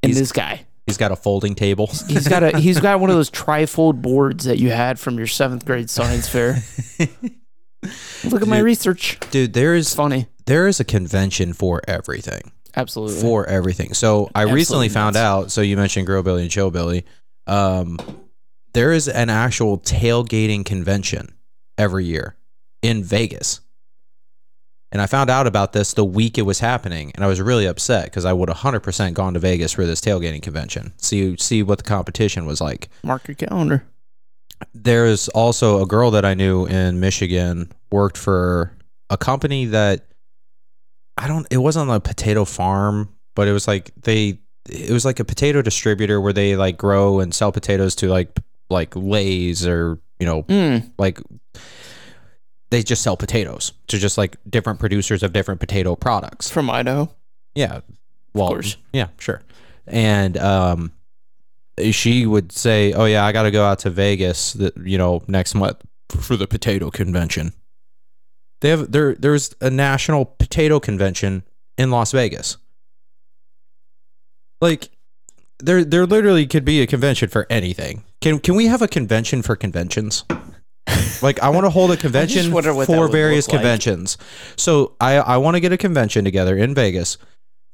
And 0.03 0.12
this 0.14 0.33
guy, 0.33 0.66
he's 0.87 0.96
got 0.96 1.12
a 1.12 1.16
folding 1.16 1.55
table. 1.55 1.88
he's 2.09 2.27
got 2.29 2.42
a 2.42 2.59
he's 2.59 2.81
got 2.81 2.98
one 3.01 3.11
of 3.11 3.16
those 3.16 3.31
trifold 3.31 4.03
boards 4.03 4.44
that 4.44 4.59
you 4.59 4.70
had 4.70 4.98
from 4.98 5.16
your 5.18 5.27
seventh 5.29 5.64
grade 5.64 5.88
science 5.90 6.29
fair. 6.29 6.59
Look 8.25 8.42
at 8.42 8.48
my 8.48 8.59
research. 8.61 9.18
Dude, 9.31 9.53
There 9.55 9.75
is 9.75 9.87
It's 9.88 9.94
funny. 9.94 10.27
there 10.46 10.68
is 10.68 10.79
a 10.81 10.85
convention 10.85 11.53
for 11.53 11.83
everything. 11.88 12.53
Absolutely. 12.77 13.20
For 13.20 13.44
everything. 13.46 13.92
So 13.92 14.31
I 14.35 14.42
recently 14.42 14.87
Absolutely 14.87 14.88
found 14.90 15.16
out. 15.16 15.51
So 15.51 15.61
you 15.61 15.77
mentioned 15.77 16.07
Grow 16.07 16.22
Billy 16.22 16.42
and 16.42 16.51
Chill 16.51 16.70
Billy. 16.70 17.05
Um, 17.46 17.98
there 18.72 18.92
is 18.92 19.08
an 19.08 19.30
actual 19.30 19.78
tailgating 19.78 20.64
convention 20.64 21.35
every 21.78 22.04
year 22.04 22.37
in 22.82 23.02
Vegas. 23.02 23.61
And 24.90 25.00
I 25.00 25.06
found 25.06 25.30
out 25.30 25.46
about 25.46 25.72
this 25.72 25.94
the 25.94 26.04
week 26.04 26.37
it 26.37 26.42
was 26.42 26.58
happening, 26.58 27.12
and 27.14 27.24
I 27.24 27.26
was 27.26 27.40
really 27.40 27.66
upset 27.66 28.04
because 28.04 28.26
I 28.26 28.32
would 28.35 28.50
100% 28.50 29.14
gone 29.14 29.35
to 29.35 29.40
Vegas 29.40 29.72
for 29.72 29.87
this 29.87 30.02
tailgating 30.02 30.42
convention. 30.42 30.92
See 30.98 31.35
see 31.38 31.62
what 31.62 31.78
the 31.78 31.85
competition 31.85 32.44
was 32.44 32.61
like. 32.61 32.90
Mark 33.02 33.26
your 33.26 33.35
calendar. 33.35 33.85
there's 34.74 35.28
also 35.30 35.82
a 35.82 35.87
girl 35.87 36.11
that 36.11 36.24
I 36.24 36.35
knew 36.35 36.66
in 36.66 37.00
Michigan 37.00 37.72
worked 37.90 38.18
for 38.18 38.76
a 39.08 39.16
company 39.16 39.64
that 39.66 40.06
I 41.16 41.26
don't 41.26 41.46
it 41.50 41.56
wasn't 41.56 41.90
a 41.90 41.98
potato 41.98 42.44
farm, 42.44 43.14
but 43.35 43.48
it 43.48 43.52
was 43.52 43.66
like 43.66 43.92
they 44.02 44.40
it 44.68 44.90
was 44.90 45.06
like 45.06 45.20
a 45.20 45.24
potato 45.24 45.62
distributor 45.62 46.20
where 46.20 46.35
they 46.35 46.54
like 46.54 46.76
grow 46.76 47.20
and 47.20 47.35
sell 47.35 47.50
potatoes 47.50 47.94
to 47.96 48.08
like 48.08 48.38
like 48.72 48.96
Lay's 48.96 49.66
or 49.66 50.00
you 50.18 50.26
know 50.26 50.42
Mm, 50.44 50.90
like 50.98 51.20
they 52.70 52.82
just 52.82 53.02
sell 53.02 53.16
potatoes 53.16 53.72
to 53.88 53.98
just 53.98 54.16
like 54.18 54.37
different 54.48 54.80
producers 54.80 55.22
of 55.22 55.32
different 55.32 55.61
potato 55.61 55.94
products. 55.94 56.50
from 56.50 56.70
Idaho. 56.70 57.14
Yeah. 57.54 57.80
Well, 58.35 58.48
course. 58.48 58.78
Yeah, 58.94 59.08
sure. 59.18 59.42
And 59.87 60.38
um, 60.38 60.92
she 61.90 62.24
would 62.24 62.50
say, 62.50 62.92
"Oh 62.94 63.04
yeah, 63.04 63.26
I 63.26 63.32
got 63.32 63.42
to 63.42 63.50
go 63.50 63.64
out 63.64 63.80
to 63.80 63.90
Vegas, 63.90 64.54
the, 64.54 64.72
you 64.82 64.96
know, 64.96 65.22
next 65.28 65.54
month 65.54 65.82
for 66.08 66.37
the 66.37 66.46
potato 66.46 66.90
convention." 66.90 67.52
They 68.62 68.70
have 68.70 68.90
there. 68.90 69.14
There's 69.16 69.54
a 69.61 69.68
national 69.68 70.24
potato 70.24 70.80
convention 70.80 71.42
in 71.76 71.90
Las 71.90 72.12
Vegas. 72.12 72.56
Like, 74.61 74.90
there, 75.58 75.85
there 75.85 76.06
literally 76.06 76.46
could 76.46 76.64
be 76.64 76.80
a 76.80 76.87
convention 76.87 77.28
for 77.28 77.46
anything. 77.50 78.04
Can 78.22 78.38
can 78.38 78.54
we 78.54 78.66
have 78.66 78.82
a 78.82 78.88
convention 78.88 79.42
for 79.42 79.56
conventions? 79.56 80.24
Like, 81.22 81.40
I 81.40 81.50
want 81.50 81.64
to 81.66 81.70
hold 81.70 81.90
a 81.92 81.96
convention 82.06 82.52
wonder 82.52 82.74
what 82.74 82.88
that 82.88 82.96
for 82.96 83.08
various 83.08 83.46
look 83.46 83.54
like. 83.54 83.61
conventions. 83.62 84.16
So 84.56 84.94
I 85.00 85.16
I 85.16 85.37
want 85.37 85.56
to 85.56 85.61
get 85.61 85.72
a 85.72 85.76
convention 85.76 86.24
together 86.24 86.56
in 86.56 86.74
Vegas 86.74 87.18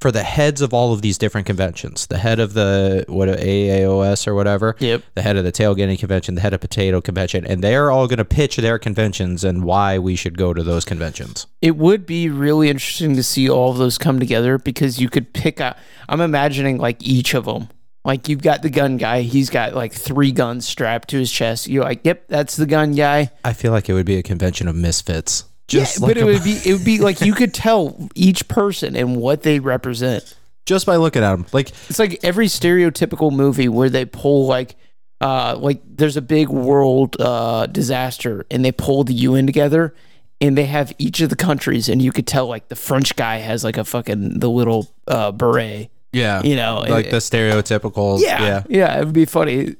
for 0.01 0.11
the 0.11 0.23
heads 0.23 0.61
of 0.61 0.73
all 0.73 0.93
of 0.93 1.01
these 1.01 1.17
different 1.17 1.45
conventions. 1.45 2.07
The 2.07 2.17
head 2.19 2.39
of 2.39 2.53
the 2.53 3.03
what 3.09 3.27
AAOS 3.27 4.27
or 4.27 4.33
whatever, 4.33 4.75
Yep. 4.79 5.03
the 5.13 5.21
head 5.21 5.35
of 5.35 5.43
the 5.43 5.51
tailgating 5.51 5.99
convention, 5.99 6.35
the 6.35 6.41
head 6.41 6.53
of 6.53 6.61
potato 6.61 7.01
convention, 7.01 7.45
and 7.45 7.61
they're 7.61 7.91
all 7.91 8.07
going 8.07 8.17
to 8.17 8.25
pitch 8.25 8.55
their 8.57 8.79
conventions 8.79 9.43
and 9.43 9.65
why 9.65 9.99
we 9.99 10.15
should 10.15 10.37
go 10.37 10.53
to 10.53 10.63
those 10.63 10.85
conventions. 10.85 11.47
It 11.61 11.75
would 11.75 12.05
be 12.05 12.29
really 12.29 12.69
interesting 12.69 13.15
to 13.17 13.23
see 13.23 13.49
all 13.49 13.71
of 13.71 13.77
those 13.77 13.97
come 13.97 14.19
together 14.19 14.57
because 14.57 14.99
you 15.01 15.09
could 15.09 15.33
pick 15.33 15.59
out. 15.59 15.75
I'm 16.07 16.21
imagining 16.21 16.77
like 16.77 17.03
each 17.03 17.33
of 17.33 17.43
them. 17.45 17.67
Like 18.05 18.29
you've 18.29 18.41
got 18.41 18.61
the 18.61 18.69
gun 18.69 18.97
guy. 18.97 19.21
He's 19.21 19.49
got 19.49 19.73
like 19.75 19.93
three 19.93 20.31
guns 20.31 20.67
strapped 20.67 21.09
to 21.09 21.17
his 21.17 21.31
chest. 21.31 21.67
You're 21.67 21.83
like, 21.83 22.05
yep, 22.05 22.27
that's 22.27 22.55
the 22.55 22.65
gun 22.65 22.93
guy. 22.95 23.29
I 23.43 23.53
feel 23.53 23.71
like 23.71 23.89
it 23.89 23.93
would 23.93 24.05
be 24.05 24.15
a 24.17 24.23
convention 24.23 24.67
of 24.67 24.75
misfits. 24.75 25.43
Just 25.67 25.99
yeah, 25.99 26.05
like 26.05 26.15
but 26.15 26.17
it 26.17 26.21
a- 26.23 26.25
would 26.25 26.43
be 26.43 26.59
it 26.65 26.73
would 26.73 26.85
be 26.85 26.97
like 26.99 27.21
you 27.21 27.33
could 27.33 27.53
tell 27.53 28.09
each 28.15 28.47
person 28.47 28.95
and 28.95 29.17
what 29.17 29.43
they 29.43 29.59
represent. 29.59 30.35
just 30.65 30.85
by 30.85 30.95
looking 30.95 31.23
at 31.23 31.31
them, 31.31 31.45
like 31.51 31.69
It's 31.89 31.99
like 31.99 32.19
every 32.23 32.47
stereotypical 32.47 33.31
movie 33.31 33.67
where 33.69 33.89
they 33.89 34.05
pull 34.05 34.45
like 34.47 34.75
uh 35.21 35.57
like 35.59 35.81
there's 35.85 36.15
a 36.15 36.21
big 36.21 36.47
world 36.49 37.17
uh 37.19 37.65
disaster 37.65 38.45
and 38.49 38.63
they 38.63 38.71
pull 38.71 39.03
the 39.03 39.13
UN 39.13 39.45
together 39.45 39.93
and 40.39 40.57
they 40.57 40.65
have 40.65 40.93
each 40.97 41.19
of 41.21 41.29
the 41.29 41.35
countries 41.35 41.89
and 41.89 42.01
you 42.01 42.11
could 42.11 42.25
tell 42.25 42.47
like 42.47 42.69
the 42.69 42.75
French 42.75 43.15
guy 43.15 43.37
has 43.39 43.63
like 43.63 43.77
a 43.77 43.83
fucking 43.83 44.39
the 44.39 44.49
little 44.49 44.87
uh 45.07 45.31
beret, 45.31 45.89
yeah, 46.11 46.41
you 46.43 46.55
know. 46.55 46.85
like 46.87 47.05
and- 47.05 47.13
the 47.13 47.17
stereotypical. 47.17 48.19
yeah, 48.19 48.41
yeah. 48.41 48.63
yeah, 48.69 48.99
it 48.99 49.05
would 49.05 49.13
be 49.13 49.25
funny. 49.25 49.75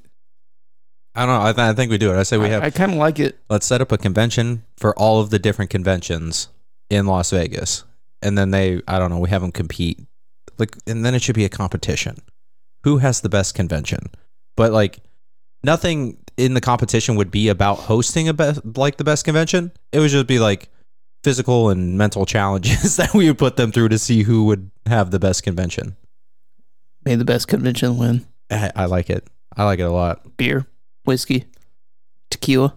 I 1.15 1.25
don't 1.25 1.39
know. 1.39 1.47
I, 1.49 1.53
th- 1.53 1.59
I 1.59 1.73
think 1.73 1.91
we 1.91 1.97
do 1.97 2.13
it. 2.13 2.17
I 2.17 2.23
say 2.23 2.37
we 2.37 2.45
I, 2.45 2.49
have. 2.49 2.63
I 2.63 2.69
kind 2.69 2.91
of 2.91 2.97
like 2.97 3.19
it. 3.19 3.39
let's 3.49 3.65
set 3.65 3.81
up 3.81 3.91
a 3.91 3.97
convention 3.97 4.63
for 4.77 4.97
all 4.97 5.19
of 5.19 5.31
the 5.31 5.39
different 5.39 5.71
conventions 5.71 6.49
in 6.89 7.07
Las 7.07 7.31
Vegas, 7.31 7.83
and 8.21 8.37
then 8.37 8.51
they, 8.51 8.81
I 8.87 8.99
don't 8.99 9.09
know, 9.09 9.19
we 9.19 9.29
have 9.29 9.41
them 9.41 9.51
compete. 9.51 9.99
Like, 10.57 10.77
and 10.87 11.05
then 11.05 11.15
it 11.15 11.21
should 11.21 11.35
be 11.35 11.45
a 11.45 11.49
competition. 11.49 12.17
Who 12.83 12.97
has 12.97 13.21
the 13.21 13.29
best 13.29 13.55
convention? 13.55 14.11
But 14.55 14.71
like, 14.71 14.99
nothing 15.63 16.17
in 16.37 16.53
the 16.53 16.61
competition 16.61 17.15
would 17.15 17.31
be 17.31 17.49
about 17.49 17.75
hosting 17.79 18.29
a 18.29 18.33
best, 18.33 18.61
like 18.77 18.97
the 18.97 19.03
best 19.03 19.25
convention. 19.25 19.71
It 19.91 19.99
would 19.99 20.09
just 20.09 20.27
be 20.27 20.39
like 20.39 20.69
physical 21.23 21.69
and 21.69 21.97
mental 21.97 22.25
challenges 22.25 22.95
that 22.97 23.13
we 23.13 23.27
would 23.27 23.37
put 23.37 23.57
them 23.57 23.71
through 23.71 23.89
to 23.89 23.99
see 23.99 24.23
who 24.23 24.45
would 24.45 24.71
have 24.85 25.11
the 25.11 25.19
best 25.19 25.43
convention. 25.43 25.95
May 27.09 27.15
the 27.15 27.25
best 27.25 27.47
convention 27.47 27.97
win. 27.97 28.27
I, 28.51 28.71
I 28.75 28.85
like 28.85 29.09
it. 29.09 29.27
I 29.57 29.63
like 29.65 29.79
it 29.79 29.83
a 29.83 29.91
lot. 29.91 30.37
Beer, 30.37 30.67
whiskey, 31.05 31.45
tequila, 32.29 32.75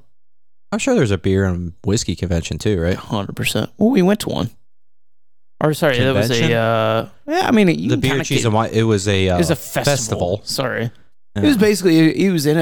I'm 0.73 0.79
sure 0.79 0.95
there's 0.95 1.11
a 1.11 1.18
beer 1.18 1.45
and 1.45 1.75
whiskey 1.85 2.16
convention 2.16 2.57
too, 2.57 2.81
right? 2.81 2.95
hundred 2.97 3.37
percent. 3.37 3.71
Well, 3.77 3.90
we 3.90 4.01
went 4.01 4.21
to 4.21 4.31
one. 4.31 4.49
Or 5.62 5.75
sorry, 5.75 5.99
that 5.99 6.14
was 6.14 6.29
Convention? 6.29 6.53
a 6.53 6.59
uh, 6.61 7.09
yeah. 7.29 7.47
I 7.47 7.51
mean, 7.51 7.68
you 7.68 7.90
the 7.90 7.95
can 7.97 8.01
beer, 8.01 8.11
kinda 8.12 8.25
cheese, 8.25 8.38
get- 8.38 8.47
and 8.47 8.55
wine. 8.55 8.71
It 8.73 8.85
was 8.85 9.07
a 9.07 9.29
uh, 9.29 9.35
It 9.35 9.38
was 9.38 9.51
a 9.51 9.55
festival. 9.57 10.38
festival. 10.38 10.40
Sorry, 10.45 10.90
it 11.37 11.42
was 11.45 11.59
basically 11.59 12.14
he 12.14 12.31
was 12.31 12.47
in 12.47 12.57
a 12.57 12.61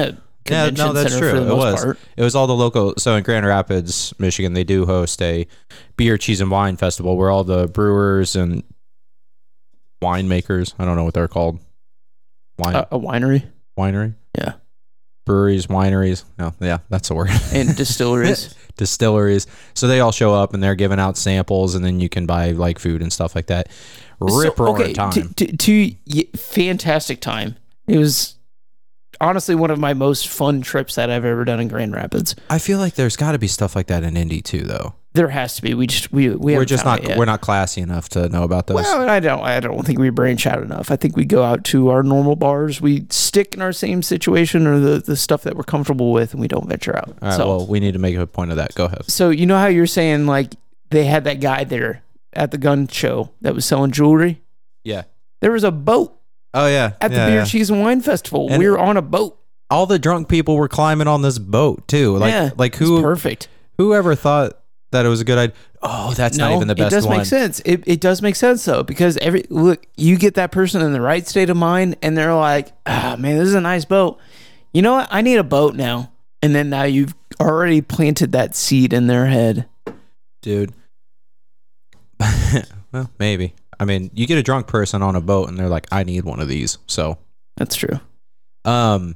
Yeah, 0.49 0.67
convention 0.67 0.85
no, 0.87 0.91
that's 0.93 1.13
center 1.13 1.21
true. 1.31 1.39
for 1.39 1.45
the 1.45 1.51
It 1.53 1.55
most 1.55 1.57
was. 1.73 1.83
part. 1.85 1.99
It 2.17 2.23
was 2.23 2.35
all 2.35 2.47
the 2.47 2.53
local. 2.55 2.95
So 2.97 3.15
in 3.15 3.23
Grand 3.23 3.45
Rapids, 3.45 4.13
Michigan, 4.19 4.51
they 4.55 4.65
do 4.65 4.85
host 4.85 5.21
a 5.21 5.47
beer, 5.95 6.17
cheese, 6.17 6.41
and 6.41 6.51
wine 6.51 6.75
festival 6.75 7.15
where 7.15 7.29
all 7.29 7.45
the 7.45 7.67
brewers 7.69 8.35
and 8.35 8.61
winemakers, 10.01 10.73
I 10.79 10.85
don't 10.85 10.95
know 10.95 11.03
what 11.03 11.13
they're 11.13 11.27
called, 11.27 11.59
wine 12.57 12.75
A, 12.75 12.87
a 12.91 12.99
winery 12.99 13.45
winery, 13.77 14.15
yeah. 14.37 14.53
breweries, 15.25 15.67
wineries. 15.67 16.23
No, 16.37 16.53
yeah, 16.59 16.79
that's 16.89 17.07
the 17.09 17.15
word. 17.15 17.29
and 17.53 17.75
distilleries. 17.77 18.55
Distilleries. 18.77 19.47
So 19.73 19.87
they 19.87 19.99
all 19.99 20.11
show 20.11 20.33
up 20.33 20.53
and 20.53 20.61
they're 20.63 20.75
giving 20.75 20.99
out 20.99 21.17
samples, 21.17 21.75
and 21.75 21.83
then 21.85 21.99
you 21.99 22.09
can 22.09 22.25
buy 22.25 22.51
like 22.51 22.79
food 22.79 23.01
and 23.01 23.11
stuff 23.11 23.35
like 23.35 23.47
that. 23.47 23.69
Rip 24.19 24.55
So, 24.57 24.63
roaring 24.65 24.93
time. 24.93 25.11
To, 25.11 25.27
to, 25.33 25.57
to 25.57 25.95
y- 26.07 26.27
fantastic 26.35 27.21
time. 27.21 27.55
It 27.87 27.97
was 27.97 28.35
honestly 29.19 29.55
one 29.55 29.71
of 29.71 29.79
my 29.79 29.93
most 29.93 30.27
fun 30.27 30.61
trips 30.61 30.95
that 30.95 31.09
I've 31.09 31.25
ever 31.25 31.43
done 31.43 31.59
in 31.59 31.67
Grand 31.67 31.93
Rapids. 31.93 32.35
I 32.49 32.59
feel 32.59 32.79
like 32.79 32.93
there's 32.95 33.15
got 33.15 33.33
to 33.33 33.39
be 33.39 33.47
stuff 33.47 33.75
like 33.75 33.87
that 33.87 34.03
in 34.03 34.15
Indy 34.17 34.41
too, 34.41 34.61
though. 34.61 34.95
There 35.13 35.27
has 35.27 35.55
to 35.57 35.61
be. 35.61 35.73
We 35.73 35.87
just 35.87 36.11
we 36.13 36.29
we 36.29 36.35
We 36.37 36.51
are 36.53 36.55
haven't 36.55 36.67
just 36.69 36.85
not 36.85 37.05
we're 37.17 37.25
not 37.25 37.41
classy 37.41 37.81
enough 37.81 38.07
to 38.09 38.29
know 38.29 38.43
about 38.43 38.67
those. 38.67 38.75
Well, 38.75 39.09
I 39.09 39.19
don't. 39.19 39.41
I 39.41 39.59
don't 39.59 39.85
think 39.85 39.99
we 39.99 40.09
branch 40.09 40.47
out 40.47 40.63
enough. 40.63 40.89
I 40.89 40.95
think 40.95 41.17
we 41.17 41.25
go 41.25 41.43
out 41.43 41.65
to 41.65 41.89
our 41.89 42.01
normal 42.01 42.37
bars. 42.37 42.79
We 42.79 43.07
stick 43.09 43.53
in 43.53 43.61
our 43.61 43.73
same 43.73 44.03
situation 44.03 44.65
or 44.65 44.79
the, 44.79 44.99
the 44.99 45.17
stuff 45.17 45.43
that 45.43 45.57
we're 45.57 45.63
comfortable 45.63 46.13
with, 46.13 46.31
and 46.31 46.39
we 46.39 46.47
don't 46.47 46.67
venture 46.69 46.95
out. 46.95 47.09
All 47.09 47.27
right, 47.29 47.33
so, 47.35 47.47
well, 47.47 47.67
we 47.67 47.81
need 47.81 47.91
to 47.91 47.99
make 47.99 48.15
a 48.15 48.25
point 48.25 48.51
of 48.51 48.57
that. 48.57 48.73
Go 48.75 48.85
ahead. 48.85 49.09
so 49.11 49.29
you 49.31 49.45
know 49.45 49.57
how 49.57 49.67
you're 49.67 49.85
saying 49.85 50.27
like 50.27 50.53
they 50.91 51.03
had 51.03 51.25
that 51.25 51.41
guy 51.41 51.65
there 51.65 52.03
at 52.31 52.51
the 52.51 52.57
gun 52.57 52.87
show 52.87 53.31
that 53.41 53.53
was 53.53 53.65
selling 53.65 53.91
jewelry. 53.91 54.41
Yeah. 54.85 55.03
There 55.41 55.51
was 55.51 55.65
a 55.65 55.71
boat 55.71 56.17
Oh 56.53 56.67
yeah. 56.67 56.93
at 57.01 57.11
Yeah, 57.11 57.25
the 57.25 57.31
beer, 57.31 57.39
yeah. 57.39 57.45
cheese, 57.45 57.69
and 57.69 57.81
wine 57.81 57.99
festival. 57.99 58.47
And- 58.49 58.59
we 58.59 58.69
were 58.69 58.79
on 58.79 58.95
a 58.95 59.01
boat. 59.01 59.37
All 59.69 59.85
the 59.85 59.99
drunk 59.99 60.29
people 60.29 60.55
were 60.55 60.67
climbing 60.69 61.07
on 61.07 61.21
this 61.21 61.37
boat 61.37 61.85
too. 61.89 62.15
Like 62.17 62.31
yeah, 62.31 62.51
like 62.57 62.75
who 62.75 63.01
perfect. 63.01 63.47
whoever 63.77 64.15
thought 64.15 64.57
that 64.91 65.05
it 65.05 65.09
was 65.09 65.21
a 65.21 65.25
good 65.25 65.37
idea? 65.37 65.55
Oh, 65.81 66.13
that's 66.13 66.37
not 66.37 66.51
even 66.53 66.67
the 66.67 66.75
best 66.75 66.93
it 66.93 66.95
does 66.95 67.07
one. 67.07 67.17
make 67.17 67.25
sense. 67.25 67.59
It, 67.65 67.83
it 67.87 67.99
does 68.01 68.21
make 68.21 68.35
sense 68.35 68.63
though 68.65 68.83
because 68.83 69.17
every 69.17 69.45
look, 69.49 69.85
you 69.97 70.17
get 70.17 70.35
that 70.35 70.51
person 70.51 70.81
in 70.81 70.93
the 70.93 71.01
right 71.01 71.25
state 71.27 71.49
of 71.49 71.57
mind, 71.57 71.95
and 72.01 72.17
they're 72.17 72.33
like, 72.35 72.71
"Ah, 72.85 73.15
man, 73.17 73.37
this 73.37 73.47
is 73.47 73.53
a 73.55 73.61
nice 73.61 73.85
boat. 73.85 74.19
You 74.73 74.81
know 74.81 74.93
what? 74.93 75.07
I 75.11 75.21
need 75.21 75.37
a 75.37 75.43
boat 75.43 75.75
now." 75.75 76.11
And 76.43 76.53
then 76.55 76.69
now 76.69 76.83
you've 76.83 77.13
already 77.39 77.81
planted 77.81 78.31
that 78.31 78.55
seed 78.55 78.93
in 78.93 79.07
their 79.07 79.27
head. 79.27 79.67
dude. 80.41 80.73
well, 82.91 83.09
maybe. 83.19 83.53
I 83.79 83.85
mean, 83.85 84.11
you 84.13 84.27
get 84.27 84.37
a 84.37 84.43
drunk 84.43 84.67
person 84.67 85.01
on 85.01 85.15
a 85.15 85.21
boat 85.21 85.49
and 85.49 85.57
they're 85.57 85.69
like, 85.69 85.87
"I 85.91 86.03
need 86.03 86.23
one 86.23 86.39
of 86.39 86.47
these." 86.47 86.77
So, 86.87 87.17
That's 87.57 87.75
true. 87.75 87.99
um, 88.65 89.15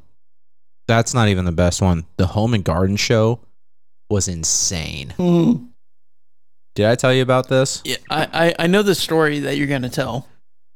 that's 0.88 1.14
not 1.14 1.28
even 1.30 1.46
the 1.46 1.52
best 1.52 1.82
one. 1.82 2.06
The 2.18 2.28
home 2.28 2.54
and 2.54 2.64
garden 2.64 2.96
show 2.96 3.40
was 4.10 4.28
insane. 4.28 5.14
Mm. 5.18 5.70
Did 6.76 6.86
I 6.88 6.96
tell 6.96 7.14
you 7.14 7.22
about 7.22 7.48
this? 7.48 7.82
Yeah, 7.86 7.98
I, 8.10 8.28
I 8.60 8.64
I 8.66 8.68
know 8.68 8.82
the 8.84 8.96
story 8.96 9.40
that 9.40 9.58
you're 9.58 9.68
gonna 9.68 9.90
tell. 9.90 10.28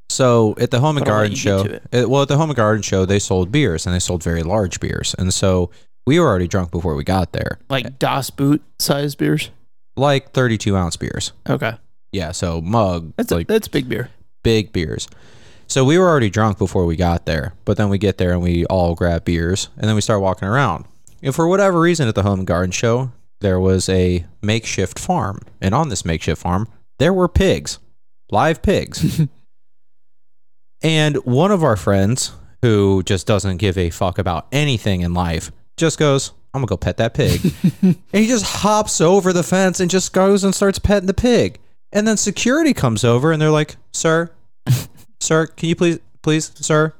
So 0.09 0.55
at 0.59 0.71
the 0.71 0.79
Home 0.79 0.97
and 0.97 1.05
But 1.05 1.11
I'll 1.11 1.17
let 1.19 1.21
Garden 1.21 1.35
show, 1.35 1.61
it. 1.65 1.83
it- 1.91 2.09
well, 2.09 2.21
at 2.23 2.27
the 2.29 2.37
Home 2.37 2.49
and 2.49 2.57
Garden 2.57 2.81
show, 2.81 3.05
they 3.05 3.19
sold 3.19 3.51
beers 3.51 3.85
and 3.85 3.93
they 3.93 3.99
sold 3.99 4.23
very 4.23 4.41
large 4.43 4.79
beers, 4.79 5.13
and 5.19 5.33
so 5.33 5.69
we 6.07 6.19
were 6.19 6.27
already 6.27 6.47
drunk 6.47 6.71
before 6.71 6.95
we 6.95 7.03
got 7.03 7.33
there, 7.33 7.59
Like 7.69 7.99
Das 7.99 8.29
Boot 8.31 8.63
size 8.79 9.13
beers. 9.15 9.51
like 9.95 10.31
thirty-two 10.31 10.75
ounce 10.75 10.95
beers. 10.95 11.33
Okay, 11.47 11.73
Yeah, 12.11 12.31
so 12.31 12.61
mug, 12.61 13.13
that's 13.17 13.31
like 13.31 13.43
a, 13.49 13.53
that's 13.53 13.67
big 13.67 13.87
beer. 13.89 14.09
big 14.43 14.71
beers. 14.73 15.07
So 15.67 15.85
we 15.85 15.99
were 15.99 16.09
already 16.09 16.31
drunk 16.31 16.57
before 16.57 16.85
we 16.87 16.95
got 16.95 17.27
there, 17.27 17.53
but 17.65 17.77
then 17.77 17.89
we 17.89 17.99
get 17.99 18.17
there 18.17 18.31
and 18.31 18.41
we 18.41 18.65
all 18.65 18.95
grab 18.95 19.23
beers 19.25 19.69
and 19.77 19.87
then 19.87 19.93
we 19.93 20.01
start 20.01 20.19
walking 20.21 20.47
around. 20.47 20.85
And 21.21 21.35
for 21.35 21.47
whatever 21.47 21.79
reason 21.79 22.07
at 22.07 22.15
the 22.15 22.23
Home 22.23 22.39
and 22.39 22.47
Garden 22.47 22.71
show, 22.71 23.11
there 23.41 23.59
was 23.59 23.89
a 23.89 24.25
makeshift 24.41 24.99
farm. 24.99 25.39
And 25.61 25.73
on 25.73 25.89
this 25.89 26.05
makeshift 26.05 26.41
farm, 26.41 26.67
there 26.97 27.13
were 27.13 27.27
pigs, 27.27 27.79
live 28.31 28.61
pigs. 28.61 29.21
and 30.81 31.15
one 31.17 31.51
of 31.51 31.63
our 31.63 31.75
friends, 31.75 32.33
who 32.61 33.03
just 33.03 33.25
doesn't 33.25 33.57
give 33.57 33.77
a 33.77 33.89
fuck 33.89 34.17
about 34.17 34.47
anything 34.51 35.01
in 35.01 35.13
life, 35.13 35.51
just 35.77 35.97
goes, 35.97 36.31
I'm 36.53 36.61
gonna 36.61 36.67
go 36.67 36.77
pet 36.77 36.97
that 36.97 37.13
pig. 37.13 37.53
and 37.81 37.95
he 38.11 38.27
just 38.27 38.45
hops 38.45 38.99
over 39.01 39.31
the 39.31 39.43
fence 39.43 39.79
and 39.79 39.89
just 39.89 40.13
goes 40.13 40.43
and 40.43 40.53
starts 40.53 40.79
petting 40.79 41.07
the 41.07 41.13
pig. 41.13 41.59
And 41.91 42.07
then 42.07 42.17
security 42.17 42.73
comes 42.73 43.03
over 43.03 43.31
and 43.31 43.41
they're 43.41 43.49
like, 43.49 43.77
Sir, 43.93 44.31
sir, 45.19 45.47
can 45.47 45.69
you 45.69 45.75
please, 45.75 45.99
please, 46.21 46.51
sir? 46.55 46.93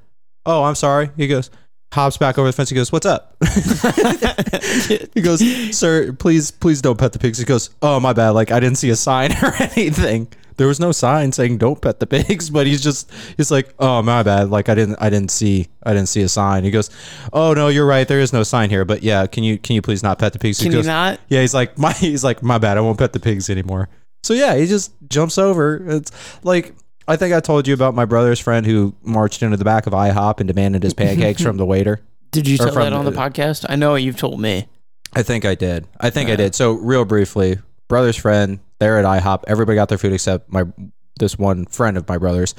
Oh, 0.45 0.63
I'm 0.63 0.75
sorry. 0.75 1.11
He 1.17 1.27
goes, 1.27 1.51
hops 1.91 2.17
back 2.17 2.37
over 2.37 2.47
the 2.47 2.53
fence. 2.53 2.69
He 2.69 2.75
goes, 2.75 2.91
What's 2.91 3.05
up? 3.05 3.35
he 5.13 5.21
goes, 5.21 5.41
Sir, 5.77 6.13
please, 6.13 6.51
please 6.51 6.81
don't 6.81 6.97
pet 6.97 7.13
the 7.13 7.19
pigs. 7.19 7.37
He 7.37 7.45
goes, 7.45 7.69
Oh, 7.81 7.99
my 7.99 8.13
bad. 8.13 8.31
Like, 8.31 8.51
I 8.51 8.59
didn't 8.59 8.77
see 8.77 8.89
a 8.89 8.95
sign 8.95 9.31
or 9.43 9.53
anything. 9.59 10.27
There 10.57 10.67
was 10.67 10.79
no 10.79 10.91
sign 10.91 11.31
saying 11.31 11.57
don't 11.57 11.81
pet 11.81 12.01
the 12.01 12.05
pigs, 12.05 12.49
but 12.49 12.67
he's 12.67 12.83
just 12.83 13.09
he's 13.37 13.49
like, 13.49 13.73
Oh, 13.79 14.01
my 14.01 14.23
bad. 14.23 14.49
Like 14.49 14.67
I 14.67 14.75
didn't 14.75 14.97
I 14.99 15.09
didn't 15.09 15.31
see 15.31 15.67
I 15.83 15.93
didn't 15.93 16.09
see 16.09 16.21
a 16.21 16.27
sign. 16.27 16.65
He 16.65 16.71
goes, 16.71 16.89
Oh 17.31 17.53
no, 17.53 17.69
you're 17.69 17.85
right, 17.85 18.05
there 18.05 18.19
is 18.19 18.33
no 18.33 18.43
sign 18.43 18.69
here. 18.69 18.83
But 18.83 19.01
yeah, 19.01 19.25
can 19.25 19.45
you 19.45 19.57
can 19.57 19.75
you 19.75 19.81
please 19.81 20.03
not 20.03 20.19
pet 20.19 20.33
the 20.33 20.39
pigs? 20.39 20.59
He 20.59 20.65
Can 20.65 20.77
you 20.77 20.83
not? 20.83 21.21
yeah, 21.29 21.39
he's 21.39 21.53
like 21.53 21.77
my 21.77 21.93
he's 21.93 22.25
like 22.25 22.43
my 22.43 22.57
bad. 22.57 22.77
I 22.77 22.81
won't 22.81 22.97
pet 22.99 23.13
the 23.13 23.21
pigs 23.21 23.49
anymore. 23.49 23.87
So 24.21 24.33
yeah, 24.33 24.57
he 24.57 24.65
just 24.65 24.91
jumps 25.07 25.37
over. 25.37 25.81
It's 25.89 26.11
like 26.43 26.75
I 27.10 27.16
think 27.18 27.34
I 27.34 27.39
told 27.39 27.68
you 27.68 27.74
about 27.74 27.95
my 27.95 28.05
brother's 28.05 28.39
friend 28.39 28.66
who 28.66 28.95
marched 29.01 29.41
into 29.43 29.57
the 29.57 29.66
back 29.66 29.88
of 29.88 29.93
IHOP 29.93 30.39
and 30.39 30.47
demanded 30.47 30.84
his 30.84 30.93
pancakes 30.93 31.41
from 31.41 31.57
the 31.57 31.66
waiter. 31.74 31.99
Did 32.32 32.47
you 32.47 32.55
Or 32.55 32.57
tell 32.57 32.72
from 32.74 32.84
that 32.84 32.93
on 32.93 33.03
the 33.05 33.12
the- 33.12 33.18
podcast? 33.18 33.66
I 33.68 33.76
know 33.76 33.95
you've 33.95 34.16
told 34.18 34.39
me. 34.39 34.68
I 35.14 35.24
think 35.24 35.43
I 35.43 35.55
did. 35.55 35.88
I 35.99 36.12
think 36.12 36.30
I 36.30 36.36
did. 36.36 36.53
So 36.53 36.74
real 36.74 37.03
briefly, 37.03 37.57
brother's 37.88 38.16
friend, 38.16 38.60
they're 38.78 38.99
at 38.99 39.05
IHOP. 39.05 39.43
Everybody 39.47 39.76
got 39.76 39.89
their 39.89 39.97
food 39.97 40.14
except 40.14 40.51
my 40.53 40.66
this 41.20 41.38
one 41.38 41.66
friend 41.66 41.97
of 41.97 42.07
my 42.07 42.18
brother's. 42.20 42.53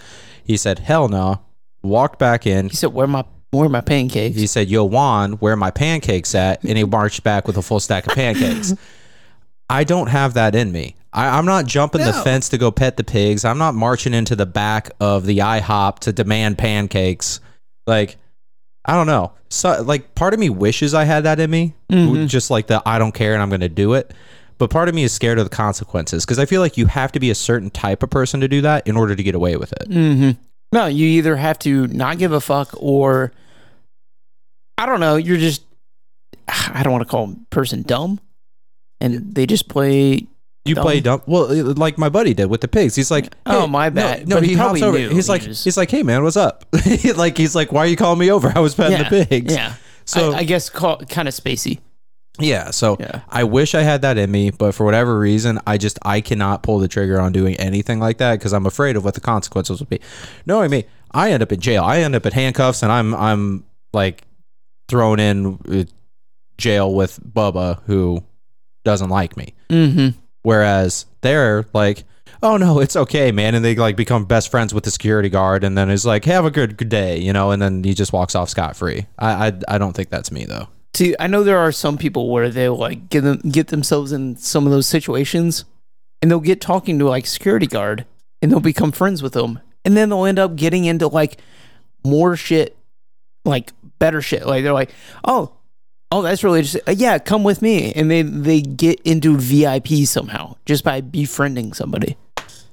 He 0.45 0.57
said, 0.57 0.81
"Hell 0.81 1.09
no." 1.09 1.43
Walked 1.83 2.19
back 2.19 2.47
in. 2.49 2.69
He 2.69 2.75
said, 2.77 2.93
"Where 2.93 3.07
my 3.07 3.25
where 3.53 3.67
are 3.67 3.71
my 3.71 3.81
pancakes?" 3.81 4.37
He 4.37 4.49
said, 4.49 4.69
Yo, 4.69 4.85
Juan, 4.85 5.35
where 5.35 5.53
are 5.53 5.57
my 5.57 5.71
pancakes 5.71 6.35
at? 6.35 6.63
And 6.65 6.77
he 6.77 6.83
marched 6.85 7.23
back 7.23 7.47
with 7.47 7.57
a 7.57 7.63
full 7.63 7.79
stack 7.81 8.07
of 8.09 8.15
pancakes. 8.15 8.75
I 9.71 9.85
don't 9.85 10.09
have 10.09 10.35
that 10.35 10.55
in 10.57 10.73
me. 10.73 10.97
I, 11.13 11.39
I'm 11.39 11.45
not 11.47 11.67
jumping 11.67 12.03
the 12.03 12.13
fence 12.13 12.49
to 12.51 12.59
go 12.59 12.71
pet 12.71 12.97
the 12.97 13.05
pigs. 13.05 13.45
I'm 13.45 13.59
not 13.59 13.75
marching 13.75 14.15
into 14.15 14.37
the 14.37 14.47
back 14.47 14.91
of 15.01 15.27
the 15.27 15.39
IHOP 15.39 15.99
to 16.01 16.13
demand 16.13 16.57
pancakes. 16.59 17.41
Like, 17.87 18.17
I 18.85 18.95
don't 18.95 19.07
know. 19.09 19.33
So, 19.49 19.83
like, 19.83 20.15
part 20.15 20.35
of 20.35 20.41
me 20.41 20.51
wishes 20.51 20.95
I 20.95 21.05
had 21.05 21.25
that 21.25 21.41
in 21.41 21.51
me, 21.51 21.75
Mhm. 21.91 22.29
just 22.29 22.51
like 22.51 22.69
the 22.69 22.81
I 22.87 22.99
don't 22.99 23.13
care 23.13 23.35
and 23.35 23.43
I'm 23.43 23.49
going 23.49 23.61
to 23.63 23.69
do 23.69 23.95
it. 23.95 24.15
But 24.59 24.71
part 24.71 24.89
of 24.89 24.95
me 24.95 25.03
is 25.03 25.13
scared 25.13 25.39
of 25.39 25.45
the 25.51 25.55
consequences 25.57 26.25
because 26.25 26.39
I 26.39 26.45
feel 26.45 26.61
like 26.61 26.77
you 26.77 26.87
have 26.87 27.11
to 27.13 27.21
be 27.21 27.31
a 27.31 27.35
certain 27.35 27.71
type 27.71 28.03
of 28.03 28.11
person 28.11 28.41
to 28.41 28.49
do 28.49 28.61
that 28.61 28.87
in 28.87 28.97
order 28.97 29.17
to 29.17 29.23
get 29.23 29.35
away 29.35 29.57
with 29.57 29.73
it. 29.73 29.89
Mm-hmm. 29.91 30.31
No, 30.73 30.87
you 30.87 31.07
either 31.07 31.35
have 31.37 31.59
to 31.61 31.87
not 31.89 32.19
give 32.19 32.31
a 32.33 32.41
fuck 32.41 32.69
or 32.77 33.33
I 34.79 34.87
don't 34.87 35.01
know. 35.01 35.17
You're 35.17 35.39
just 35.39 35.63
I 36.49 36.83
don't 36.85 36.93
want 36.93 37.03
to 37.05 37.11
call 37.11 37.31
a 37.33 37.37
person 37.55 37.83
dumb, 37.83 38.21
and 39.01 39.35
they 39.35 39.47
just 39.47 39.69
play. 39.69 40.27
You 40.65 40.75
Dumb. 40.75 40.83
play 40.85 41.01
dumb. 41.01 41.23
Well, 41.27 41.49
like 41.75 41.97
my 41.97 42.11
buddy 42.11 42.35
did 42.35 42.47
with 42.47 42.61
the 42.61 42.69
pigs. 42.69 42.95
He's 42.95 43.11
like, 43.11 43.35
Oh, 43.47 43.67
my 43.67 43.89
no, 43.89 43.95
bad. 43.95 44.29
No, 44.29 44.37
But 44.37 44.43
he, 44.45 44.51
he 44.51 44.55
hops 44.57 44.83
over. 44.83 44.99
knew. 44.99 45.09
He's 45.09 45.27
He 45.27 45.33
like, 45.33 45.43
just- 45.43 45.65
he's 45.65 45.77
like, 45.79 45.91
hey 45.91 46.03
man, 46.03 46.23
what's 46.23 46.37
up? 46.37 46.67
like 47.17 47.39
he's 47.39 47.55
like, 47.55 47.73
why 47.73 47.81
are 47.81 47.87
you 47.87 47.97
calling 47.97 48.19
me 48.19 48.31
over? 48.31 48.53
I 48.55 48.61
was 48.61 48.75
petting 48.75 48.99
Yeah, 48.99 49.09
the 49.09 49.27
pigs. 49.27 49.55
Yeah. 49.55 49.75
So 50.05 50.33
I, 50.33 50.39
I 50.39 50.45
guess 50.45 50.69
call 50.69 50.99
kind 50.99 51.29
of 51.29 51.35
spacey. 51.35 51.79
yeah. 52.39 52.71
So 52.73 52.97
Yeah. 53.01 53.21
I 53.31 53.45
wish 53.45 53.75
I 53.75 53.81
had 53.83 54.03
that 54.03 54.19
in 54.19 54.31
me, 54.31 54.51
but 54.51 54.75
for 54.75 54.85
whatever 54.85 55.19
reason, 55.19 55.59
I 55.67 55.79
just 55.79 55.99
I 56.03 56.21
cannot 56.21 56.63
pull 56.63 56.79
the 56.79 56.89
trigger 56.89 57.19
on 57.21 57.33
doing 57.33 57.57
anything 57.57 57.99
like 57.99 58.19
that 58.19 58.39
because 58.39 58.53
I'm 58.53 58.67
afraid 58.67 58.97
of 58.97 59.05
what 59.05 59.15
the 59.15 59.21
consequences 59.21 59.81
would 59.81 59.89
be. 59.89 60.01
Knowing 60.45 60.71
me, 60.71 60.85
I 61.13 61.33
end 61.33 61.43
up 61.43 61.53
in 61.53 61.61
jail. 61.61 61.85
I 61.85 62.01
end 62.01 62.15
up 62.15 62.27
in 62.27 62.33
handcuffs, 62.33 62.83
and 62.83 62.93
I'm 62.93 63.15
I'm 63.15 63.65
like 63.95 64.23
thrown 64.89 65.21
in 65.21 65.59
uh, 65.71 65.85
jail 66.59 66.93
with 66.95 67.19
Bubba 67.27 67.81
who 67.87 68.23
doesn't 68.85 69.09
like 69.09 69.37
me. 69.39 69.55
Mm-hmm. 69.71 70.19
Whereas 70.43 71.07
they're 71.21 71.67
like, 71.73 72.05
oh 72.43 72.57
no, 72.57 72.81
it's 72.81 72.97
okay, 72.97 73.33
man, 73.33 73.55
and 73.55 73.65
they 73.65 73.75
like 73.75 73.97
become 73.97 74.25
best 74.25 74.51
friends 74.51 74.73
with 74.73 74.85
the 74.85 74.91
security 74.91 75.29
guard, 75.29 75.65
and 75.65 75.77
then 75.77 75.91
it's 75.91 76.05
like, 76.05 76.25
have 76.25 76.45
a 76.45 76.51
good 76.51 76.77
good 76.77 76.89
day, 76.89 77.19
you 77.19 77.33
know, 77.33 77.51
and 77.51 77.61
then 77.61 77.85
he 77.85 77.95
just 77.95 78.13
walks 78.13 78.35
off 78.35 78.49
scot 78.49 78.77
free. 78.77 79.07
I, 79.19 79.49
I 79.49 79.53
I 79.69 79.79
don't 79.79 79.95
think 79.95 80.09
that's 80.09 80.33
me 80.33 80.45
though. 80.45 80.69
See, 80.95 81.15
I 81.21 81.27
know 81.29 81.43
there 81.43 81.59
are 81.59 81.73
some 81.73 81.99
people 81.99 82.31
where 82.31 82.51
they'll 82.51 82.77
like 82.77 83.09
get 83.09 83.23
them 83.23 83.39
get 83.39 83.69
themselves 83.69 84.13
in 84.13 84.37
some 84.37 84.67
of 84.67 84.73
those 84.73 84.87
situations, 84.87 85.65
and 86.23 86.31
they'll 86.31 86.41
get 86.41 86.61
talking 86.61 86.99
to 86.99 87.09
like 87.09 87.27
security 87.27 87.67
guard, 87.67 88.07
and 88.43 88.51
they'll 88.51 88.61
become 88.61 88.93
friends 88.93 89.23
with 89.23 89.35
them, 89.35 89.61
and 89.85 89.97
then 89.97 90.09
they'll 90.09 90.25
end 90.25 90.39
up 90.39 90.57
getting 90.57 90.85
into 90.87 91.07
like 91.09 91.41
more 92.05 92.37
shit, 92.37 92.77
like 93.45 93.73
better 93.99 94.23
shit. 94.23 94.47
Like 94.47 94.65
they're 94.65 94.73
like, 94.73 94.91
oh, 95.25 95.53
oh, 96.13 96.23
that's 96.23 96.45
really 96.45 96.63
just 96.63 96.77
uh, 96.89 96.93
yeah, 96.93 97.19
come 97.19 97.45
with 97.45 97.63
me, 97.63 97.93
and 97.93 98.11
they 98.11 98.23
they 98.23 98.61
get 98.61 99.01
into 99.03 99.37
VIP 99.37 100.07
somehow 100.07 100.57
just 100.67 100.85
by 100.85 101.01
befriending 101.01 101.73
somebody. 101.73 102.17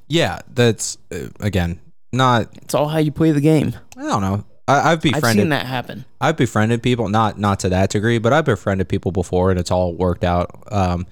Yeah, 0.07 0.39
that's 0.53 0.97
uh, 1.11 1.29
again 1.39 1.79
not. 2.11 2.49
It's 2.61 2.73
all 2.73 2.87
how 2.87 2.99
you 2.99 3.11
play 3.11 3.31
the 3.31 3.41
game. 3.41 3.73
I 3.97 4.03
don't 4.03 4.21
know. 4.21 4.45
I, 4.67 4.79
I've 4.79 4.85
I've 4.85 5.01
befriended. 5.01 5.43
seen 5.43 5.49
that 5.49 5.65
happen. 5.65 6.05
I've 6.19 6.37
befriended 6.37 6.83
people, 6.83 7.07
not 7.09 7.39
not 7.39 7.59
to 7.61 7.69
that 7.69 7.89
degree, 7.89 8.17
but 8.17 8.33
I've 8.33 8.45
befriended 8.45 8.89
people 8.89 9.11
before, 9.11 9.51
and 9.51 9.59
it's 9.59 9.71
all 9.71 9.93
worked 9.93 10.23
out. 10.23 10.51
Um, 10.71 11.07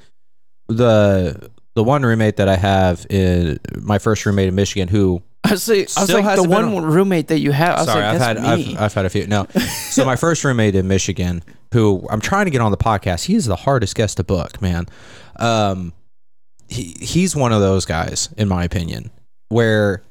the 0.67 1.51
the 1.76 1.84
one 1.84 2.03
roommate 2.03 2.38
that 2.38 2.49
I 2.49 2.55
have 2.55 3.05
is 3.09 3.59
my 3.82 3.99
first 3.99 4.26
roommate 4.26 4.47
in 4.47 4.55
Michigan, 4.55 4.88
who 4.88 5.21
I 5.45 5.51
was, 5.51 5.67
like, 5.67 5.77
I 5.77 5.81
was 5.81 5.91
Still 5.91 6.15
like 6.15 6.23
the 6.23 6.29
hasn't 6.29 6.49
been 6.49 6.71
one 6.71 6.85
roommate 6.85 7.27
that 7.27 7.39
you 7.39 7.51
have. 7.51 7.75
I 7.75 7.81
was 7.81 7.85
Sorry, 7.87 8.01
like, 8.01 8.13
I've 8.13 8.19
that's 8.19 8.39
had 8.39 8.57
me. 8.57 8.75
I've, 8.75 8.81
I've 8.81 8.93
had 8.93 9.05
a 9.05 9.09
few. 9.09 9.27
No, 9.27 9.45
so 9.89 10.03
my 10.05 10.15
first 10.15 10.43
roommate 10.43 10.75
in 10.75 10.87
Michigan, 10.87 11.43
who 11.71 12.07
I'm 12.09 12.21
trying 12.21 12.45
to 12.45 12.51
get 12.51 12.61
on 12.61 12.71
the 12.71 12.77
podcast, 12.77 13.25
he 13.25 13.35
is 13.35 13.45
the 13.45 13.55
hardest 13.55 13.95
guest 13.95 14.17
to 14.17 14.23
book, 14.23 14.61
man. 14.61 14.87
Um, 15.35 15.93
he 16.67 16.95
he's 16.99 17.35
one 17.35 17.51
of 17.51 17.61
those 17.61 17.85
guys, 17.85 18.29
in 18.37 18.47
my 18.47 18.63
opinion, 18.63 19.11
where 19.49 20.01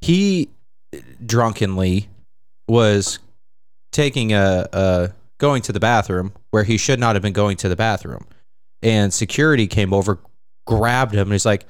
he 0.00 0.50
drunkenly 1.24 2.08
was 2.68 3.18
taking 3.92 4.32
a, 4.32 4.68
a 4.72 5.10
going 5.38 5.62
to 5.62 5.72
the 5.72 5.80
bathroom 5.80 6.32
where 6.50 6.62
he 6.62 6.76
should 6.76 7.00
not 7.00 7.16
have 7.16 7.22
been 7.22 7.32
going 7.32 7.56
to 7.56 7.68
the 7.68 7.76
bathroom, 7.76 8.24
and 8.82 9.12
security 9.12 9.66
came 9.66 9.92
over, 9.92 10.20
grabbed 10.66 11.14
him, 11.14 11.22
and 11.22 11.32
he's 11.32 11.46
like, 11.46 11.64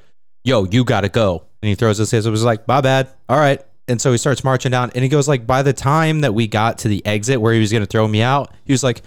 "Yo, 0.44 0.64
you 0.64 0.84
gotta 0.84 1.08
go." 1.08 1.44
And 1.62 1.68
he 1.68 1.74
throws 1.74 1.98
his 1.98 2.10
hands. 2.10 2.26
It 2.26 2.30
was 2.30 2.44
like, 2.44 2.66
"My 2.68 2.80
bad. 2.80 3.08
All 3.28 3.38
right." 3.38 3.60
And 3.88 4.00
so 4.00 4.12
he 4.12 4.18
starts 4.18 4.44
marching 4.44 4.70
down, 4.70 4.92
and 4.94 5.02
he 5.02 5.08
goes 5.08 5.26
like, 5.26 5.48
by 5.48 5.62
the 5.62 5.72
time 5.72 6.20
that 6.20 6.32
we 6.32 6.46
got 6.46 6.78
to 6.78 6.88
the 6.88 7.04
exit 7.04 7.40
where 7.40 7.52
he 7.52 7.58
was 7.58 7.72
gonna 7.72 7.86
throw 7.86 8.06
me 8.06 8.22
out, 8.22 8.54
he 8.64 8.72
was 8.72 8.84
like, 8.84 9.02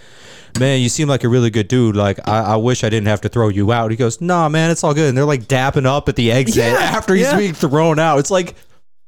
"Man, 0.58 0.80
you 0.80 0.90
seem 0.90 1.08
like 1.08 1.24
a 1.24 1.28
really 1.28 1.48
good 1.48 1.68
dude. 1.68 1.96
Like, 1.96 2.18
I, 2.28 2.40
I 2.40 2.56
wish 2.56 2.84
I 2.84 2.90
didn't 2.90 3.06
have 3.08 3.22
to 3.22 3.28
throw 3.30 3.48
you 3.48 3.72
out." 3.72 3.90
He 3.90 3.96
goes, 3.96 4.20
"Nah, 4.20 4.48
man, 4.50 4.70
it's 4.70 4.84
all 4.84 4.92
good." 4.92 5.08
And 5.08 5.16
they're 5.16 5.24
like 5.24 5.44
dapping 5.44 5.86
up 5.86 6.08
at 6.08 6.16
the 6.16 6.30
exit 6.30 6.56
Yeah, 6.56 6.72
after 6.80 7.14
he's 7.14 7.24
yeah. 7.24 7.38
being 7.38 7.54
thrown 7.54 7.98
out. 7.98 8.18
It's 8.18 8.30
like, 8.30 8.56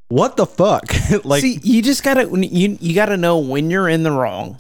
what 0.09 0.37
the 0.37 0.47
fuck? 0.47 0.85
like, 1.24 1.43
See, 1.43 1.59
you 1.62 1.83
just 1.83 2.03
gotta 2.03 2.29
you 2.47 2.79
you 2.81 2.95
gotta 2.95 3.16
know 3.16 3.39
when 3.39 3.70
you're 3.70 3.89
in 3.89 4.03
the 4.03 4.12
wrong, 4.12 4.59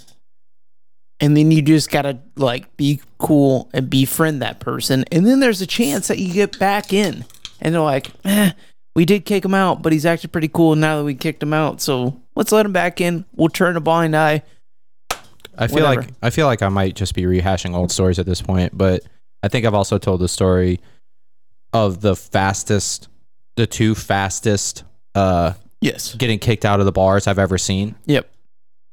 and 1.20 1.36
then 1.36 1.50
you 1.50 1.62
just 1.62 1.90
gotta 1.90 2.18
like 2.36 2.76
be 2.76 3.00
cool 3.18 3.70
and 3.72 3.88
befriend 3.88 4.42
that 4.42 4.60
person, 4.60 5.04
and 5.10 5.26
then 5.26 5.40
there's 5.40 5.62
a 5.62 5.66
chance 5.66 6.08
that 6.08 6.18
you 6.18 6.32
get 6.34 6.58
back 6.58 6.92
in, 6.92 7.24
and 7.60 7.74
they're 7.74 7.80
like, 7.80 8.10
eh, 8.24 8.52
we 8.94 9.04
did 9.04 9.24
kick 9.24 9.44
him 9.44 9.54
out, 9.54 9.82
but 9.82 9.92
he's 9.92 10.06
actually 10.06 10.28
pretty 10.30 10.48
cool 10.48 10.74
now 10.74 10.98
that 10.98 11.04
we 11.04 11.14
kicked 11.14 11.42
him 11.42 11.52
out, 11.52 11.80
so 11.80 12.20
let's 12.34 12.52
let 12.52 12.64
him 12.66 12.72
back 12.72 13.00
in. 13.00 13.24
We'll 13.34 13.48
turn 13.48 13.76
a 13.76 13.80
blind 13.80 14.16
eye. 14.16 14.42
I 15.58 15.68
feel 15.68 15.82
Whatever. 15.84 16.02
like 16.02 16.10
I 16.22 16.30
feel 16.30 16.46
like 16.46 16.62
I 16.62 16.68
might 16.68 16.94
just 16.94 17.14
be 17.14 17.22
rehashing 17.22 17.74
old 17.74 17.90
stories 17.90 18.18
at 18.18 18.26
this 18.26 18.42
point, 18.42 18.76
but 18.76 19.02
I 19.42 19.48
think 19.48 19.64
I've 19.64 19.74
also 19.74 19.96
told 19.98 20.20
the 20.20 20.28
story 20.28 20.80
of 21.72 22.00
the 22.00 22.14
fastest, 22.14 23.08
the 23.56 23.66
two 23.66 23.94
fastest 23.94 24.84
uh, 25.14 25.52
Yes. 25.80 26.14
getting 26.14 26.38
kicked 26.38 26.64
out 26.64 26.80
of 26.80 26.86
the 26.86 26.92
bars 26.92 27.26
I've 27.26 27.38
ever 27.38 27.58
seen. 27.58 27.94
Yep. 28.06 28.30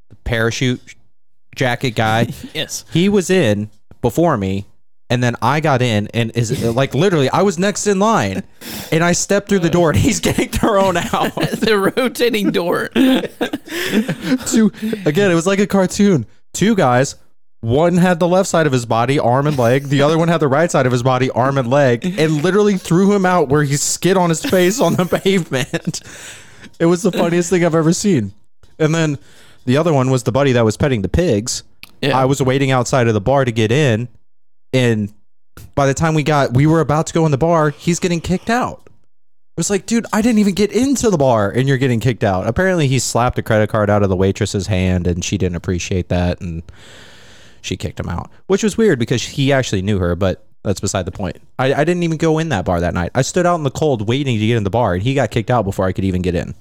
The 0.10 0.16
parachute 0.18 0.96
jacket 1.56 1.92
guy, 1.92 2.28
Yes. 2.54 2.86
he 2.92 3.10
was 3.10 3.30
in 3.30 3.70
before 4.02 4.38
me, 4.38 4.66
And 5.10 5.22
then 5.22 5.36
I 5.42 5.60
got 5.60 5.82
in, 5.82 6.08
and 6.14 6.32
is 6.36 6.64
like 6.64 6.96
literally, 6.96 7.30
I 7.30 7.42
was 7.44 7.60
next 7.60 7.86
in 7.88 8.00
line, 8.00 8.44
and 8.92 9.04
I 9.04 9.12
stepped 9.12 9.50
through 9.50 9.60
the 9.60 9.70
door, 9.70 9.92
and 9.92 10.00
he's 10.00 10.20
getting 10.22 10.50
thrown 10.50 10.98
out. 10.98 11.36
the 11.36 11.94
rotating 11.96 12.52
door. 12.52 12.88
Two 14.48 14.72
again, 15.06 15.30
it 15.30 15.36
was 15.36 15.46
like 15.46 15.60
a 15.60 15.68
cartoon. 15.68 16.26
Two 16.54 16.76
guys, 16.76 17.16
one 17.60 17.98
had 17.98 18.20
the 18.20 18.28
left 18.28 18.50
side 18.50 18.66
of 18.66 18.74
his 18.74 18.86
body, 18.86 19.20
arm 19.20 19.48
and 19.48 19.58
leg. 19.58 19.84
The 19.86 20.02
other 20.02 20.18
one 20.18 20.28
had 20.28 20.40
the 20.40 20.48
right 20.48 20.70
side 20.70 20.86
of 20.86 20.92
his 20.92 21.04
body, 21.04 21.30
arm 21.30 21.58
and 21.58 21.70
leg, 21.70 22.06
and 22.06 22.44
literally 22.44 22.78
threw 22.78 23.14
him 23.14 23.26
out 23.26 23.50
where 23.50 23.64
he 23.64 23.78
skid 23.78 24.18
on 24.18 24.30
his 24.30 24.44
face 24.44 24.82
on 24.82 24.96
the 24.96 25.06
pavement. 25.06 26.02
It 26.80 26.88
was 26.88 27.04
the 27.04 27.12
funniest 27.12 27.50
thing 27.50 27.64
I've 27.64 27.76
ever 27.76 27.94
seen. 27.94 28.34
And 28.80 28.94
then 28.94 29.18
the 29.66 29.78
other 29.78 29.94
one 29.94 30.10
was 30.10 30.24
the 30.24 30.32
buddy 30.32 30.52
that 30.54 30.66
was 30.66 30.76
petting 30.76 31.04
the 31.04 31.10
pigs. 31.10 31.64
Yeah. 32.02 32.18
I 32.18 32.26
was 32.26 32.42
waiting 32.42 32.72
outside 32.72 33.08
of 33.08 33.14
the 33.14 33.22
bar 33.22 33.46
to 33.46 33.52
get 33.52 33.72
in, 33.72 34.10
and 34.74 35.14
by 35.76 35.86
the 35.86 35.94
time 35.94 36.16
we 36.16 36.24
got, 36.24 36.54
we 36.54 36.66
were 36.66 36.80
about 36.80 37.08
to 37.08 37.14
go 37.14 37.26
in 37.26 37.32
the 37.32 37.38
bar. 37.38 37.70
He's 37.70 38.00
getting 38.00 38.22
kicked 38.22 38.50
out. 38.50 38.82
It 38.86 39.60
was 39.60 39.70
like, 39.70 39.86
dude, 39.86 40.08
I 40.12 40.24
didn't 40.24 40.40
even 40.40 40.56
get 40.56 40.72
into 40.72 41.12
the 41.12 41.18
bar, 41.18 41.52
and 41.52 41.68
you're 41.68 41.78
getting 41.78 42.00
kicked 42.00 42.24
out. 42.24 42.48
Apparently, 42.48 42.88
he 42.88 42.98
slapped 42.98 43.38
a 43.38 43.44
credit 43.44 43.70
card 43.70 43.88
out 43.88 44.02
of 44.02 44.10
the 44.10 44.16
waitress's 44.16 44.66
hand, 44.66 45.06
and 45.06 45.24
she 45.24 45.38
didn't 45.38 45.58
appreciate 45.58 46.10
that, 46.10 46.42
and 46.42 46.64
she 47.62 47.78
kicked 47.78 48.00
him 48.00 48.10
out, 48.10 48.32
which 48.48 48.64
was 48.64 48.78
weird 48.78 48.98
because 48.98 49.22
he 49.22 49.54
actually 49.54 49.84
knew 49.84 50.00
her, 50.00 50.16
but 50.16 50.48
that's 50.64 50.80
beside 50.80 51.06
the 51.06 51.12
point. 51.12 51.38
I, 51.60 51.74
I 51.74 51.84
didn't 51.84 52.02
even 52.02 52.18
go 52.18 52.40
in 52.40 52.50
that 52.50 52.66
bar 52.66 52.80
that 52.80 52.96
night. 52.96 53.12
I 53.14 53.22
stood 53.22 53.46
out 53.46 53.56
in 53.56 53.64
the 53.64 53.72
cold 53.72 54.08
waiting 54.08 54.40
to 54.40 54.48
get 54.48 54.58
in 54.58 54.64
the 54.64 54.72
bar, 54.72 54.96
and 54.96 55.04
he 55.04 55.14
got 55.14 55.30
kicked 55.30 55.52
out 55.52 55.66
before 55.66 55.86
I 55.86 55.92
could 55.92 56.06
even 56.06 56.24
get 56.24 56.34
in. 56.34 56.56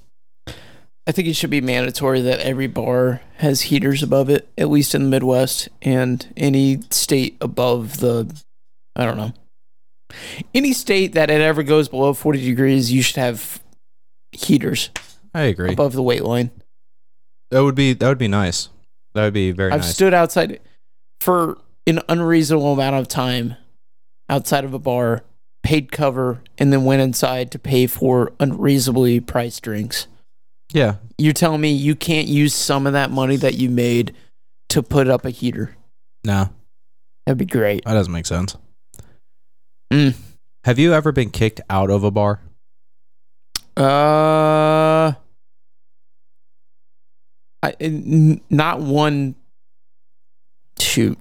I 1.07 1.13
think 1.13 1.27
it 1.29 1.35
should 1.35 1.51
be 1.51 1.61
mandatory 1.61 2.21
that 2.21 2.41
every 2.41 2.69
bar 2.69 3.23
has 3.39 3.63
heaters 3.63 4.03
above 4.03 4.31
it, 4.31 4.49
at 4.57 4.71
least 4.71 4.95
in 4.95 5.03
the 5.05 5.09
Midwest 5.09 5.69
and 5.81 6.33
any 6.37 6.83
state 6.91 7.37
above 7.41 7.99
the, 7.99 8.33
I 8.95 9.05
don't 9.05 9.17
know, 9.17 9.33
any 10.55 10.73
state 10.73 11.15
that 11.15 11.31
it 11.31 11.41
ever 11.41 11.63
goes 11.63 11.89
below 11.89 12.15
40 12.15 12.41
degrees, 12.45 12.93
you 12.93 13.03
should 13.03 13.17
have 13.17 13.61
heaters 14.31 14.91
I 15.35 15.43
agree. 15.43 15.73
above 15.73 15.93
the 15.93 16.03
weight 16.03 16.23
line. 16.23 16.51
That 17.51 17.65
would 17.65 17.75
be 17.75 17.93
that 17.95 18.09
would 18.09 18.19
be 18.19 18.29
nice. 18.29 18.69
That 19.15 19.25
would 19.25 19.35
be 19.35 19.51
very 19.51 19.73
I've 19.73 19.81
nice. 19.81 19.95
stood 19.95 20.15
outside 20.15 20.61
for 21.21 21.59
an 21.87 22.01
unreasonable 22.09 22.73
amount 22.73 22.97
of 22.97 23.09
time 23.09 23.57
outside 24.29 24.65
of 24.65 24.73
a 24.73 24.79
bar, 24.79 25.23
paid 25.63 25.93
cover, 25.93 26.43
and 26.57 26.73
then 26.73 26.85
went 26.85 27.03
inside 27.03 27.51
to 27.51 27.59
pay 27.59 27.87
for 27.87 28.33
unreasonably 28.41 29.21
priced 29.21 29.63
drinks. 29.63 30.07
Yeah, 30.73 30.97
You're 31.19 31.33
telling 31.33 31.61
me 31.61 31.73
you 31.73 31.95
can't 31.95 32.29
use 32.29 32.55
some 32.55 32.87
of 32.87 32.93
that 32.95 33.11
money 33.11 33.37
that 33.37 33.55
you 33.55 33.69
made 33.71 34.15
to 34.71 34.83
put 34.83 35.09
up 35.09 35.25
a 35.25 35.31
heater? 35.31 35.77
no, 36.25 36.51
That'd 37.27 37.39
be 37.39 37.45
great. 37.45 37.85
that 37.85 37.93
doesn't 37.95 38.13
make 38.13 38.27
sense. 38.27 38.57
Mm. 39.93 40.15
Have 40.65 40.79
you 40.79 40.93
ever 40.95 41.13
been 41.13 41.31
kicked 41.31 41.61
out 41.71 41.91
of 41.91 42.03
a 42.05 42.11
bar? 42.11 42.41
Uh, 43.77 45.13
I 47.63 47.75
n- 47.81 48.41
not 48.51 48.81
one. 48.81 49.35
Shoot, 50.79 51.19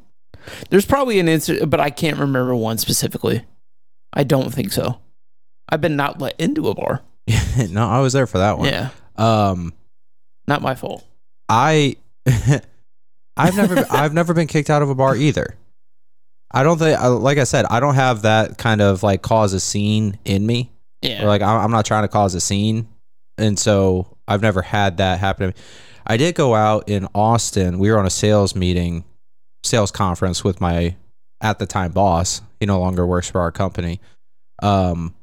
there's 0.70 0.86
probably 0.86 1.20
an 1.20 1.28
incident, 1.28 1.70
but 1.70 1.80
I 1.80 1.90
can't 1.92 2.18
remember 2.18 2.56
one 2.56 2.78
specifically. 2.78 3.44
I 4.14 4.24
don't 4.24 4.52
think 4.54 4.72
so. 4.72 5.00
I've 5.70 5.82
been 5.82 5.96
not 5.96 6.20
let 6.20 6.40
into 6.40 6.68
a 6.68 6.74
bar. 6.76 7.02
no, 7.70 7.88
I 7.88 8.00
was 8.00 8.14
there 8.14 8.28
for 8.28 8.40
that 8.40 8.58
one. 8.58 8.68
Yeah, 8.68 8.90
Um, 9.16 9.74
not 10.48 10.62
my 10.62 10.76
fault. 10.76 11.06
I, 11.50 11.98
I've 13.38 13.56
never, 13.56 13.86
I've 13.90 14.14
never 14.14 14.34
been 14.34 14.48
kicked 14.48 14.70
out 14.70 14.82
of 14.82 14.90
a 14.90 14.96
bar 14.96 15.16
either. 15.16 15.56
I 16.54 16.64
don't 16.64 16.78
think, 16.78 17.00
like 17.02 17.38
I 17.38 17.46
said, 17.46 17.66
I 17.66 17.80
don't 17.80 17.96
have 17.96 18.24
that 18.24 18.58
kind 18.58 18.82
of 18.82 19.04
like 19.04 19.22
cause 19.22 19.54
a 19.54 19.60
scene 19.60 20.20
in 20.26 20.46
me. 20.46 20.72
Yeah, 21.02 21.24
Or 21.24 21.28
like 21.28 21.42
I'm 21.42 21.72
not 21.72 21.86
trying 21.86 22.04
to 22.04 22.08
cause 22.08 22.36
a 22.36 22.42
scene, 22.42 22.88
and 23.38 23.58
so 23.58 24.18
I've 24.28 24.42
never 24.42 24.62
had 24.62 24.98
that 24.98 25.20
happen 25.20 25.50
to 25.52 25.58
me. 25.58 25.64
I 26.06 26.18
did 26.18 26.36
go 26.36 26.54
out 26.54 26.90
in 26.90 27.08
Austin. 27.16 27.80
We 27.80 27.90
were 27.90 27.98
on 27.98 28.06
a 28.06 28.12
sales 28.12 28.56
meeting, 28.56 29.04
sales 29.64 29.92
conference 29.92 30.44
with 30.44 30.62
my 30.62 30.96
at 31.42 31.58
the 31.58 31.66
time 31.66 31.92
boss. 31.92 32.42
He 32.60 32.66
no 32.68 32.80
longer 32.80 33.06
works 33.08 33.30
for 33.30 33.42
our 33.42 33.52
company. 33.52 34.00
Um, 34.62 35.16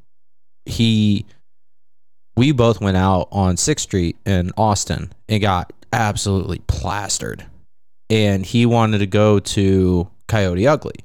he, 0.65 1.25
we 2.39 2.53
both 2.53 2.79
went 2.79 2.95
out 2.95 3.27
on 3.33 3.57
Sixth 3.57 3.83
Street 3.83 4.15
in 4.25 4.53
Austin 4.55 5.11
and 5.27 5.41
got 5.41 5.73
absolutely 5.91 6.59
plastered. 6.67 7.45
And 8.09 8.45
he 8.45 8.65
wanted 8.65 8.99
to 8.99 9.07
go 9.07 9.39
to 9.39 10.09
Coyote 10.29 10.65
Ugly, 10.65 10.95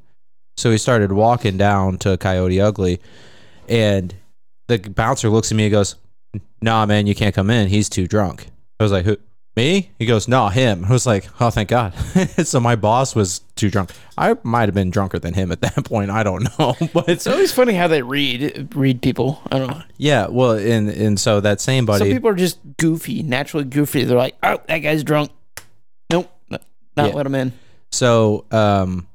so 0.57 0.71
he 0.71 0.79
started 0.79 1.11
walking 1.11 1.57
down 1.57 1.99
to 1.99 2.17
Coyote 2.17 2.61
Ugly, 2.61 3.01
and 3.69 4.15
the 4.69 4.79
bouncer 4.79 5.29
looks 5.29 5.51
at 5.51 5.57
me 5.57 5.65
and 5.65 5.73
goes, 5.73 5.97
"Nah, 6.63 6.87
man, 6.87 7.09
you 7.09 7.17
can't 7.17 7.35
come 7.35 7.51
in. 7.51 7.67
He's 7.67 7.89
too 7.89 8.07
drunk." 8.07 8.47
I 8.79 8.85
was 8.85 8.93
like, 8.93 9.05
"Who? 9.05 9.17
Me?" 9.57 9.91
He 9.99 10.07
goes, 10.07 10.27
"No, 10.29 10.49
him." 10.49 10.85
I 10.85 10.91
was 10.91 11.07
like, 11.07 11.29
"Oh, 11.41 11.51
thank 11.51 11.69
God." 11.69 11.93
so 12.45 12.59
my 12.61 12.75
boss 12.77 13.15
was 13.15 13.41
too 13.57 13.71
drunk. 13.71 13.93
I 14.19 14.37
might 14.43 14.69
have 14.69 14.75
been 14.75 14.91
drunker 14.91 15.19
than 15.19 15.35
him 15.35 15.53
at 15.53 15.61
that 15.61 15.85
point. 15.85 16.11
I 16.11 16.23
don't 16.25 16.43
know, 16.59 16.75
but 16.93 17.09
it's 17.09 17.27
always 17.27 17.53
funny 17.53 17.75
how 17.75 17.87
they 17.89 18.03
read 18.03 18.75
read 18.75 19.01
people. 19.03 19.41
I 19.53 19.59
don't 19.59 19.69
know. 19.69 19.83
yeah. 19.97 20.27
Well, 20.29 20.53
and 20.53 20.89
and 20.91 21.21
so 21.21 21.41
that 21.41 21.61
same 21.61 21.87
buddy, 21.87 22.01
Some 22.01 22.09
people 22.09 22.31
are 22.31 22.35
just 22.35 22.59
goofy, 22.79 23.23
naturally 23.23 23.65
goofy. 23.65 24.05
They're 24.05 24.17
like, 24.19 24.37
"Oh, 24.43 24.61
that 24.69 24.79
guy's 24.79 25.05
drunk." 25.05 25.31
Nope, 26.11 26.31
not 26.51 26.61
Yeah. 26.97 27.07
let 27.15 27.25
him 27.27 27.35
in. 27.35 27.53
So, 27.93 28.45
um, 28.51 29.07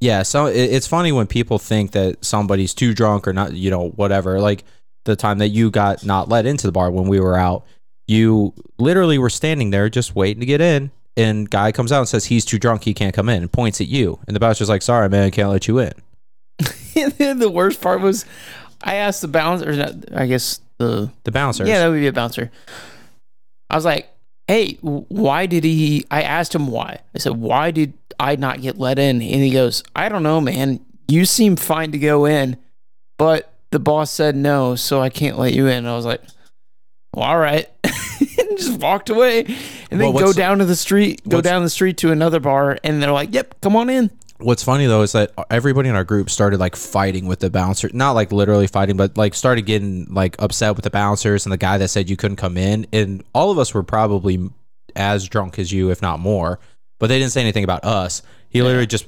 yeah, 0.00 0.22
so 0.22 0.46
it, 0.46 0.54
it's 0.56 0.86
funny 0.86 1.12
when 1.12 1.26
people 1.26 1.58
think 1.58 1.92
that 1.92 2.24
somebody's 2.24 2.74
too 2.74 2.92
drunk 2.94 3.26
or 3.26 3.32
not, 3.32 3.54
you 3.54 3.70
know, 3.70 3.88
whatever. 3.90 4.38
Like 4.40 4.64
the 5.04 5.16
time 5.16 5.38
that 5.38 5.48
you 5.48 5.70
got 5.70 6.04
not 6.04 6.28
let 6.28 6.44
into 6.46 6.66
the 6.66 6.72
bar 6.72 6.90
when 6.90 7.08
we 7.08 7.20
were 7.20 7.36
out, 7.38 7.64
you 8.06 8.54
literally 8.78 9.18
were 9.18 9.30
standing 9.30 9.70
there 9.70 9.88
just 9.88 10.14
waiting 10.14 10.40
to 10.40 10.46
get 10.46 10.60
in, 10.60 10.90
and 11.16 11.48
guy 11.50 11.72
comes 11.72 11.92
out 11.92 12.00
and 12.00 12.08
says 12.08 12.26
he's 12.26 12.44
too 12.44 12.58
drunk, 12.58 12.84
he 12.84 12.94
can't 12.94 13.14
come 13.14 13.28
in, 13.28 13.42
and 13.42 13.52
points 13.52 13.80
at 13.80 13.88
you, 13.88 14.18
and 14.26 14.36
the 14.36 14.40
bouncer's 14.40 14.68
like, 14.68 14.82
"Sorry, 14.82 15.08
man, 15.08 15.24
I 15.24 15.30
can't 15.30 15.50
let 15.50 15.66
you 15.66 15.78
in." 15.78 15.92
and 16.96 17.12
then 17.12 17.38
the 17.38 17.50
worst 17.50 17.80
part 17.80 18.00
was, 18.00 18.24
I 18.82 18.96
asked 18.96 19.22
the 19.22 19.28
bouncer. 19.28 19.70
Or 19.70 19.72
not, 19.74 19.94
I 20.14 20.26
guess 20.26 20.60
the 20.78 21.10
The 21.24 21.32
bouncer, 21.32 21.66
yeah, 21.66 21.80
that 21.80 21.88
would 21.88 22.00
be 22.00 22.06
a 22.06 22.12
bouncer. 22.12 22.50
I 23.70 23.76
was 23.76 23.84
like, 23.84 24.08
"Hey, 24.46 24.74
why 24.80 25.46
did 25.46 25.64
he?" 25.64 26.06
I 26.10 26.22
asked 26.22 26.54
him 26.54 26.68
why. 26.68 27.00
I 27.14 27.18
said, 27.18 27.32
"Why 27.32 27.70
did 27.70 27.94
I 28.20 28.36
not 28.36 28.60
get 28.60 28.78
let 28.78 28.98
in?" 28.98 29.16
And 29.16 29.22
he 29.22 29.50
goes, 29.50 29.82
"I 29.94 30.08
don't 30.08 30.22
know, 30.22 30.40
man. 30.40 30.80
You 31.08 31.24
seem 31.24 31.56
fine 31.56 31.92
to 31.92 31.98
go 31.98 32.24
in, 32.24 32.56
but 33.18 33.52
the 33.70 33.78
boss 33.78 34.10
said 34.10 34.36
no, 34.36 34.76
so 34.76 35.00
I 35.00 35.08
can't 35.08 35.38
let 35.38 35.52
you 35.52 35.66
in." 35.66 35.86
I 35.86 35.96
was 35.96 36.06
like, 36.06 36.22
well, 37.16 37.24
"All 37.28 37.38
right," 37.38 37.68
and 37.82 37.92
just 38.58 38.78
walked 38.80 39.10
away. 39.10 39.40
And 39.90 40.00
then 40.00 40.12
Well, 40.12 40.26
go 40.26 40.32
down 40.32 40.58
to 40.58 40.64
the 40.64 40.76
street, 40.76 41.28
go 41.28 41.40
down 41.40 41.64
the 41.64 41.70
street 41.70 41.96
to 41.98 42.12
another 42.12 42.38
bar, 42.38 42.78
and 42.84 43.02
they're 43.02 43.10
like, 43.10 43.32
"Yep, 43.34 43.60
come 43.60 43.74
on 43.74 43.90
in." 43.90 44.10
What's 44.38 44.62
funny 44.62 44.84
though 44.86 45.00
is 45.00 45.12
that 45.12 45.32
everybody 45.50 45.88
in 45.88 45.94
our 45.96 46.04
group 46.04 46.28
started 46.28 46.60
like 46.60 46.76
fighting 46.76 47.26
with 47.26 47.40
the 47.40 47.48
bouncer, 47.48 47.88
not 47.94 48.12
like 48.12 48.32
literally 48.32 48.66
fighting, 48.66 48.96
but 48.98 49.16
like 49.16 49.34
started 49.34 49.62
getting 49.62 50.06
like 50.12 50.36
upset 50.38 50.76
with 50.76 50.84
the 50.84 50.90
bouncers 50.90 51.46
and 51.46 51.52
the 51.54 51.56
guy 51.56 51.78
that 51.78 51.88
said 51.88 52.10
you 52.10 52.16
couldn't 52.18 52.36
come 52.36 52.58
in. 52.58 52.86
And 52.92 53.24
all 53.32 53.50
of 53.50 53.58
us 53.58 53.72
were 53.72 53.82
probably 53.82 54.50
as 54.94 55.26
drunk 55.26 55.58
as 55.58 55.72
you, 55.72 55.90
if 55.90 56.02
not 56.02 56.20
more. 56.20 56.58
But 56.98 57.06
they 57.06 57.18
didn't 57.18 57.32
say 57.32 57.40
anything 57.40 57.64
about 57.64 57.84
us. 57.84 58.20
He 58.50 58.60
literally 58.62 58.86
just 58.86 59.06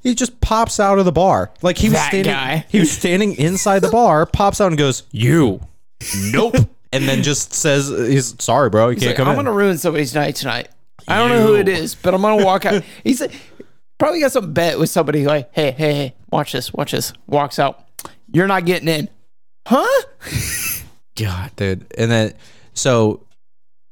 he 0.00 0.14
just 0.14 0.40
pops 0.40 0.78
out 0.78 1.00
of 1.00 1.04
the 1.06 1.12
bar, 1.12 1.50
like 1.60 1.76
he 1.78 1.88
was 1.88 1.94
That 1.98 2.08
standing. 2.10 2.32
guy. 2.32 2.64
He 2.68 2.78
was 2.78 2.90
standing 2.92 3.34
inside 3.34 3.80
the 3.80 3.90
bar, 3.90 4.26
pops 4.26 4.60
out 4.60 4.68
and 4.68 4.78
goes, 4.78 5.02
"You, 5.10 5.60
nope," 6.30 6.54
and 6.92 7.04
then 7.08 7.22
just 7.22 7.54
says, 7.54 7.88
"He's 7.88 8.34
sorry, 8.42 8.70
bro, 8.70 8.88
you 8.88 8.94
He's 8.94 9.00
can't 9.04 9.10
like, 9.10 9.16
come 9.16 9.28
I'm 9.28 9.38
in." 9.38 9.44
gonna 9.44 9.56
ruin 9.56 9.78
somebody's 9.78 10.14
night 10.14 10.36
tonight. 10.36 10.68
I 11.08 11.18
don't 11.18 11.30
know 11.30 11.42
who 11.46 11.54
You. 11.54 11.60
it 11.60 11.68
is, 11.68 11.94
but 11.94 12.14
I'm 12.14 12.22
gonna 12.22 12.44
walk 12.44 12.64
out. 12.66 12.82
He 13.04 13.14
said 13.14 13.32
probably 13.98 14.20
got 14.20 14.32
some 14.32 14.52
bet 14.52 14.78
with 14.80 14.90
somebody 14.90 15.24
like, 15.26 15.48
hey, 15.52 15.70
hey, 15.70 15.92
hey, 15.94 16.14
watch 16.30 16.52
this, 16.52 16.72
watch 16.72 16.90
this. 16.92 17.12
Walks 17.28 17.58
out. 17.60 17.84
You're 18.32 18.48
not 18.48 18.64
getting 18.64 18.88
in. 18.88 19.08
Huh? 19.66 20.02
God, 21.16 21.50
dude. 21.54 21.86
And 21.96 22.10
then, 22.10 22.34
so 22.74 23.24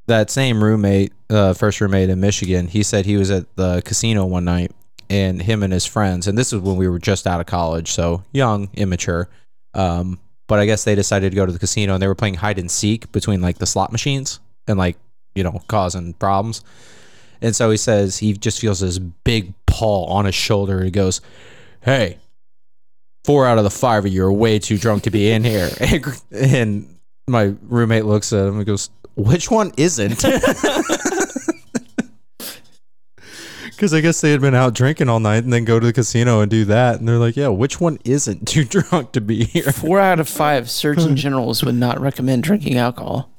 that 0.09 0.31
same 0.31 0.65
roommate, 0.65 1.13
uh, 1.29 1.55
first 1.55 1.81
roommate 1.81 2.11
in 2.11 2.19
Michigan, 2.21 2.67
he 2.67 2.83
said 2.83 3.07
he 3.07 3.17
was 3.17 3.31
at 3.31 3.55
the 3.55 3.83
casino 3.85 4.27
one 4.27 4.45
night 4.45 4.73
and 5.09 5.41
him 5.41 5.63
and 5.63 5.73
his 5.73 5.87
friends, 5.87 6.27
and 6.27 6.37
this 6.37 6.53
is 6.53 6.61
when 6.61 6.77
we 6.77 6.89
were 6.89 6.99
just 6.99 7.27
out 7.27 7.39
of 7.41 7.47
college, 7.47 7.93
so 7.93 8.25
young, 8.33 8.69
immature. 8.75 9.29
Um, 9.75 10.19
but 10.51 10.59
I 10.59 10.67
guess 10.67 10.83
they 10.83 10.97
decided 10.97 11.31
to 11.31 11.37
go 11.37 11.47
to 11.47 11.53
the 11.53 11.61
casino 11.61 11.95
and 11.95 12.03
they 12.03 12.09
were 12.09 12.17
playing 12.17 12.35
hide 12.35 12.59
and 12.59 12.69
seek 12.69 13.13
between 13.13 13.41
like 13.41 13.59
the 13.59 13.67
slot 13.67 13.93
machines 13.93 14.41
and 14.67 14.81
like, 14.81 14.97
you 15.37 15.45
know, 15.45 15.63
causing 15.69 16.13
problems. 16.15 16.65
And 17.41 17.55
so 17.55 17.71
he 17.71 17.77
says 17.77 18.19
he 18.19 18.33
just 18.33 18.61
feels 18.61 18.81
this 18.81 18.99
big 18.99 19.55
paw 19.67 20.07
on 20.07 20.25
his 20.25 20.35
shoulder. 20.35 20.83
He 20.83 20.91
goes, 20.91 21.21
Hey, 21.83 22.19
four 23.25 23.47
out 23.47 23.59
of 23.59 23.65
the 23.65 23.71
five 23.71 24.05
of 24.05 24.13
you 24.13 24.25
are 24.25 24.33
way 24.33 24.59
too 24.59 24.77
drunk 24.77 25.05
to 25.05 25.11
be 25.13 25.31
in 25.31 25.45
here. 25.45 25.71
And 26.33 26.97
my 27.29 27.55
roommate 27.63 28.07
looks 28.07 28.33
at 28.33 28.49
him 28.49 28.57
and 28.57 28.67
goes, 28.67 28.91
Which 29.15 29.53
one 29.53 29.71
isn't? 29.77 30.25
Because 33.81 33.95
I 33.95 34.03
guess 34.03 34.21
they 34.21 34.31
had 34.31 34.43
been 34.43 34.55
out 34.55 34.75
drinking 34.75 35.09
all 35.09 35.21
night 35.21 35.43
and 35.43 35.51
then 35.51 35.65
go 35.65 35.81
to 35.81 35.87
the 35.87 35.93
casino 35.95 36.43
and 36.43 36.51
do 36.51 36.67
that. 36.67 36.99
And 36.99 37.09
they're 37.09 37.17
like, 37.17 37.35
yeah, 37.35 37.49
which 37.49 37.81
one 37.81 37.99
isn't 38.05 38.47
too 38.47 38.63
drunk 38.63 39.13
to 39.13 39.23
be 39.23 39.45
here? 39.45 39.73
Four 39.73 39.99
out 39.99 40.21
of 40.21 40.29
five 40.29 40.69
surgeon 40.71 41.17
generals 41.17 41.65
would 41.65 41.77
not 41.77 41.99
recommend 41.99 42.43
drinking 42.43 42.77
alcohol. 42.77 43.31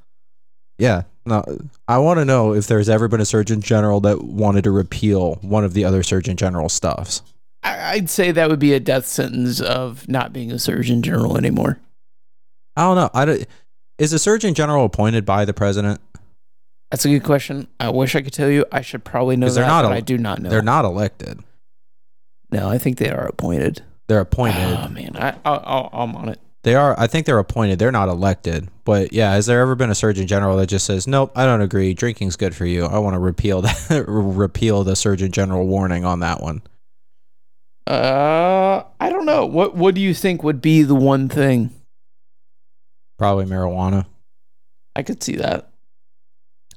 Yeah. 0.80 1.04
No, 1.28 1.46
I 1.88 2.00
want 2.00 2.18
to 2.18 2.26
know 2.26 2.56
if 2.56 2.66
there's 2.66 2.90
ever 2.90 3.08
been 3.08 3.22
a 3.22 3.26
surgeon 3.26 3.62
general 3.62 4.00
that 4.00 4.24
wanted 4.24 4.64
to 4.64 4.72
repeal 4.72 5.36
one 5.42 5.64
of 5.64 5.76
the 5.76 5.86
other 5.86 6.02
surgeon 6.02 6.38
general 6.38 6.70
stuffs. 6.70 7.22
I'd 7.62 8.10
say 8.10 8.32
that 8.32 8.50
would 8.50 8.58
be 8.58 8.74
a 8.74 8.80
death 8.80 9.06
sentence 9.06 9.62
of 9.62 10.10
not 10.10 10.34
being 10.34 10.52
a 10.52 10.58
surgeon 10.58 11.04
general 11.04 11.38
anymore. 11.38 11.80
I 12.76 12.82
don't 12.82 12.96
know. 12.96 13.10
I 13.14 13.26
don't, 13.26 13.48
is 14.00 14.12
a 14.12 14.18
surgeon 14.18 14.56
general 14.56 14.86
appointed 14.86 15.24
by 15.24 15.46
the 15.46 15.54
president? 15.54 16.02
That's 16.92 17.06
a 17.06 17.10
good 17.10 17.24
question. 17.24 17.68
I 17.80 17.90
wish 17.90 18.16
I 18.16 18.22
could 18.22 18.34
tell 18.34 18.50
you. 18.50 18.66
I 18.72 18.82
should 18.82 19.04
probably 19.04 19.38
know 19.38 19.48
that, 19.48 19.56
they're 19.56 19.66
not 19.66 19.84
but 19.84 19.92
el- 19.92 19.98
I 19.98 20.02
do 20.02 20.18
not 20.18 20.42
know. 20.42 20.50
They're 20.50 20.62
not 20.62 20.84
elected. 20.86 21.40
No, 22.52 22.68
I 22.70 22.78
think 22.78 22.98
they 22.98 23.10
are 23.10 23.26
appointed. 23.28 23.82
They're 24.08 24.20
appointed. 24.20 24.78
Oh 24.78 24.90
man, 24.90 25.16
I, 25.16 25.36
I'll, 25.46 25.90
I'm 25.94 26.16
on 26.18 26.28
it. 26.30 26.40
They 26.64 26.76
are. 26.76 26.94
I 27.00 27.08
think 27.08 27.26
they're 27.26 27.40
appointed. 27.40 27.80
They're 27.80 27.94
not 27.94 28.10
elected. 28.10 28.68
But 28.84 29.14
yeah, 29.14 29.32
has 29.32 29.46
there 29.46 29.62
ever 29.62 29.74
been 29.74 29.90
a 29.90 29.96
surgeon 29.96 30.28
general 30.28 30.58
that 30.58 30.68
just 30.68 30.86
says, 30.86 31.08
"Nope, 31.08 31.32
I 31.36 31.46
don't 31.46 31.62
agree. 31.62 31.94
Drinking's 31.94 32.36
good 32.36 32.54
for 32.54 32.66
you. 32.66 32.86
I 32.86 33.00
want 33.00 33.14
to 33.14 33.20
repeal 33.20 33.62
that. 33.64 34.04
repeal 34.08 34.84
the 34.84 34.96
surgeon 34.98 35.32
general 35.32 35.66
warning 35.66 36.04
on 36.04 36.20
that 36.20 36.42
one." 36.42 36.62
Uh, 37.88 38.84
I 39.00 39.10
don't 39.10 39.26
know. 39.26 39.46
What 39.46 39.76
What 39.76 39.96
do 39.96 40.02
you 40.02 40.14
think 40.14 40.44
would 40.44 40.62
be 40.62 40.84
the 40.84 40.94
one 40.96 41.30
thing? 41.30 41.72
Probably 43.18 43.46
marijuana. 43.46 44.06
I 44.96 45.04
could 45.04 45.24
see 45.24 45.38
that. 45.38 45.71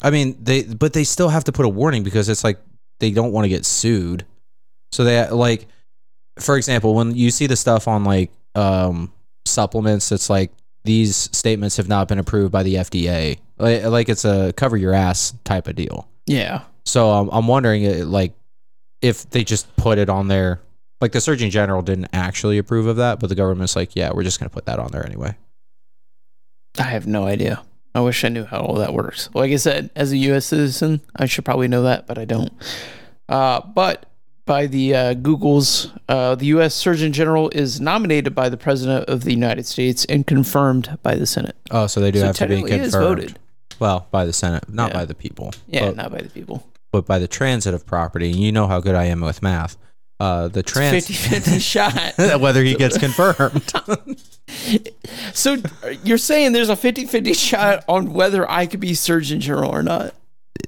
I 0.04 0.10
mean, 0.10 0.36
they 0.38 0.64
but 0.64 0.92
they 0.92 1.02
still 1.02 1.30
have 1.30 1.44
to 1.44 1.52
put 1.52 1.64
a 1.64 1.68
warning 1.68 2.04
because 2.04 2.28
it's 2.28 2.44
like 2.44 2.58
they 3.00 3.10
don't 3.10 3.32
want 3.32 3.46
to 3.46 3.48
get 3.48 3.64
sued. 3.64 4.26
So 4.92 5.02
they 5.02 5.28
like, 5.30 5.66
for 6.38 6.56
example, 6.58 6.94
when 6.94 7.16
you 7.16 7.30
see 7.30 7.46
the 7.46 7.56
stuff 7.56 7.88
on 7.88 8.04
like 8.04 8.30
um, 8.54 9.10
supplements, 9.46 10.12
it's 10.12 10.28
like 10.28 10.52
these 10.84 11.30
statements 11.32 11.78
have 11.78 11.88
not 11.88 12.06
been 12.06 12.18
approved 12.18 12.52
by 12.52 12.62
the 12.62 12.74
FDA. 12.74 13.38
Like, 13.56 13.84
like 13.84 14.08
it's 14.10 14.26
a 14.26 14.52
cover 14.52 14.76
your 14.76 14.92
ass 14.92 15.32
type 15.42 15.68
of 15.68 15.74
deal. 15.74 16.06
Yeah. 16.26 16.62
So 16.84 17.08
um, 17.10 17.30
I'm 17.32 17.48
wondering, 17.48 17.86
uh, 17.86 18.04
like, 18.04 18.34
if 19.00 19.28
they 19.30 19.42
just 19.42 19.74
put 19.76 19.96
it 19.96 20.10
on 20.10 20.28
there, 20.28 20.60
like 21.00 21.12
the 21.12 21.20
Surgeon 21.20 21.48
General 21.48 21.80
didn't 21.80 22.08
actually 22.12 22.58
approve 22.58 22.86
of 22.86 22.96
that, 22.96 23.20
but 23.20 23.28
the 23.28 23.34
government's 23.34 23.74
like, 23.74 23.96
yeah, 23.96 24.10
we're 24.12 24.22
just 24.22 24.38
gonna 24.38 24.50
put 24.50 24.66
that 24.66 24.78
on 24.78 24.90
there 24.92 25.04
anyway. 25.04 25.34
I 26.78 26.82
have 26.82 27.06
no 27.06 27.26
idea. 27.26 27.62
I 27.94 28.00
wish 28.00 28.24
I 28.24 28.28
knew 28.28 28.44
how 28.44 28.60
all 28.60 28.74
that 28.76 28.92
works. 28.92 29.30
Like 29.34 29.52
I 29.52 29.56
said, 29.56 29.90
as 29.94 30.10
a 30.12 30.16
U.S. 30.16 30.46
citizen, 30.46 31.00
I 31.16 31.26
should 31.26 31.44
probably 31.44 31.68
know 31.68 31.82
that, 31.82 32.06
but 32.06 32.18
I 32.18 32.24
don't. 32.24 32.52
Uh, 33.28 33.60
but 33.74 34.06
by 34.46 34.66
the 34.66 34.94
uh, 34.94 35.14
Google's, 35.14 35.90
uh, 36.08 36.34
the 36.34 36.46
U.S. 36.46 36.74
Surgeon 36.74 37.12
General 37.12 37.48
is 37.50 37.80
nominated 37.80 38.34
by 38.34 38.48
the 38.48 38.56
President 38.56 39.08
of 39.08 39.24
the 39.24 39.30
United 39.30 39.64
States 39.66 40.04
and 40.06 40.26
confirmed 40.26 40.98
by 41.02 41.14
the 41.14 41.26
Senate. 41.26 41.56
Oh, 41.70 41.86
so 41.86 42.00
they 42.00 42.10
do 42.10 42.18
so 42.20 42.26
have 42.26 42.36
to 42.36 42.46
be 42.48 42.54
technically, 42.56 42.76
it 42.76 42.80
is 42.82 42.92
confirmed. 42.92 43.18
voted. 43.20 43.38
Well, 43.78 44.06
by 44.10 44.24
the 44.24 44.32
Senate, 44.32 44.68
not 44.68 44.90
Yeah. 44.90 44.94
by 44.98 45.04
the 45.04 45.14
people. 45.14 45.52
Yeah, 45.68 45.86
but, 45.86 45.96
not 45.96 46.12
by 46.12 46.20
the 46.20 46.28
people. 46.30 46.66
but 46.92 47.06
by 47.06 47.18
the 47.18 47.28
transitive 47.28 47.86
property. 47.86 48.30
And 48.30 48.40
you 48.40 48.52
know 48.52 48.66
how 48.66 48.80
good 48.80 48.94
I 48.94 49.04
am 49.04 49.20
with 49.20 49.42
math. 49.42 49.76
Uh, 50.20 50.48
the 50.48 50.62
trans 50.62 51.08
50-50 51.08 51.60
shot. 52.18 52.40
whether 52.40 52.62
he 52.62 52.74
gets 52.74 52.96
confirmed. 52.98 53.72
So 55.32 55.56
you're 56.04 56.18
saying 56.18 56.52
there's 56.52 56.68
a 56.68 56.76
50-50 56.76 57.34
shot 57.34 57.82
on 57.88 58.12
whether 58.12 58.48
I 58.48 58.66
could 58.66 58.78
be 58.80 58.94
Surgeon 58.94 59.40
General 59.40 59.70
or 59.70 59.82
not? 59.82 60.14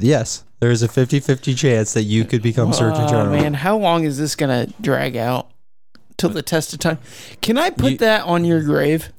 yes, 0.01 0.45
there 0.61 0.71
is 0.71 0.83
a 0.83 0.89
50-50 0.89 1.57
chance 1.57 1.93
that 1.95 2.03
you 2.05 2.25
could 2.25 2.43
become 2.43 2.73
Surgeon 2.73 3.07
General. 3.07 3.31
man, 3.37 3.55
how 3.55 3.77
long 3.77 4.05
is 4.05 4.19
this 4.19 4.35
gonna 4.35 4.67
drag 4.81 5.17
out 5.17 5.51
till 6.17 6.31
the 6.31 6.43
test 6.43 6.73
of 6.73 6.79
time? 6.81 6.99
Can 7.43 7.57
I 7.59 7.71
put 7.71 7.93
You- 7.93 7.99
that 7.99 8.23
on 8.25 8.45
your 8.45 8.63
grave? 8.63 9.13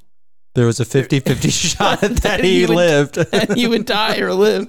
There 0.55 0.65
was 0.65 0.79
a 0.79 0.85
50-50 0.85 1.51
shot 1.51 2.01
that 2.01 2.43
he 2.43 2.61
He 2.61 2.65
would- 2.65 2.75
lived. 2.75 3.17
And 3.31 3.57
you 3.57 3.69
would 3.69 3.85
die 3.85 4.17
or 4.19 4.33
live. 4.33 4.67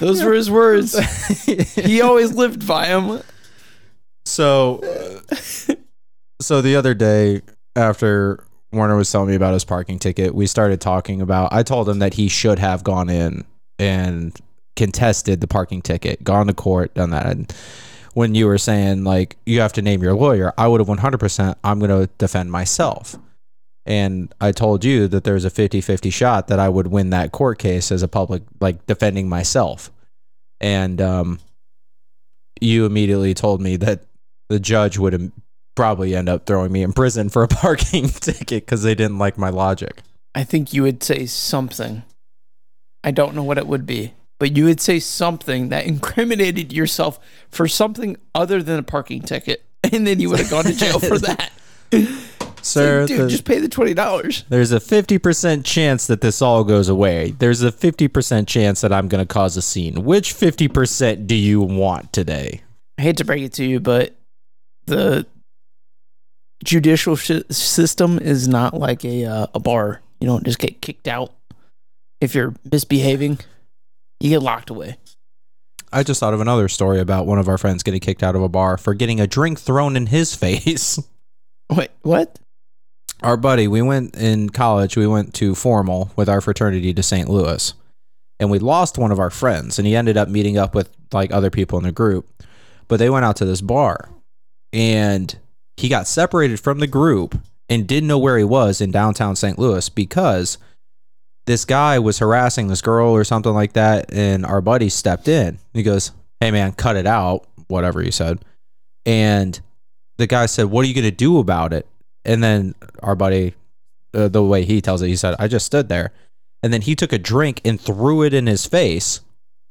Those 0.00 0.22
were 0.22 0.32
his 0.32 0.50
words. 0.50 0.96
He 1.74 2.00
always 2.00 2.32
lived 2.32 2.66
by 2.66 2.88
them. 2.88 3.22
So, 4.24 4.80
so 6.40 6.62
the 6.62 6.76
other 6.76 6.94
day 6.94 7.42
after 7.76 8.44
Warner 8.72 8.96
was 8.96 9.10
telling 9.10 9.28
me 9.28 9.34
about 9.34 9.52
his 9.52 9.64
parking 9.64 9.98
ticket, 9.98 10.34
we 10.34 10.46
started 10.46 10.80
talking 10.80 11.20
about. 11.20 11.52
I 11.52 11.62
told 11.62 11.88
him 11.88 11.98
that 12.00 12.14
he 12.14 12.28
should 12.28 12.58
have 12.58 12.82
gone 12.84 13.10
in 13.10 13.44
and 13.78 14.36
contested 14.76 15.40
the 15.40 15.46
parking 15.46 15.82
ticket, 15.82 16.24
gone 16.24 16.46
to 16.46 16.54
court, 16.54 16.94
done 16.94 17.10
that. 17.10 17.26
And 17.26 17.54
when 18.14 18.34
you 18.34 18.46
were 18.46 18.58
saying 18.58 19.04
like 19.04 19.36
you 19.46 19.60
have 19.60 19.72
to 19.74 19.82
name 19.82 20.02
your 20.02 20.14
lawyer, 20.14 20.52
I 20.56 20.68
would 20.68 20.80
have 20.80 20.88
100%. 20.88 21.54
I'm 21.62 21.78
going 21.78 21.90
to 21.90 22.10
defend 22.18 22.50
myself. 22.50 23.16
And 23.86 24.32
I 24.40 24.52
told 24.52 24.84
you 24.84 25.08
that 25.08 25.24
there's 25.24 25.44
a 25.44 25.50
50-50 25.50 26.12
shot 26.12 26.48
that 26.48 26.58
I 26.58 26.68
would 26.68 26.86
win 26.86 27.10
that 27.10 27.32
court 27.32 27.58
case 27.58 27.92
as 27.92 28.02
a 28.02 28.08
public 28.08 28.42
like 28.60 28.86
defending 28.86 29.28
myself. 29.28 29.90
And 30.60 31.00
um 31.00 31.38
you 32.60 32.86
immediately 32.86 33.34
told 33.34 33.60
me 33.60 33.76
that 33.76 34.04
the 34.48 34.60
judge 34.60 34.98
would 34.98 35.14
im- 35.14 35.32
probably 35.74 36.14
end 36.14 36.28
up 36.28 36.46
throwing 36.46 36.72
me 36.72 36.82
in 36.82 36.92
prison 36.92 37.28
for 37.28 37.42
a 37.42 37.48
parking 37.62 38.08
ticket 38.08 38.64
because 38.64 38.82
they 38.82 38.94
didn't 38.94 39.18
like 39.18 39.36
my 39.36 39.50
logic. 39.50 40.02
I 40.34 40.44
think 40.44 40.72
you 40.72 40.82
would 40.82 41.02
say 41.02 41.26
something. 41.26 42.02
I 43.02 43.10
don't 43.10 43.34
know 43.34 43.42
what 43.42 43.58
it 43.58 43.66
would 43.66 43.86
be, 43.86 44.14
but 44.38 44.56
you 44.56 44.64
would 44.64 44.80
say 44.80 44.98
something 44.98 45.68
that 45.68 45.86
incriminated 45.86 46.72
yourself 46.72 47.18
for 47.50 47.68
something 47.68 48.16
other 48.34 48.62
than 48.62 48.78
a 48.78 48.82
parking 48.82 49.22
ticket, 49.22 49.64
and 49.92 50.06
then 50.06 50.20
you 50.20 50.30
would 50.30 50.40
have 50.40 50.50
gone 50.50 50.64
to 50.64 50.74
jail 50.74 50.98
for 50.98 51.18
that. 51.20 51.50
Sir, 52.64 53.06
Dude, 53.06 53.20
the- 53.20 53.28
just 53.28 53.44
pay 53.44 53.58
the 53.58 53.68
twenty 53.68 53.92
dollars. 53.94 54.44
there's 54.48 54.72
a 54.72 54.80
50% 54.80 55.64
chance 55.64 56.06
that 56.06 56.20
this 56.22 56.40
all 56.40 56.64
goes 56.64 56.88
away. 56.88 57.32
There's 57.38 57.62
a 57.62 57.70
50% 57.70 58.46
chance 58.46 58.80
that 58.80 58.92
I'm 58.92 59.06
going 59.08 59.24
to 59.24 59.32
cause 59.32 59.56
a 59.56 59.62
scene. 59.62 60.04
Which 60.04 60.32
50% 60.34 61.26
do 61.26 61.34
you 61.34 61.60
want 61.60 62.12
today? 62.12 62.62
I 62.98 63.02
hate 63.02 63.18
to 63.18 63.24
break 63.24 63.42
it 63.42 63.52
to 63.54 63.64
you, 63.64 63.80
but 63.80 64.14
the 64.86 65.26
judicial 66.64 67.16
sh- 67.16 67.42
system 67.50 68.18
is 68.18 68.48
not 68.48 68.74
like 68.74 69.04
a 69.04 69.24
uh, 69.24 69.46
a 69.54 69.60
bar. 69.60 70.00
You 70.20 70.26
don't 70.26 70.44
just 70.44 70.58
get 70.58 70.80
kicked 70.80 71.08
out 71.08 71.32
if 72.20 72.34
you're 72.34 72.54
misbehaving. 72.70 73.38
You 74.20 74.30
get 74.30 74.42
locked 74.42 74.70
away. 74.70 74.96
I 75.92 76.02
just 76.02 76.18
thought 76.20 76.34
of 76.34 76.40
another 76.40 76.68
story 76.68 76.98
about 76.98 77.26
one 77.26 77.38
of 77.38 77.46
our 77.48 77.58
friends 77.58 77.82
getting 77.82 78.00
kicked 78.00 78.22
out 78.22 78.34
of 78.34 78.42
a 78.42 78.48
bar 78.48 78.78
for 78.78 78.94
getting 78.94 79.20
a 79.20 79.26
drink 79.26 79.60
thrown 79.60 79.96
in 79.96 80.06
his 80.06 80.34
face. 80.36 80.98
Wait, 81.70 81.90
what? 82.02 82.38
Our 83.22 83.36
buddy, 83.36 83.68
we 83.68 83.82
went 83.82 84.16
in 84.16 84.50
college, 84.50 84.96
we 84.96 85.06
went 85.06 85.34
to 85.34 85.54
formal 85.54 86.10
with 86.16 86.28
our 86.28 86.40
fraternity 86.40 86.92
to 86.94 87.02
St. 87.02 87.28
Louis. 87.28 87.74
And 88.40 88.50
we 88.50 88.58
lost 88.58 88.98
one 88.98 89.12
of 89.12 89.20
our 89.20 89.30
friends 89.30 89.78
and 89.78 89.86
he 89.86 89.96
ended 89.96 90.16
up 90.16 90.28
meeting 90.28 90.58
up 90.58 90.74
with 90.74 90.90
like 91.12 91.32
other 91.32 91.50
people 91.50 91.78
in 91.78 91.84
the 91.84 91.92
group. 91.92 92.28
But 92.88 92.98
they 92.98 93.08
went 93.08 93.24
out 93.24 93.36
to 93.36 93.44
this 93.44 93.60
bar 93.60 94.10
and 94.72 95.38
he 95.76 95.88
got 95.88 96.08
separated 96.08 96.60
from 96.60 96.80
the 96.80 96.86
group 96.86 97.38
and 97.68 97.86
didn't 97.86 98.08
know 98.08 98.18
where 98.18 98.36
he 98.36 98.44
was 98.44 98.80
in 98.80 98.90
downtown 98.90 99.36
St. 99.36 99.58
Louis 99.58 99.88
because 99.88 100.58
this 101.46 101.64
guy 101.64 101.98
was 101.98 102.18
harassing 102.18 102.68
this 102.68 102.82
girl 102.82 103.10
or 103.10 103.24
something 103.24 103.54
like 103.54 103.74
that 103.74 104.12
and 104.12 104.44
our 104.44 104.60
buddy 104.60 104.88
stepped 104.88 105.28
in. 105.28 105.58
He 105.72 105.82
goes, 105.82 106.10
"Hey 106.40 106.50
man, 106.50 106.72
cut 106.72 106.96
it 106.96 107.06
out," 107.06 107.46
whatever 107.68 108.02
he 108.02 108.10
said. 108.10 108.44
And 109.06 109.58
the 110.16 110.26
guy 110.26 110.46
said, 110.46 110.66
"What 110.66 110.84
are 110.84 110.88
you 110.88 110.94
going 110.94 111.04
to 111.04 111.10
do 111.10 111.38
about 111.38 111.72
it?" 111.72 111.86
And 112.24 112.42
then 112.42 112.74
our 113.02 113.14
buddy, 113.14 113.54
uh, 114.14 114.28
the 114.28 114.42
way 114.42 114.64
he 114.64 114.80
tells 114.80 115.02
it, 115.02 115.08
he 115.08 115.16
said, 115.16 115.34
"I 115.38 115.48
just 115.48 115.66
stood 115.66 115.88
there." 115.88 116.12
And 116.62 116.72
then 116.72 116.82
he 116.82 116.94
took 116.94 117.12
a 117.12 117.18
drink 117.18 117.60
and 117.64 117.80
threw 117.80 118.22
it 118.22 118.32
in 118.32 118.46
his 118.46 118.66
face, 118.66 119.20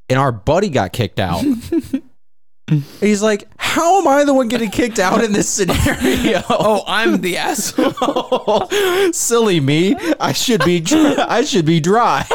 and 0.10 0.20
our 0.20 0.32
buddy 0.32 0.70
got 0.70 0.94
kicked 0.94 1.20
out. 1.20 1.44
He's 3.02 3.22
like, 3.22 3.46
"How 3.58 4.00
am 4.00 4.08
I 4.08 4.24
the 4.24 4.34
one 4.34 4.48
getting 4.48 4.72
kicked 4.72 4.98
out 4.98 5.24
in 5.24 5.34
this 5.34 5.50
scenario?" 5.50 6.42
Oh, 6.50 6.84
I'm 6.88 7.20
the 7.20 7.38
asshole. 7.38 8.70
silly 9.12 9.60
me! 9.60 9.96
I 10.20 10.32
should 10.32 10.64
be, 10.64 10.80
dry. 10.80 11.26
I 11.28 11.44
should 11.44 11.66
be 11.66 11.82
dry. 11.82 12.26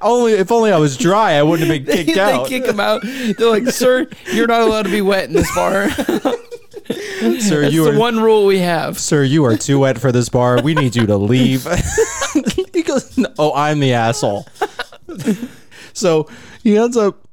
only 0.00 0.32
if 0.32 0.50
only 0.50 0.72
I 0.72 0.78
was 0.78 0.96
dry, 0.96 1.32
I 1.32 1.42
wouldn't 1.42 1.68
have 1.70 1.84
been 1.84 1.96
kicked 1.96 2.14
they 2.14 2.20
out. 2.20 2.44
They 2.44 2.48
kick 2.48 2.66
him 2.68 2.80
out. 2.80 3.02
They're 3.02 3.50
like, 3.50 3.68
"Sir, 3.68 4.06
you're 4.32 4.46
not 4.46 4.62
allowed 4.62 4.84
to 4.84 4.90
be 4.90 5.02
wet 5.02 5.24
in 5.24 5.34
this 5.34 5.54
bar." 5.54 5.88
Sir, 7.40 7.62
That's 7.62 7.74
you 7.74 7.84
the 7.84 7.92
are 7.92 7.98
one 7.98 8.20
rule 8.20 8.46
we 8.46 8.58
have. 8.58 8.98
Sir, 8.98 9.22
you 9.22 9.44
are 9.44 9.56
too 9.56 9.80
wet 9.80 9.98
for 9.98 10.12
this 10.12 10.28
bar. 10.28 10.60
We 10.62 10.74
need 10.74 10.94
you 10.96 11.06
to 11.06 11.16
leave. 11.16 11.66
he 12.74 12.82
goes, 12.82 13.16
"No, 13.16 13.28
Oh, 13.38 13.52
I'm 13.54 13.80
the 13.80 13.92
asshole. 13.94 14.46
so 15.92 16.28
he 16.62 16.76
ends 16.76 16.96
up 16.96 17.26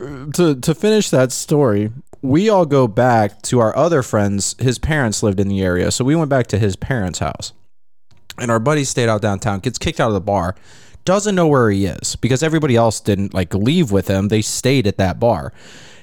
uh, 0.00 0.26
to 0.34 0.56
to 0.56 0.74
finish 0.74 1.10
that 1.10 1.32
story. 1.32 1.92
We 2.20 2.48
all 2.48 2.66
go 2.66 2.88
back 2.88 3.42
to 3.42 3.60
our 3.60 3.76
other 3.76 4.02
friends. 4.02 4.56
His 4.58 4.78
parents 4.78 5.22
lived 5.22 5.38
in 5.38 5.48
the 5.48 5.62
area, 5.62 5.90
so 5.92 6.04
we 6.04 6.16
went 6.16 6.30
back 6.30 6.48
to 6.48 6.58
his 6.58 6.74
parents' 6.74 7.20
house. 7.20 7.52
And 8.40 8.50
our 8.50 8.58
buddy 8.58 8.84
stayed 8.84 9.08
out 9.08 9.22
downtown, 9.22 9.60
gets 9.60 9.78
kicked 9.78 10.00
out 10.00 10.08
of 10.08 10.14
the 10.14 10.20
bar. 10.20 10.54
doesn't 11.04 11.34
know 11.34 11.46
where 11.46 11.70
he 11.70 11.86
is 11.86 12.16
because 12.16 12.42
everybody 12.42 12.76
else 12.76 13.00
didn't 13.00 13.34
like 13.34 13.54
leave 13.54 13.90
with 13.92 14.08
him. 14.08 14.28
They 14.28 14.42
stayed 14.42 14.86
at 14.86 14.96
that 14.98 15.18
bar. 15.20 15.52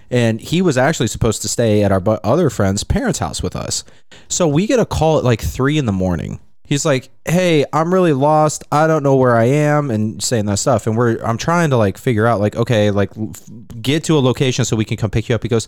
And 0.09 0.39
he 0.39 0.61
was 0.61 0.77
actually 0.77 1.07
supposed 1.07 1.41
to 1.41 1.47
stay 1.47 1.83
at 1.83 1.91
our 1.91 2.01
other 2.23 2.49
friend's 2.49 2.83
parents' 2.83 3.19
house 3.19 3.41
with 3.41 3.55
us. 3.55 3.83
So 4.27 4.47
we 4.47 4.67
get 4.67 4.79
a 4.79 4.85
call 4.85 5.17
at 5.17 5.23
like 5.23 5.41
three 5.41 5.77
in 5.77 5.85
the 5.85 5.91
morning. 5.91 6.39
He's 6.67 6.85
like, 6.85 7.09
"Hey, 7.25 7.63
I'm 7.73 7.93
really 7.93 8.13
lost. 8.13 8.63
I 8.71 8.87
don't 8.87 9.03
know 9.03 9.15
where 9.15 9.37
I 9.37 9.45
am," 9.45 9.91
and 9.91 10.21
saying 10.21 10.47
that 10.47 10.57
stuff. 10.57 10.87
And 10.87 10.97
we're 10.97 11.21
I'm 11.23 11.37
trying 11.37 11.69
to 11.69 11.77
like 11.77 11.97
figure 11.97 12.25
out 12.25 12.39
like, 12.39 12.55
okay, 12.55 12.89
like 12.89 13.11
f- 13.15 13.49
get 13.81 14.03
to 14.05 14.17
a 14.17 14.19
location 14.19 14.65
so 14.65 14.75
we 14.75 14.85
can 14.85 14.97
come 14.97 15.11
pick 15.11 15.29
you 15.29 15.35
up. 15.35 15.43
He 15.43 15.49
goes, 15.49 15.67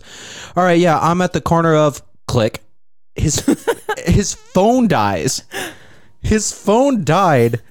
"All 0.56 0.64
right, 0.64 0.78
yeah, 0.78 0.98
I'm 0.98 1.20
at 1.20 1.32
the 1.32 1.40
corner 1.40 1.74
of 1.74 2.02
click." 2.26 2.62
His 3.14 3.44
his 4.06 4.34
phone 4.34 4.88
dies. 4.88 5.42
His 6.20 6.52
phone 6.52 7.04
died 7.04 7.62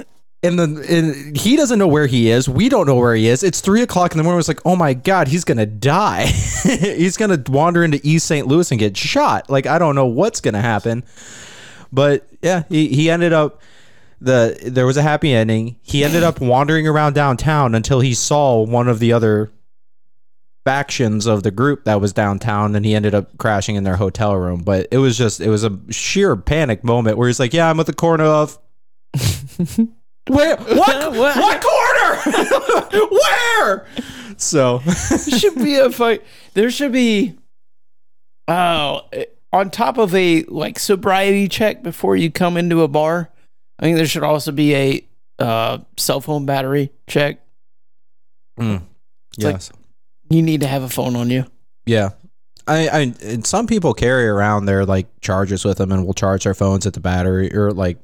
and 0.44 0.60
then 0.60 0.84
and 0.88 1.36
he 1.36 1.56
doesn't 1.56 1.80
know 1.80 1.88
where 1.88 2.08
he 2.08 2.30
is. 2.30 2.48
We 2.48 2.70
don't 2.70 2.86
know 2.86 2.96
where 2.96 3.16
he 3.16 3.28
is. 3.28 3.44
It's 3.44 3.62
three 3.62 3.82
o'clock 3.82 4.12
in 4.12 4.18
the 4.18 4.24
morning. 4.24 4.40
It's 4.40 4.48
like, 4.48 4.66
oh 4.66 4.76
my 4.76 4.94
god, 4.94 5.28
he's 5.28 5.44
gonna 5.44 5.66
die. 5.66 6.26
he's 6.64 7.18
gonna 7.18 7.42
wander 7.48 7.84
into 7.84 8.00
East 8.04 8.28
St. 8.28 8.48
Louis 8.48 8.70
and 8.72 8.80
get 8.80 8.96
shot. 8.96 9.50
Like 9.50 9.66
I 9.66 9.80
don't 9.80 9.96
know 9.96 10.06
what's 10.06 10.42
gonna 10.42 10.62
happen. 10.62 11.04
But 11.92 12.28
yeah, 12.42 12.64
he, 12.70 12.90
he 12.90 13.10
ended 13.10 13.34
up 13.34 13.62
the 14.22 14.58
there 14.64 14.86
was 14.86 14.98
a 14.98 15.02
happy 15.02 15.34
ending. 15.34 15.78
He 15.82 16.04
ended 16.04 16.24
up 16.24 16.40
wandering 16.40 16.88
around 16.88 17.14
downtown 17.14 17.74
until 17.74 18.00
he 18.00 18.14
saw 18.14 18.62
one 18.64 18.88
of 18.88 19.00
the 19.00 19.14
other 19.14 19.52
factions 20.66 21.26
of 21.26 21.44
the 21.44 21.52
group 21.52 21.86
that 21.86 22.02
was 22.02 22.12
downtown 22.12 22.76
and 22.76 22.86
he 22.86 22.94
ended 22.94 23.16
up 23.16 23.38
crashing 23.38 23.78
in 23.78 23.86
their 23.86 23.96
hotel 23.96 24.36
room. 24.36 24.62
But 24.62 24.88
it 24.92 24.98
was 24.98 25.18
just 25.18 25.40
it 25.40 25.50
was 25.50 25.64
a 25.64 25.80
sheer 25.90 26.36
panic 26.36 26.84
moment 26.84 27.18
where 27.18 27.28
he's 27.28 27.40
like, 27.40 27.54
Yeah, 27.54 27.70
I'm 27.70 27.80
at 27.80 27.86
the 27.86 27.94
corner 27.94 28.26
of 28.26 28.60
Where 30.28 30.56
what 30.58 31.12
What? 31.14 31.38
what 31.38 31.64
corner? 31.64 33.08
Where? 33.12 33.88
So 34.38 34.80
should 34.80 35.56
be 35.56 35.76
a 35.76 35.90
fight. 35.92 36.24
There 36.54 36.70
should 36.70 36.92
be, 36.92 37.36
oh, 38.48 39.02
eh, 39.14 39.26
on 39.54 39.70
top 39.72 39.98
of 39.98 40.14
a 40.14 40.44
like 40.44 40.78
sobriety 40.80 41.48
check 41.48 41.82
before 41.84 42.16
you 42.16 42.32
come 42.32 42.58
into 42.58 42.84
a 42.84 42.88
bar. 42.88 43.30
I 43.80 43.84
think 43.84 43.98
there 43.98 44.06
should 44.08 44.24
also 44.24 44.52
be 44.52 44.76
a 44.76 45.08
uh, 45.40 45.80
cell 45.98 46.22
phone 46.22 46.46
battery 46.46 46.92
check. 47.08 47.40
like- 48.58 48.82
yes. 49.38 49.72
You 50.30 50.42
need 50.42 50.62
to 50.62 50.68
have 50.68 50.84
a 50.84 50.90
phone 50.90 51.16
on 51.16 51.30
you. 51.30 51.46
Yeah. 51.86 52.10
I, 52.68 52.88
I 52.90 53.00
and 53.24 53.48
some 53.48 53.66
people 53.66 53.94
carry 53.94 54.28
around 54.28 54.66
their 54.66 54.86
like 54.86 55.08
chargers 55.22 55.64
with 55.64 55.78
them 55.78 55.90
and 55.92 56.06
will 56.06 56.14
charge 56.14 56.44
their 56.44 56.54
phones 56.54 56.86
at 56.86 56.94
the 56.94 57.00
battery 57.00 57.56
or 57.56 57.72
like 57.72 57.98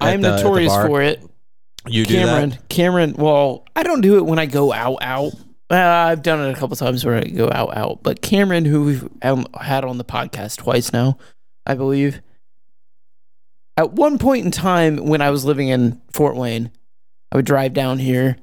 I'm 0.00 0.20
the- 0.20 0.36
notorious 0.36 0.74
for 0.74 1.02
it. 1.02 1.22
you 1.86 2.04
do 2.04 2.14
Cameron, 2.14 2.50
that. 2.50 2.68
Cameron. 2.68 3.14
Well, 3.16 3.64
I 3.76 3.82
don't 3.82 4.00
do 4.00 4.16
it 4.16 4.24
when 4.24 4.38
I 4.38 4.46
go 4.46 4.72
out, 4.72 4.98
out. 5.02 5.32
Uh, 5.70 5.76
I've 5.76 6.22
done 6.22 6.40
it 6.46 6.52
a 6.52 6.58
couple 6.58 6.76
times 6.76 7.04
where 7.04 7.16
I 7.16 7.24
go 7.24 7.50
out, 7.50 7.76
out. 7.76 8.02
But 8.02 8.20
Cameron, 8.20 8.64
who 8.64 8.84
we've 8.84 9.08
um, 9.22 9.46
had 9.58 9.84
on 9.84 9.98
the 9.98 10.04
podcast 10.04 10.58
twice 10.58 10.92
now, 10.92 11.18
I 11.66 11.74
believe. 11.74 12.20
At 13.76 13.92
one 13.92 14.18
point 14.18 14.44
in 14.44 14.50
time, 14.50 14.98
when 14.98 15.20
I 15.20 15.30
was 15.30 15.44
living 15.44 15.68
in 15.68 16.00
Fort 16.12 16.36
Wayne, 16.36 16.70
I 17.32 17.36
would 17.36 17.44
drive 17.46 17.72
down 17.72 17.98
here, 17.98 18.36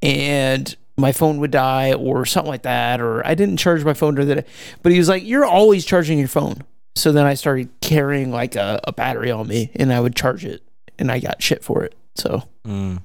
and 0.00 0.74
my 0.96 1.12
phone 1.12 1.38
would 1.40 1.50
die 1.50 1.92
or 1.92 2.24
something 2.24 2.50
like 2.50 2.62
that, 2.62 3.00
or 3.00 3.26
I 3.26 3.34
didn't 3.34 3.58
charge 3.58 3.84
my 3.84 3.92
phone 3.92 4.14
during 4.14 4.28
the 4.28 4.36
day. 4.36 4.44
But 4.82 4.92
he 4.92 4.98
was 4.98 5.08
like, 5.08 5.24
"You're 5.24 5.44
always 5.44 5.84
charging 5.84 6.18
your 6.18 6.28
phone." 6.28 6.62
So 6.96 7.12
then 7.12 7.26
I 7.26 7.34
started 7.34 7.68
carrying 7.82 8.30
like 8.30 8.56
a, 8.56 8.80
a 8.84 8.92
battery 8.92 9.30
on 9.30 9.46
me, 9.46 9.70
and 9.74 9.92
I 9.92 10.00
would 10.00 10.16
charge 10.16 10.44
it, 10.46 10.62
and 10.98 11.10
I 11.10 11.18
got 11.20 11.42
shit 11.42 11.62
for 11.64 11.84
it. 11.84 11.94
So. 12.16 12.42
Mm. 12.66 13.02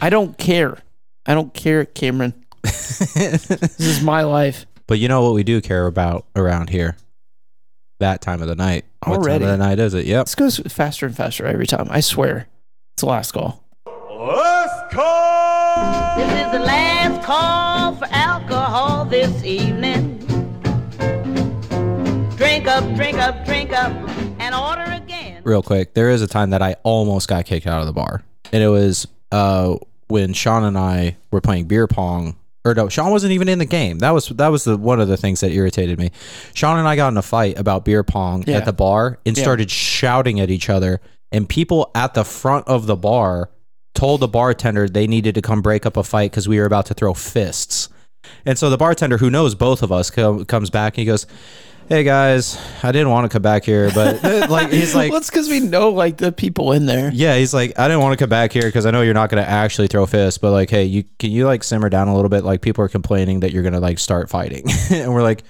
I 0.00 0.10
don't 0.10 0.36
care. 0.38 0.78
I 1.26 1.34
don't 1.34 1.52
care, 1.54 1.84
Cameron. 1.84 2.34
This 2.64 3.78
is 3.80 4.02
my 4.02 4.22
life. 4.22 4.66
but 4.86 4.98
you 4.98 5.08
know 5.08 5.22
what 5.22 5.34
we 5.34 5.42
do 5.44 5.60
care 5.60 5.86
about 5.86 6.26
around 6.36 6.70
here? 6.70 6.96
That 8.00 8.20
time 8.20 8.42
of 8.42 8.48
the 8.48 8.56
night. 8.56 8.84
What 9.04 9.18
Already? 9.18 9.44
time 9.44 9.52
of 9.54 9.58
the 9.58 9.64
night 9.66 9.78
is 9.78 9.94
it? 9.94 10.04
Yep. 10.06 10.26
This 10.26 10.34
goes 10.34 10.58
faster 10.58 11.06
and 11.06 11.16
faster 11.16 11.46
every 11.46 11.66
time. 11.66 11.86
I 11.90 12.00
swear. 12.00 12.48
It's 12.94 13.02
the 13.02 13.06
last 13.06 13.32
call. 13.32 13.64
Last 13.86 14.90
call! 14.92 16.16
This 16.16 16.46
is 16.46 16.52
the 16.52 16.58
last 16.64 17.24
call 17.24 17.94
for 17.96 18.06
alcohol 18.10 19.04
this 19.04 19.44
evening. 19.44 20.18
Drink 22.36 22.66
up, 22.66 22.84
drink 22.96 23.18
up, 23.18 23.44
drink 23.44 23.72
up, 23.72 23.92
and 24.40 24.54
order 24.54 24.82
again. 24.82 24.93
Real 25.44 25.62
quick, 25.62 25.94
there 25.94 26.10
is 26.10 26.22
a 26.22 26.26
time 26.26 26.50
that 26.50 26.62
I 26.62 26.76
almost 26.82 27.28
got 27.28 27.44
kicked 27.44 27.66
out 27.66 27.80
of 27.80 27.86
the 27.86 27.92
bar. 27.92 28.22
And 28.52 28.62
it 28.62 28.68
was 28.68 29.06
uh 29.32 29.76
when 30.08 30.32
Sean 30.32 30.64
and 30.64 30.76
I 30.78 31.16
were 31.30 31.40
playing 31.40 31.66
beer 31.66 31.86
pong. 31.86 32.36
Or 32.66 32.74
no, 32.74 32.88
Sean 32.88 33.10
wasn't 33.10 33.32
even 33.32 33.48
in 33.48 33.58
the 33.58 33.66
game. 33.66 33.98
That 33.98 34.10
was 34.10 34.28
that 34.28 34.48
was 34.48 34.64
the 34.64 34.76
one 34.76 35.00
of 35.00 35.08
the 35.08 35.16
things 35.18 35.40
that 35.40 35.50
irritated 35.52 35.98
me. 35.98 36.10
Sean 36.54 36.78
and 36.78 36.88
I 36.88 36.96
got 36.96 37.08
in 37.08 37.16
a 37.18 37.22
fight 37.22 37.58
about 37.58 37.84
beer 37.84 38.02
pong 38.02 38.44
Yeah. 38.46 38.56
at 38.56 38.64
the 38.64 38.72
bar 38.72 39.18
and 39.26 39.36
Yeah. 39.36 39.42
started 39.42 39.70
shouting 39.70 40.40
at 40.40 40.50
each 40.50 40.70
other. 40.70 41.00
And 41.30 41.48
people 41.48 41.90
at 41.94 42.14
the 42.14 42.24
front 42.24 42.66
of 42.68 42.86
the 42.86 42.96
bar 42.96 43.50
told 43.94 44.20
the 44.20 44.28
bartender 44.28 44.88
they 44.88 45.06
needed 45.06 45.34
to 45.34 45.42
come 45.42 45.60
break 45.62 45.84
up 45.84 45.96
a 45.96 46.02
fight 46.04 46.30
because 46.30 46.48
we 46.48 46.58
were 46.58 46.64
about 46.64 46.86
to 46.86 46.94
throw 46.94 47.12
fists. 47.12 47.88
And 48.46 48.58
so 48.58 48.70
the 48.70 48.78
bartender, 48.78 49.18
who 49.18 49.28
knows 49.30 49.54
both 49.54 49.82
of 49.82 49.92
us, 49.92 50.10
co- 50.10 50.44
comes 50.46 50.70
back 50.70 50.94
and 50.94 51.00
he 51.00 51.04
goes, 51.04 51.26
"Hey 51.88 52.02
guys, 52.04 52.58
I 52.82 52.92
didn't 52.92 53.10
want 53.10 53.30
to 53.30 53.34
come 53.34 53.42
back 53.42 53.64
here, 53.64 53.90
but 53.94 54.24
uh, 54.24 54.46
like 54.48 54.70
he's 54.70 54.94
like, 54.94 55.10
well, 55.10 55.18
it's 55.18 55.30
because 55.30 55.48
we 55.48 55.60
know 55.60 55.90
like 55.90 56.16
the 56.16 56.32
people 56.32 56.72
in 56.72 56.86
there. 56.86 57.10
yeah, 57.12 57.36
he's 57.36 57.52
like, 57.54 57.78
I 57.78 57.88
didn't 57.88 58.02
want 58.02 58.18
to 58.18 58.22
come 58.22 58.30
back 58.30 58.52
here 58.52 58.62
because 58.64 58.86
I 58.86 58.90
know 58.90 59.02
you're 59.02 59.14
not 59.14 59.30
going 59.30 59.42
to 59.42 59.48
actually 59.48 59.88
throw 59.88 60.06
fists, 60.06 60.38
but 60.38 60.50
like, 60.52 60.70
hey, 60.70 60.84
you 60.84 61.04
can 61.18 61.30
you 61.30 61.46
like 61.46 61.62
simmer 61.62 61.88
down 61.90 62.08
a 62.08 62.14
little 62.14 62.28
bit? 62.30 62.44
Like 62.44 62.62
people 62.62 62.84
are 62.84 62.88
complaining 62.88 63.40
that 63.40 63.52
you're 63.52 63.62
going 63.62 63.74
to 63.74 63.80
like 63.80 63.98
start 63.98 64.30
fighting, 64.30 64.64
and 64.90 65.12
we're 65.12 65.22
like, 65.22 65.44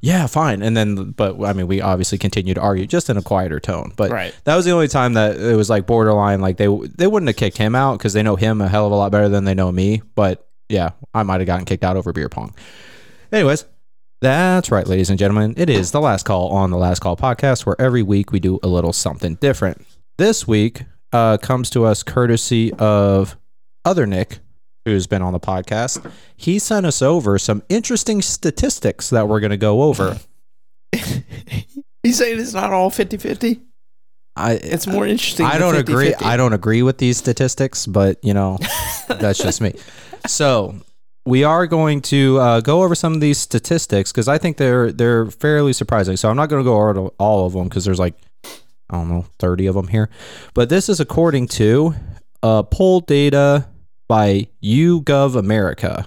yeah, 0.00 0.26
fine. 0.26 0.62
And 0.62 0.76
then, 0.76 1.12
but 1.12 1.42
I 1.42 1.52
mean, 1.52 1.66
we 1.68 1.80
obviously 1.80 2.18
continue 2.18 2.52
to 2.54 2.60
argue 2.60 2.86
just 2.86 3.08
in 3.08 3.16
a 3.16 3.22
quieter 3.22 3.60
tone. 3.60 3.92
But 3.96 4.10
Right. 4.10 4.34
that 4.44 4.54
was 4.56 4.64
the 4.64 4.72
only 4.72 4.88
time 4.88 5.14
that 5.14 5.36
it 5.36 5.56
was 5.56 5.70
like 5.70 5.86
borderline. 5.86 6.40
Like 6.40 6.56
they 6.56 6.66
they 6.96 7.06
wouldn't 7.06 7.28
have 7.28 7.36
kicked 7.36 7.58
him 7.58 7.74
out 7.74 7.98
because 7.98 8.12
they 8.12 8.22
know 8.22 8.36
him 8.36 8.60
a 8.60 8.68
hell 8.68 8.86
of 8.86 8.92
a 8.92 8.96
lot 8.96 9.12
better 9.12 9.28
than 9.28 9.44
they 9.44 9.54
know 9.54 9.70
me. 9.72 10.02
But 10.14 10.46
yeah, 10.68 10.90
I 11.14 11.22
might 11.22 11.40
have 11.40 11.46
gotten 11.46 11.64
kicked 11.64 11.84
out 11.84 11.96
over 11.96 12.12
beer 12.12 12.28
pong. 12.28 12.54
Anyways. 13.32 13.64
That's 14.20 14.70
right, 14.70 14.86
ladies 14.86 15.10
and 15.10 15.18
gentlemen. 15.18 15.54
It 15.58 15.68
is 15.68 15.90
the 15.92 16.00
last 16.00 16.24
call 16.24 16.48
on 16.48 16.70
the 16.70 16.78
last 16.78 17.00
call 17.00 17.16
podcast, 17.16 17.66
where 17.66 17.76
every 17.78 18.02
week 18.02 18.32
we 18.32 18.40
do 18.40 18.58
a 18.62 18.66
little 18.66 18.94
something 18.94 19.34
different. 19.36 19.86
This 20.16 20.48
week 20.48 20.84
uh, 21.12 21.36
comes 21.36 21.68
to 21.70 21.84
us 21.84 22.02
courtesy 22.02 22.72
of 22.74 23.36
other 23.84 24.06
Nick, 24.06 24.38
who's 24.86 25.06
been 25.06 25.20
on 25.20 25.34
the 25.34 25.40
podcast. 25.40 26.10
He 26.34 26.58
sent 26.58 26.86
us 26.86 27.02
over 27.02 27.38
some 27.38 27.62
interesting 27.68 28.22
statistics 28.22 29.10
that 29.10 29.28
we're 29.28 29.40
going 29.40 29.50
to 29.50 29.58
go 29.58 29.82
over. 29.82 30.18
He's 32.02 32.16
saying 32.16 32.40
it's 32.40 32.54
not 32.54 32.72
all 32.72 32.88
50 32.88 33.18
50. 33.18 33.60
I 34.34 34.52
It's 34.52 34.86
more 34.86 35.06
interesting. 35.06 35.44
I 35.44 35.58
don't 35.58 35.74
50, 35.74 35.92
agree. 35.92 36.08
50. 36.10 36.24
I 36.24 36.36
don't 36.38 36.52
agree 36.54 36.82
with 36.82 36.96
these 36.98 37.18
statistics, 37.18 37.86
but 37.86 38.18
you 38.22 38.32
know, 38.32 38.58
that's 39.08 39.38
just 39.38 39.60
me. 39.60 39.74
So 40.26 40.74
we 41.26 41.42
are 41.44 41.66
going 41.66 42.00
to 42.00 42.38
uh, 42.38 42.60
go 42.60 42.82
over 42.82 42.94
some 42.94 43.12
of 43.12 43.20
these 43.20 43.36
statistics 43.36 44.12
because 44.12 44.28
I 44.28 44.38
think 44.38 44.56
they're 44.56 44.92
they're 44.92 45.26
fairly 45.26 45.72
surprising. 45.72 46.16
So 46.16 46.30
I'm 46.30 46.36
not 46.36 46.48
going 46.48 46.62
to 46.62 46.64
go 46.64 46.76
over 46.76 47.08
all 47.18 47.46
of 47.46 47.52
them 47.52 47.64
because 47.64 47.84
there's 47.84 47.98
like 47.98 48.14
I 48.88 48.94
don't 48.96 49.08
know 49.08 49.26
30 49.40 49.66
of 49.66 49.74
them 49.74 49.88
here, 49.88 50.08
but 50.54 50.68
this 50.68 50.88
is 50.88 51.00
according 51.00 51.48
to 51.48 51.94
uh, 52.42 52.62
poll 52.62 53.00
data 53.00 53.66
by 54.08 54.46
YouGov 54.62 55.36
America 55.36 56.06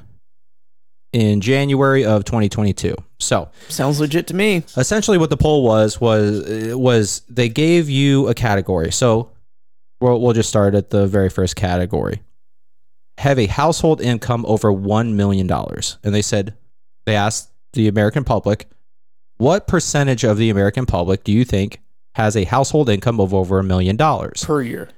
in 1.12 1.42
January 1.42 2.06
of 2.06 2.24
2022. 2.24 2.96
So 3.20 3.50
Sounds 3.68 4.00
legit 4.00 4.28
to 4.28 4.34
me. 4.34 4.64
essentially 4.78 5.18
what 5.18 5.30
the 5.30 5.36
poll 5.38 5.64
was 5.64 6.00
was 6.00 6.74
was 6.74 7.24
they 7.28 7.50
gave 7.50 7.90
you 7.90 8.30
a 8.30 8.34
category 8.34 8.92
so 8.94 9.32
we'll, 10.00 10.22
we'll 10.22 10.32
just 10.32 10.48
start 10.48 10.74
at 10.76 10.92
the 10.92 11.06
very 11.08 11.30
first 11.30 11.58
category 11.58 12.22
have 13.20 13.38
a 13.40 13.46
household 13.48 14.02
income 14.02 14.46
over 14.48 14.72
$1 14.72 15.14
million 15.14 15.50
and 15.52 16.14
they 16.16 16.22
said 16.22 16.56
they 17.06 17.16
asked 17.16 17.52
the 17.74 17.88
american 17.88 18.24
public 18.24 18.68
what 19.38 19.68
percentage 19.68 20.24
of 20.24 20.38
the 20.38 20.50
american 20.50 20.86
public 20.86 21.24
do 21.24 21.32
you 21.32 21.46
think 21.46 21.80
has 22.16 22.36
a 22.36 22.44
household 22.46 22.90
income 22.90 23.20
of 23.20 23.34
over 23.34 23.60
a 23.60 23.64
million 23.64 23.96
dollars 23.96 24.44
Per 24.46 24.62
year. 24.62 24.90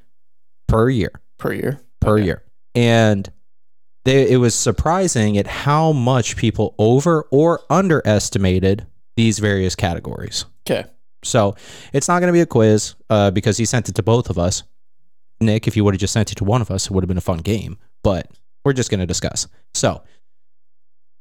per 0.68 0.90
year 0.90 1.12
Per 1.38 1.54
year. 1.54 1.82
per 2.00 2.16
Okay. 2.18 2.26
year. 2.26 2.44
And 2.76 3.32
they, 4.06 4.32
it 4.32 4.38
was 4.38 4.56
surprising 4.56 5.38
at 5.38 5.46
how 5.46 5.92
much 5.92 6.36
people 6.38 6.74
over 6.80 7.28
or 7.32 7.60
underestimated 7.70 8.88
these 9.16 9.38
various 9.40 9.76
categories. 9.76 10.46
Okay. 10.66 10.88
So 11.24 11.56
it's 11.94 12.08
not 12.08 12.20
going 12.20 12.30
to 12.30 12.34
be 12.34 12.42
a 12.42 12.46
quiz 12.48 12.96
uh, 13.10 13.30
because 13.32 13.58
he 13.58 13.66
sent 13.66 13.90
it 13.90 13.96
to 13.96 14.04
both 14.04 14.30
of 14.30 14.40
us. 14.40 14.64
Nick, 15.40 15.68
if 15.68 15.76
you 15.78 15.84
would 15.84 15.94
have 15.94 16.00
just 16.02 16.14
sent 16.14 16.32
it 16.32 16.36
to 16.36 16.44
one 16.44 16.62
of 16.62 16.72
us, 16.72 16.86
it 16.86 16.92
would 16.92 17.04
have 17.04 17.08
been 17.08 17.18
a 17.18 17.22
fun 17.22 17.40
game. 17.40 17.78
But 18.04 18.28
we're 18.66 18.74
just 18.74 18.90
going 18.90 19.00
to 19.00 19.06
discuss. 19.08 19.48
So 19.74 20.02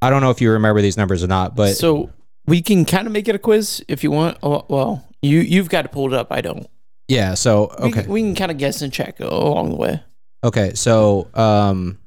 I 0.02 0.10
don't 0.10 0.20
know 0.22 0.30
if 0.30 0.40
you 0.40 0.52
remember 0.52 0.80
these 0.82 0.96
numbers 0.96 1.22
or 1.22 1.26
not, 1.26 1.54
but 1.56 1.76
so 1.76 2.10
we 2.46 2.62
can 2.62 2.84
kind 2.84 3.06
of 3.06 3.12
make 3.12 3.28
it 3.28 3.34
a 3.34 3.38
quiz 3.38 3.84
if 3.88 4.02
you 4.02 4.10
want. 4.10 4.38
Oh, 4.42 4.64
Well, 4.68 5.06
you, 5.22 5.40
you've 5.40 5.68
got 5.68 5.82
to 5.82 5.88
pull 5.88 6.06
it 6.06 6.14
up. 6.14 6.28
I 6.30 6.40
don't. 6.40 6.66
yeah. 7.08 7.34
So 7.34 7.74
We, 7.82 7.88
okay, 7.90 8.06
we 8.06 8.20
can 8.22 8.34
kind 8.34 8.50
of 8.50 8.58
guess 8.58 8.80
and 8.82 8.92
check 8.92 9.20
along 9.20 9.70
the 9.70 9.76
way. 9.76 10.02
Okay, 10.42 10.72
so 10.72 11.28
um, 11.34 11.98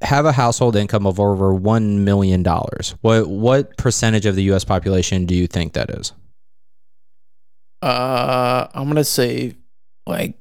have 0.00 0.24
a 0.24 0.32
household 0.32 0.74
income 0.74 1.06
of 1.06 1.20
over 1.20 1.52
one 1.52 2.04
million 2.04 2.42
dollars. 2.42 2.94
What 3.02 3.28
what 3.28 3.76
percentage 3.76 4.24
of 4.24 4.36
the 4.36 4.42
U.S. 4.44 4.64
population 4.64 5.26
do 5.26 5.34
you 5.34 5.46
think 5.46 5.74
that 5.74 5.90
is? 5.90 6.12
Uh, 7.82 8.68
I'm 8.72 8.86
gonna 8.88 9.04
say 9.04 9.54
like 10.06 10.38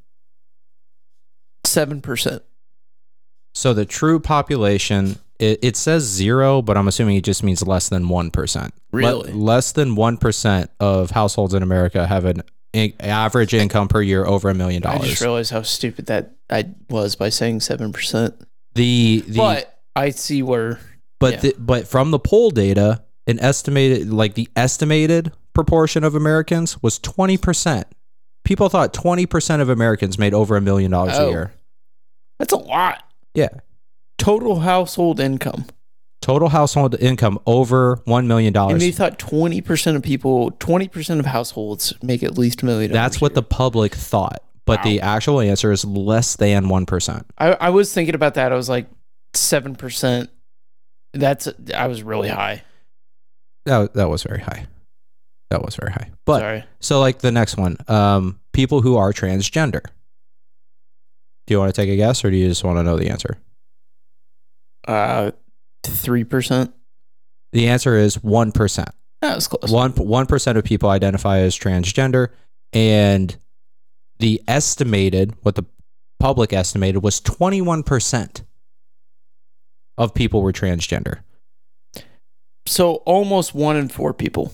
seven 1.65 2.01
percent. 2.01 2.43
So 3.53 3.73
the 3.73 3.85
true 3.85 4.19
population, 4.19 5.17
it, 5.39 5.59
it 5.61 5.75
says 5.75 6.03
zero, 6.03 6.61
but 6.61 6.77
I'm 6.77 6.87
assuming 6.87 7.17
it 7.17 7.23
just 7.23 7.43
means 7.43 7.65
less 7.65 7.89
than 7.89 8.07
one 8.09 8.31
percent. 8.31 8.73
Really? 8.91 9.31
less 9.33 9.71
than 9.71 9.95
one 9.95 10.17
percent 10.17 10.69
of 10.79 11.11
households 11.11 11.53
in 11.53 11.63
America 11.63 12.05
have 12.07 12.25
an 12.25 12.43
i- 12.75 12.93
average 12.99 13.53
income 13.53 13.87
per 13.87 14.01
year 14.01 14.25
over 14.25 14.49
a 14.49 14.53
million 14.53 14.81
dollars. 14.81 15.01
I 15.01 15.07
just 15.07 15.21
realized 15.21 15.51
how 15.51 15.61
stupid 15.61 16.07
that 16.07 16.31
I 16.49 16.65
was 16.89 17.15
by 17.15 17.29
saying 17.29 17.61
seven 17.61 17.91
percent. 17.93 18.35
The 18.75 19.23
the 19.27 19.37
But 19.37 19.79
I 19.95 20.09
see 20.11 20.43
where 20.43 20.79
But 21.19 21.33
Yeah. 21.35 21.39
the, 21.41 21.55
but 21.59 21.87
from 21.87 22.11
the 22.11 22.19
poll 22.19 22.51
data, 22.51 23.03
an 23.27 23.39
estimated 23.39 24.11
like 24.11 24.33
the 24.35 24.49
estimated 24.55 25.31
proportion 25.53 26.03
of 26.05 26.15
Americans 26.15 26.81
was 26.81 26.97
twenty 26.99 27.37
percent. 27.37 27.87
People 28.45 28.69
thought 28.69 28.93
twenty 28.93 29.25
percent 29.25 29.61
of 29.61 29.67
Americans 29.69 30.17
made 30.17 30.33
over 30.33 30.55
a 30.57 30.61
million 30.61 30.91
dollars 30.91 31.17
a 31.17 31.21
Oh. 31.21 31.29
year. 31.29 31.53
that's 32.39 32.53
a 32.53 32.57
lot. 32.57 33.03
Yeah, 33.33 33.49
Total 34.17 34.59
household 34.59 35.19
income. 35.19 35.65
total 36.21 36.49
household 36.49 36.95
income 36.99 37.39
over 37.47 37.99
one 38.05 38.27
million 38.27 38.47
And 38.49 38.53
dollars. 38.53 38.73
And 38.73 38.81
they 38.81 38.91
thought 38.91 39.17
twenty 39.17 39.61
percent 39.61 39.97
of 39.97 40.03
people, 40.03 40.51
twenty 40.59 40.87
percent 40.87 41.19
of 41.19 41.25
households 41.25 41.93
make 42.03 42.21
at 42.23 42.37
least 42.37 42.61
a 42.61 42.65
million. 42.65 42.91
That's 42.91 43.19
what 43.21 43.33
the 43.33 43.41
public 43.43 43.95
thought, 43.95 44.43
but 44.65 44.83
the 44.83 45.01
actual 45.01 45.39
answer 45.41 45.71
is 45.71 45.83
less 45.85 46.35
than 46.35 46.69
one 46.69 46.85
percent. 46.85 47.25
I, 47.37 47.53
I 47.53 47.69
was 47.69 47.93
thinking 47.93 48.13
about 48.15 48.35
that. 48.35 48.51
I 48.51 48.55
was 48.55 48.69
like 48.69 48.87
seven 49.33 49.75
percent. 49.75 50.29
That's 51.13 51.47
I 51.75 51.87
was 51.87 52.03
really 52.03 52.29
high. 52.29 52.63
That 53.65 53.93
that 53.95 54.09
was 54.09 54.23
very 54.23 54.41
high. 54.41 54.67
That 55.49 55.63
was 55.63 55.75
very 55.75 55.91
high. 55.91 56.11
But 56.25 56.39
Sorry. 56.39 56.63
so 56.79 56.99
like 56.99 57.19
the 57.19 57.31
next 57.31 57.57
one, 57.57 57.77
um, 57.87 58.39
people 58.53 58.81
who 58.81 58.95
are 58.97 59.11
transgender. 59.11 59.81
Do 61.47 61.53
you 61.53 61.59
want 61.59 61.73
to 61.73 61.81
take 61.81 61.89
a 61.89 61.95
guess, 61.95 62.23
or 62.23 62.31
do 62.31 62.37
you 62.37 62.47
just 62.47 62.63
want 62.63 62.77
to 62.77 62.83
know 62.83 62.97
the 62.97 63.09
answer? 63.09 63.37
Uh, 64.87 65.31
three 65.83 66.23
percent. 66.23 66.73
The 67.51 67.67
answer 67.67 67.97
is 67.97 68.23
one 68.23 68.51
percent. 68.51 68.89
That 69.21 69.35
was 69.35 69.47
close. 69.47 69.71
One 69.71 69.91
one 69.91 70.25
percent 70.25 70.57
of 70.57 70.63
people 70.63 70.89
identify 70.89 71.39
as 71.39 71.57
transgender, 71.57 72.29
and 72.73 73.35
the 74.19 74.41
estimated 74.47 75.35
what 75.41 75.55
the 75.55 75.65
public 76.19 76.53
estimated 76.53 77.03
was 77.03 77.19
twenty 77.19 77.61
one 77.61 77.83
percent 77.83 78.43
of 79.97 80.13
people 80.13 80.41
were 80.41 80.53
transgender. 80.53 81.19
So 82.65 82.95
almost 83.05 83.53
one 83.53 83.75
in 83.75 83.89
four 83.89 84.13
people. 84.13 84.53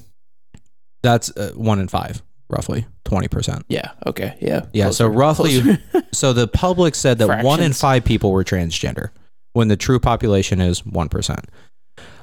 That's 1.03 1.35
uh, 1.38 1.51
one 1.55 1.79
in 1.79 1.88
five, 1.88 2.21
roughly 2.49 2.88
twenty 3.08 3.28
percent. 3.28 3.66
Yeah. 3.70 3.91
Okay. 4.05 4.38
Yeah. 4.41 4.66
Yeah, 4.74 4.89
so 4.91 5.08
roughly- 5.08 5.80
So 6.12 6.34
the 6.34 6.47
public 6.47 6.93
said 6.93 7.18
that 7.20 7.43
one 7.43 7.62
in 7.62 7.74
five 7.74 8.03
people 8.05 8.32
were 8.32 8.43
transgender, 8.43 9.10
when 9.53 9.68
the 9.70 9.78
true 9.78 9.99
population 9.99 10.60
is 10.62 10.86
one 10.86 11.10
percent. 11.10 11.45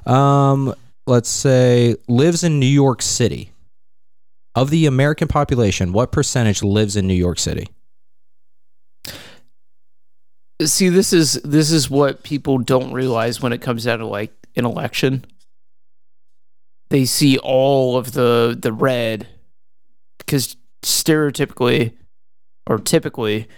Um, 0.06 0.74
let's 1.06 1.28
say 1.28 1.96
lives 2.06 2.44
in 2.44 2.58
New 2.60 2.66
York 2.66 3.02
City. 3.02 3.50
Of 4.56 4.70
the 4.70 4.86
American 4.86 5.26
population, 5.26 5.92
what 5.92 6.12
percentage 6.12 6.62
lives 6.62 6.94
in 6.94 7.08
New 7.08 7.14
York 7.14 7.40
City? 7.40 7.66
See, 10.62 10.88
this 10.88 11.12
is 11.12 11.32
this 11.42 11.72
is 11.72 11.90
what 11.90 12.22
people 12.22 12.58
don't 12.58 12.92
realize 12.92 13.40
when 13.40 13.52
it 13.52 13.60
comes 13.60 13.82
down 13.84 13.98
to 13.98 14.06
like 14.06 14.32
an 14.54 14.64
election. 14.64 15.24
They 16.90 17.04
see 17.04 17.38
all 17.38 17.96
of 17.96 18.12
the 18.12 18.56
the 18.56 18.72
red 18.72 19.26
because 20.18 20.56
stereotypically 20.84 21.92
or 22.66 22.78
typically 22.78 23.48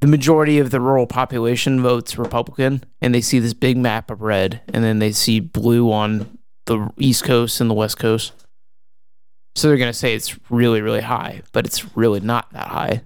the 0.00 0.06
majority 0.06 0.58
of 0.58 0.70
the 0.70 0.80
rural 0.80 1.06
population 1.06 1.80
votes 1.80 2.18
Republican 2.18 2.84
and 3.00 3.14
they 3.14 3.20
see 3.20 3.38
this 3.38 3.54
big 3.54 3.76
map 3.76 4.10
of 4.10 4.20
red 4.20 4.60
and 4.72 4.84
then 4.84 4.98
they 4.98 5.12
see 5.12 5.40
blue 5.40 5.90
on 5.90 6.38
the 6.66 6.90
East 6.98 7.24
Coast 7.24 7.60
and 7.60 7.70
the 7.70 7.74
West 7.74 7.98
Coast. 7.98 8.32
So 9.56 9.68
they're 9.68 9.76
gonna 9.76 9.92
say 9.92 10.14
it's 10.14 10.38
really, 10.50 10.80
really 10.80 11.00
high, 11.00 11.42
but 11.52 11.64
it's 11.64 11.96
really 11.96 12.20
not 12.20 12.52
that 12.52 12.66
high. 12.68 13.02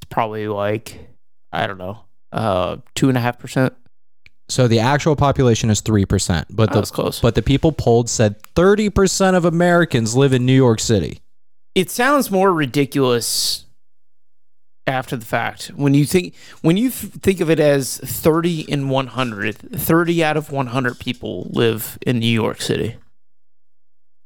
It's 0.00 0.08
probably 0.10 0.48
like 0.48 1.08
I 1.52 1.66
don't 1.66 1.78
know, 1.78 2.04
uh, 2.32 2.78
two 2.94 3.08
and 3.08 3.18
a 3.18 3.20
half 3.20 3.38
percent. 3.38 3.74
So 4.48 4.68
the 4.68 4.80
actual 4.80 5.16
population 5.16 5.70
is 5.70 5.80
three 5.80 6.04
percent, 6.04 6.46
but 6.50 6.72
That 6.72 6.84
the 6.84 6.90
close. 6.92 7.20
but 7.20 7.34
the 7.34 7.42
people 7.42 7.72
polled 7.72 8.08
said 8.08 8.40
thirty 8.54 8.88
percent 8.90 9.36
of 9.36 9.44
Americans 9.44 10.14
live 10.14 10.32
in 10.32 10.46
New 10.46 10.54
York 10.54 10.80
City. 10.80 11.20
It 11.74 11.90
sounds 11.90 12.30
more 12.30 12.52
ridiculous 12.52 13.64
after 14.86 15.16
the 15.16 15.24
fact 15.24 15.68
when 15.76 15.94
you 15.94 16.04
think 16.04 16.34
when 16.60 16.76
you 16.76 16.90
th- 16.90 17.12
think 17.14 17.40
of 17.40 17.48
it 17.48 17.58
as 17.58 17.96
30 17.98 18.60
in 18.70 18.88
100 18.90 19.56
30 19.56 20.22
out 20.22 20.36
of 20.36 20.50
100 20.52 20.98
people 20.98 21.48
live 21.50 21.98
in 22.06 22.18
new 22.18 22.26
york 22.26 22.60
city 22.60 22.96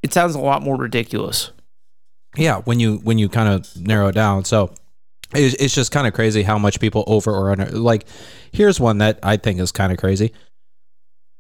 it 0.03 0.13
sounds 0.13 0.35
a 0.35 0.41
lot 0.41 0.63
more 0.63 0.77
ridiculous 0.77 1.53
Yeah, 2.37 2.59
when 2.63 2.81
you 2.81 2.99
when 2.99 3.19
you 3.19 3.29
kind 3.29 3.49
of 3.49 3.77
narrow 3.77 4.09
it 4.09 4.15
down, 4.15 4.45
so 4.45 4.73
it's, 5.35 5.55
it's 5.63 5.75
just 5.75 5.93
kind 5.93 6.07
of 6.07 6.13
crazy 6.15 6.43
how 6.43 6.59
much 6.59 6.79
people 6.81 7.05
over 7.07 7.31
or 7.33 7.51
under. 7.51 7.67
Like, 7.67 8.07
here's 8.53 8.79
one 8.81 8.99
that 8.99 9.19
I 9.23 9.37
think 9.37 9.61
is 9.61 9.73
kind 9.73 9.93
of 9.93 9.99
crazy. 9.99 10.33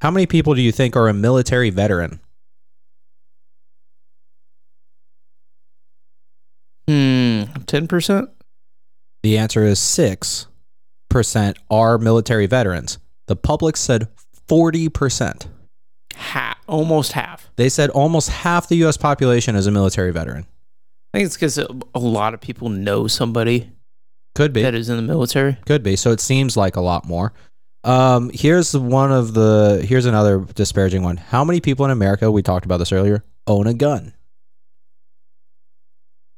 How 0.01 0.11
many 0.11 0.27
people 0.27 0.55
do 0.55 0.63
you 0.63 0.73
think 0.73 0.97
are 0.97 1.09
a 1.09 1.15
military 1.15 1.71
veteran? 1.71 2.21
hmm 6.89 7.58
10% 7.69 8.29
The 9.23 9.39
answer 9.39 9.65
is 9.65 9.79
six 9.79 10.47
percent 11.11 11.59
are 11.71 11.97
military 11.99 12.47
veterans. 12.47 12.99
The 13.29 13.37
public 13.37 13.77
said 13.77 14.09
forty 14.47 14.89
percent. 14.89 15.49
half 16.15 16.59
almost 16.67 17.13
half 17.13 17.49
They 17.57 17.69
said 17.69 17.91
almost 17.91 18.29
half 18.31 18.69
the 18.69 18.77
U.S. 18.79 18.97
population 18.97 19.55
is 19.57 19.67
a 19.67 19.71
military 19.71 20.11
veteran. 20.13 20.47
i 21.15 21.19
think 21.19 21.27
it's 21.27 21.37
because 21.37 21.59
a 21.59 21.99
lot 21.99 22.35
of 22.35 22.41
people 22.41 22.69
know 22.69 23.07
somebody 23.07 23.71
Could 24.35 24.53
be. 24.53 24.63
that 24.63 24.75
is 24.75 24.89
in 24.91 24.97
the 24.97 25.03
military 25.03 25.57
Could 25.67 25.83
be. 25.83 25.97
So 25.97 26.11
it 26.13 26.21
seems 26.21 26.57
like 26.57 26.77
a 26.77 26.81
lot 26.83 27.07
more. 27.07 27.33
Um, 27.85 28.31
here's 28.35 28.77
one 28.77 29.13
of 29.13 29.33
the 29.35 29.85
here's 29.89 30.05
another 30.05 30.41
disparaging 30.41 31.03
one. 31.03 31.17
How 31.17 31.45
many 31.45 31.61
people 31.61 31.85
in 31.87 31.91
America, 31.91 32.31
we 32.31 32.43
talked 32.43 32.65
about 32.67 32.79
this 32.79 32.93
earlier, 32.93 33.25
own 33.47 33.67
a 33.67 33.73
gun? 33.75 34.13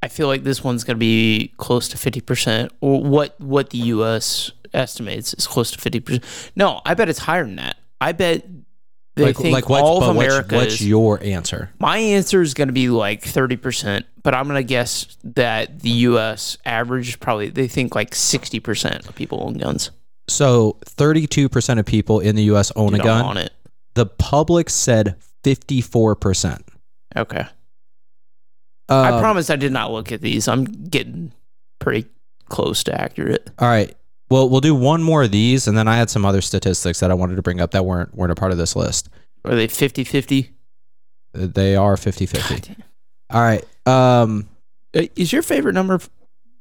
I 0.02 0.08
feel 0.08 0.28
like 0.28 0.44
this 0.44 0.64
one's 0.64 0.84
going 0.84 0.96
to 0.96 1.00
be 1.00 1.52
close 1.58 1.88
to 1.88 1.96
50%. 1.96 2.70
Or 2.80 3.02
what 3.02 3.38
what 3.40 3.70
the 3.70 3.78
US 3.78 4.50
estimates 4.72 5.34
is 5.34 5.46
close 5.46 5.70
to 5.72 5.78
50%. 5.78 6.22
No, 6.56 6.80
I 6.84 6.94
bet 6.94 7.08
it's 7.08 7.18
higher 7.18 7.44
than 7.44 7.56
that. 7.56 7.76
I 8.00 8.12
bet 8.12 8.46
they 9.16 9.32
think 9.32 9.68
what- 9.68 9.82
all 9.82 10.02
of 10.02 10.16
America 10.16 10.56
What's, 10.56 10.74
is, 10.74 10.86
your 10.86 11.22
answer? 11.22 11.70
My 11.78 11.98
answer 11.98 12.40
is 12.40 12.54
going 12.54 12.68
to 12.68 12.74
be 12.74 12.88
like 12.88 13.22
30%, 13.22 14.04
but 14.22 14.34
I'm 14.34 14.44
going 14.48 14.56
to 14.56 14.66
guess 14.66 15.16
that 15.24 15.80
the 15.80 15.90
US 15.90 16.56
average 16.64 17.10
is 17.10 17.16
probably 17.16 17.50
they 17.50 17.68
think 17.68 17.94
like 17.94 18.12
60% 18.12 19.08
of 19.08 19.14
people 19.14 19.42
own 19.42 19.54
guns. 19.54 19.90
So 20.28 20.78
32% 20.86 21.78
of 21.78 21.86
people 21.86 22.20
in 22.20 22.36
the 22.36 22.44
US 22.44 22.72
own 22.76 22.94
a 22.94 22.98
gun. 22.98 23.24
on 23.24 23.36
it. 23.36 23.52
The 23.94 24.06
public 24.06 24.70
said 24.70 25.16
54%. 25.44 26.62
Okay. 27.16 27.46
Um, 28.90 29.14
I 29.14 29.20
promise 29.20 29.48
I 29.50 29.56
did 29.56 29.72
not 29.72 29.92
look 29.92 30.10
at 30.12 30.20
these. 30.20 30.48
I'm 30.48 30.64
getting 30.64 31.32
pretty 31.78 32.08
close 32.48 32.82
to 32.84 33.00
accurate. 33.00 33.48
All 33.58 33.68
right. 33.68 33.94
Well, 34.30 34.48
we'll 34.48 34.60
do 34.60 34.74
one 34.74 35.02
more 35.02 35.22
of 35.24 35.30
these, 35.30 35.66
and 35.68 35.76
then 35.78 35.88
I 35.88 35.96
had 35.96 36.10
some 36.10 36.24
other 36.24 36.40
statistics 36.40 37.00
that 37.00 37.10
I 37.10 37.14
wanted 37.14 37.36
to 37.36 37.42
bring 37.42 37.60
up 37.60 37.70
that 37.72 37.84
weren't 37.84 38.14
weren't 38.14 38.32
a 38.32 38.34
part 38.36 38.52
of 38.52 38.58
this 38.58 38.76
list. 38.76 39.08
Are 39.44 39.54
they 39.54 39.66
50-50? 39.68 40.50
They 41.32 41.74
are 41.76 41.96
50 41.96 42.26
50. 42.26 42.76
All 43.30 43.40
right. 43.40 43.64
Um, 43.86 44.48
Uh, 44.94 45.02
Is 45.16 45.32
your 45.32 45.42
favorite 45.42 45.72
number 45.74 46.00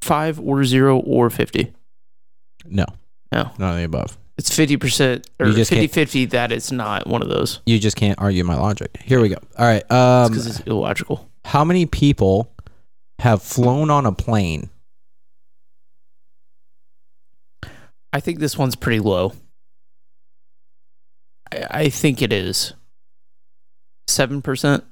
five 0.02 0.40
or 0.40 0.64
zero 0.64 0.98
or 1.00 1.30
50? 1.30 1.74
no, 2.66 2.86
No. 3.32 3.52
none 3.58 3.72
of 3.72 3.78
the 3.78 3.84
above. 3.84 4.18
It's 4.38 4.50
50% 4.56 5.26
or 5.40 5.48
You 5.48 5.54
just 5.54 5.70
50 5.70 5.82
can't- 5.88 5.94
50 5.94 6.26
that 6.28 6.52
it's 6.52 6.72
not 6.72 7.08
one 7.08 7.22
of 7.22 7.28
those 7.30 7.60
You 7.66 7.78
just 7.80 7.98
can't 7.98 8.18
argue 8.20 8.44
my 8.46 8.56
logic. 8.56 8.98
Here 9.04 9.20
we 9.20 9.30
go. 9.30 9.38
All 9.58 9.66
right. 9.66 9.84
Um, 9.92 10.32
because 10.32 10.48
it's 10.48 10.60
illogical. 10.62 11.29
How 11.46 11.64
many 11.64 11.86
people 11.86 12.54
have 13.20 13.42
flown 13.42 13.90
on 13.90 14.06
a 14.06 14.12
plane? 14.12 14.70
I 18.12 18.20
think 18.20 18.40
this 18.40 18.58
one's 18.58 18.76
pretty 18.76 19.00
low. 19.00 19.34
I, 21.52 21.66
I 21.70 21.90
think 21.90 22.22
it 22.22 22.34
is. 22.34 22.74
7%? 24.10 24.84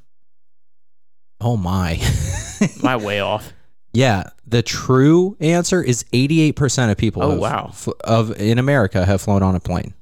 Oh 1.41 1.57
my. 1.57 1.99
my 2.83 2.95
way 2.97 3.19
off? 3.19 3.53
Yeah, 3.93 4.29
the 4.45 4.61
true 4.61 5.35
answer 5.39 5.81
is 5.81 6.03
88% 6.13 6.91
of 6.91 6.97
people 6.97 7.23
Oh, 7.23 7.31
have- 7.31 7.39
wow. 7.39 7.67
f- 7.69 7.87
of 8.03 8.39
in 8.39 8.59
America 8.59 9.05
have 9.05 9.21
flown 9.21 9.41
on 9.41 9.55
a 9.55 9.59
plane. 9.59 9.93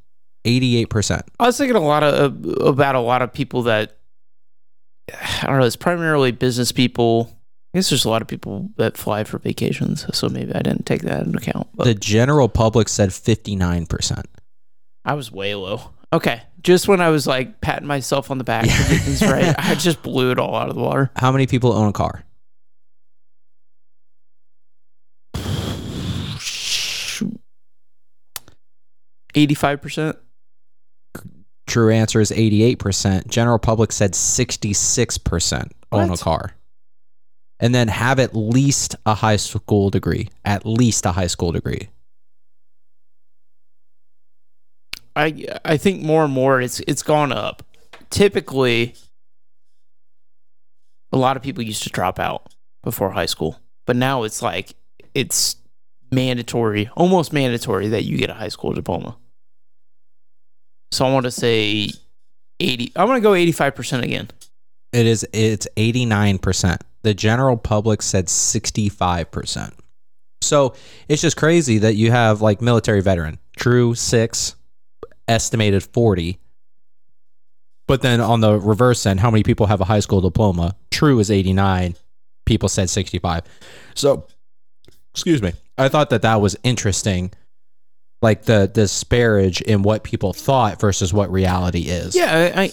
88%. 0.46 1.22
I 1.40 1.46
was 1.48 1.58
thinking 1.58 1.76
a 1.78 1.80
lot 1.80 2.04
of 2.04 2.46
about 2.62 2.96
a 2.96 3.00
lot 3.00 3.22
of 3.22 3.32
people 3.34 3.64
that 3.64 3.98
I 5.14 5.48
don't 5.48 5.60
know. 5.60 5.66
It's 5.66 5.76
primarily 5.76 6.32
business 6.32 6.72
people. 6.72 7.32
I 7.74 7.78
guess 7.80 7.90
there's 7.90 8.06
a 8.06 8.10
lot 8.10 8.22
of 8.22 8.28
people 8.28 8.70
that 8.78 8.98
fly 8.98 9.26
for 9.26 9.38
vacations, 9.38 10.06
so 10.18 10.30
maybe 10.30 10.54
I 10.56 10.62
didn't 10.62 10.86
take 10.86 11.02
that 11.02 11.24
into 11.24 11.40
account. 11.40 11.68
But 11.76 11.84
The 11.84 11.94
general 11.94 12.48
public 12.48 12.88
said 12.88 13.10
59%. 13.10 14.24
I 15.04 15.14
was 15.14 15.32
way 15.32 15.56
low. 15.56 15.92
Okay, 16.14 16.42
just 16.62 16.88
when 16.88 17.02
I 17.02 17.10
was 17.10 17.28
like 17.28 17.60
patting 17.62 17.88
myself 17.88 18.32
on 18.32 18.38
the 18.38 18.44
back 18.46 18.66
for 18.68 18.94
getting 18.94 19.30
right, 19.30 19.56
I 19.60 19.76
just 19.76 20.02
blew 20.02 20.32
it 20.32 20.40
all 20.40 20.56
out 20.56 20.70
of 20.70 20.76
the 20.76 20.82
water. 20.82 21.12
How 21.18 21.32
many 21.32 21.48
people 21.48 21.74
own 21.74 21.90
a 21.90 21.94
car? 21.94 22.24
Eighty-five 29.36 29.82
percent. 29.82 30.18
True 31.76 31.92
answer 31.92 32.22
is 32.22 32.32
88%. 32.32 33.28
General 33.28 33.60
public 33.60 33.92
said 33.92 34.14
66% 34.14 35.72
own 35.92 36.10
a 36.10 36.16
car. 36.16 36.56
And 37.60 37.76
then 37.76 37.90
have 37.90 38.18
at 38.18 38.34
least 38.34 38.96
a 39.06 39.14
high 39.14 39.36
school 39.36 39.90
degree. 39.90 40.30
At 40.46 40.66
least 40.66 41.06
a 41.06 41.12
high 41.12 41.28
school 41.28 41.52
degree. 41.52 41.90
I 45.18 45.48
I 45.66 45.76
think 45.76 46.02
more 46.02 46.24
and 46.24 46.32
more 46.32 46.62
it's 46.62 46.80
it's 46.88 47.04
gone 47.04 47.34
up. 47.34 47.62
Typically, 48.10 48.96
a 51.12 51.18
lot 51.18 51.36
of 51.36 51.44
people 51.44 51.62
used 51.62 51.84
to 51.84 51.90
drop 51.90 52.20
out 52.20 52.56
before 52.84 53.10
high 53.12 53.26
school, 53.26 53.60
but 53.86 53.98
now 53.98 54.24
it's 54.24 54.42
like 54.42 54.76
it's 55.14 55.58
mandatory, 56.10 56.90
almost 56.96 57.34
mandatory 57.34 57.90
that 57.90 58.06
you 58.06 58.18
get 58.18 58.30
a 58.30 58.36
high 58.36 58.48
school 58.48 58.72
diploma. 58.72 59.18
So 60.96 61.06
I 61.06 61.12
want 61.12 61.26
to 61.26 61.32
say 61.32 61.90
eighty. 62.60 62.92
I 62.96 63.04
want 63.04 63.18
to 63.18 63.22
go 63.22 63.34
eighty-five 63.34 63.76
percent 63.76 64.04
again. 64.04 64.30
It 64.94 65.06
is 65.06 65.28
it's 65.34 65.68
89%. 65.76 66.80
The 67.02 67.14
general 67.14 67.58
public 67.58 68.02
said 68.02 68.28
65%. 68.28 69.74
So 70.42 70.74
it's 71.10 71.22
just 71.22 71.36
crazy 71.36 71.80
that 71.80 71.96
you 71.96 72.12
have 72.12 72.42
like 72.42 72.62
military 72.62 73.02
veteran, 73.02 73.38
true 73.58 73.94
6, 73.94 74.56
estimated 75.28 75.84
40. 75.84 76.40
But 77.88 78.04
then 78.04 78.22
on 78.22 78.40
the 78.40 78.58
reverse 78.58 79.06
end, 79.06 79.20
how 79.20 79.30
many 79.30 79.44
people 79.44 79.66
have 79.66 79.82
a 79.82 79.86
high 79.86 80.00
school 80.00 80.22
diploma? 80.22 80.78
True 80.92 81.20
is 81.20 81.30
89. 81.30 81.96
People 82.46 82.70
said 82.70 82.90
65. 82.90 83.44
So 83.96 84.28
excuse 85.14 85.42
me. 85.42 85.52
I 85.78 85.90
thought 85.90 86.10
that 86.12 86.22
that 86.22 86.40
was 86.40 86.56
interesting 86.64 87.34
like 88.26 88.44
the 88.44 88.68
disparage 88.68 89.62
in 89.62 89.82
what 89.84 90.04
people 90.04 90.34
thought 90.34 90.80
versus 90.82 91.14
what 91.14 91.32
reality 91.32 91.84
is. 91.84 92.16
Yeah, 92.16 92.52
I 92.56 92.62
I- 92.64 92.72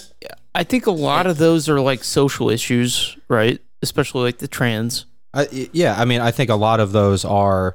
I 0.54 0.64
think 0.64 0.86
a 0.86 0.90
lot 0.90 1.26
of 1.26 1.38
those 1.38 1.68
are 1.70 1.80
like 1.80 2.04
social 2.04 2.50
issues, 2.50 3.16
right? 3.28 3.58
Especially 3.80 4.22
like 4.24 4.36
the 4.38 4.48
trans. 4.48 5.06
I, 5.32 5.48
yeah, 5.72 5.94
I 5.98 6.04
mean, 6.04 6.20
I 6.20 6.30
think 6.30 6.50
a 6.50 6.56
lot 6.56 6.78
of 6.78 6.92
those 6.92 7.24
are, 7.24 7.74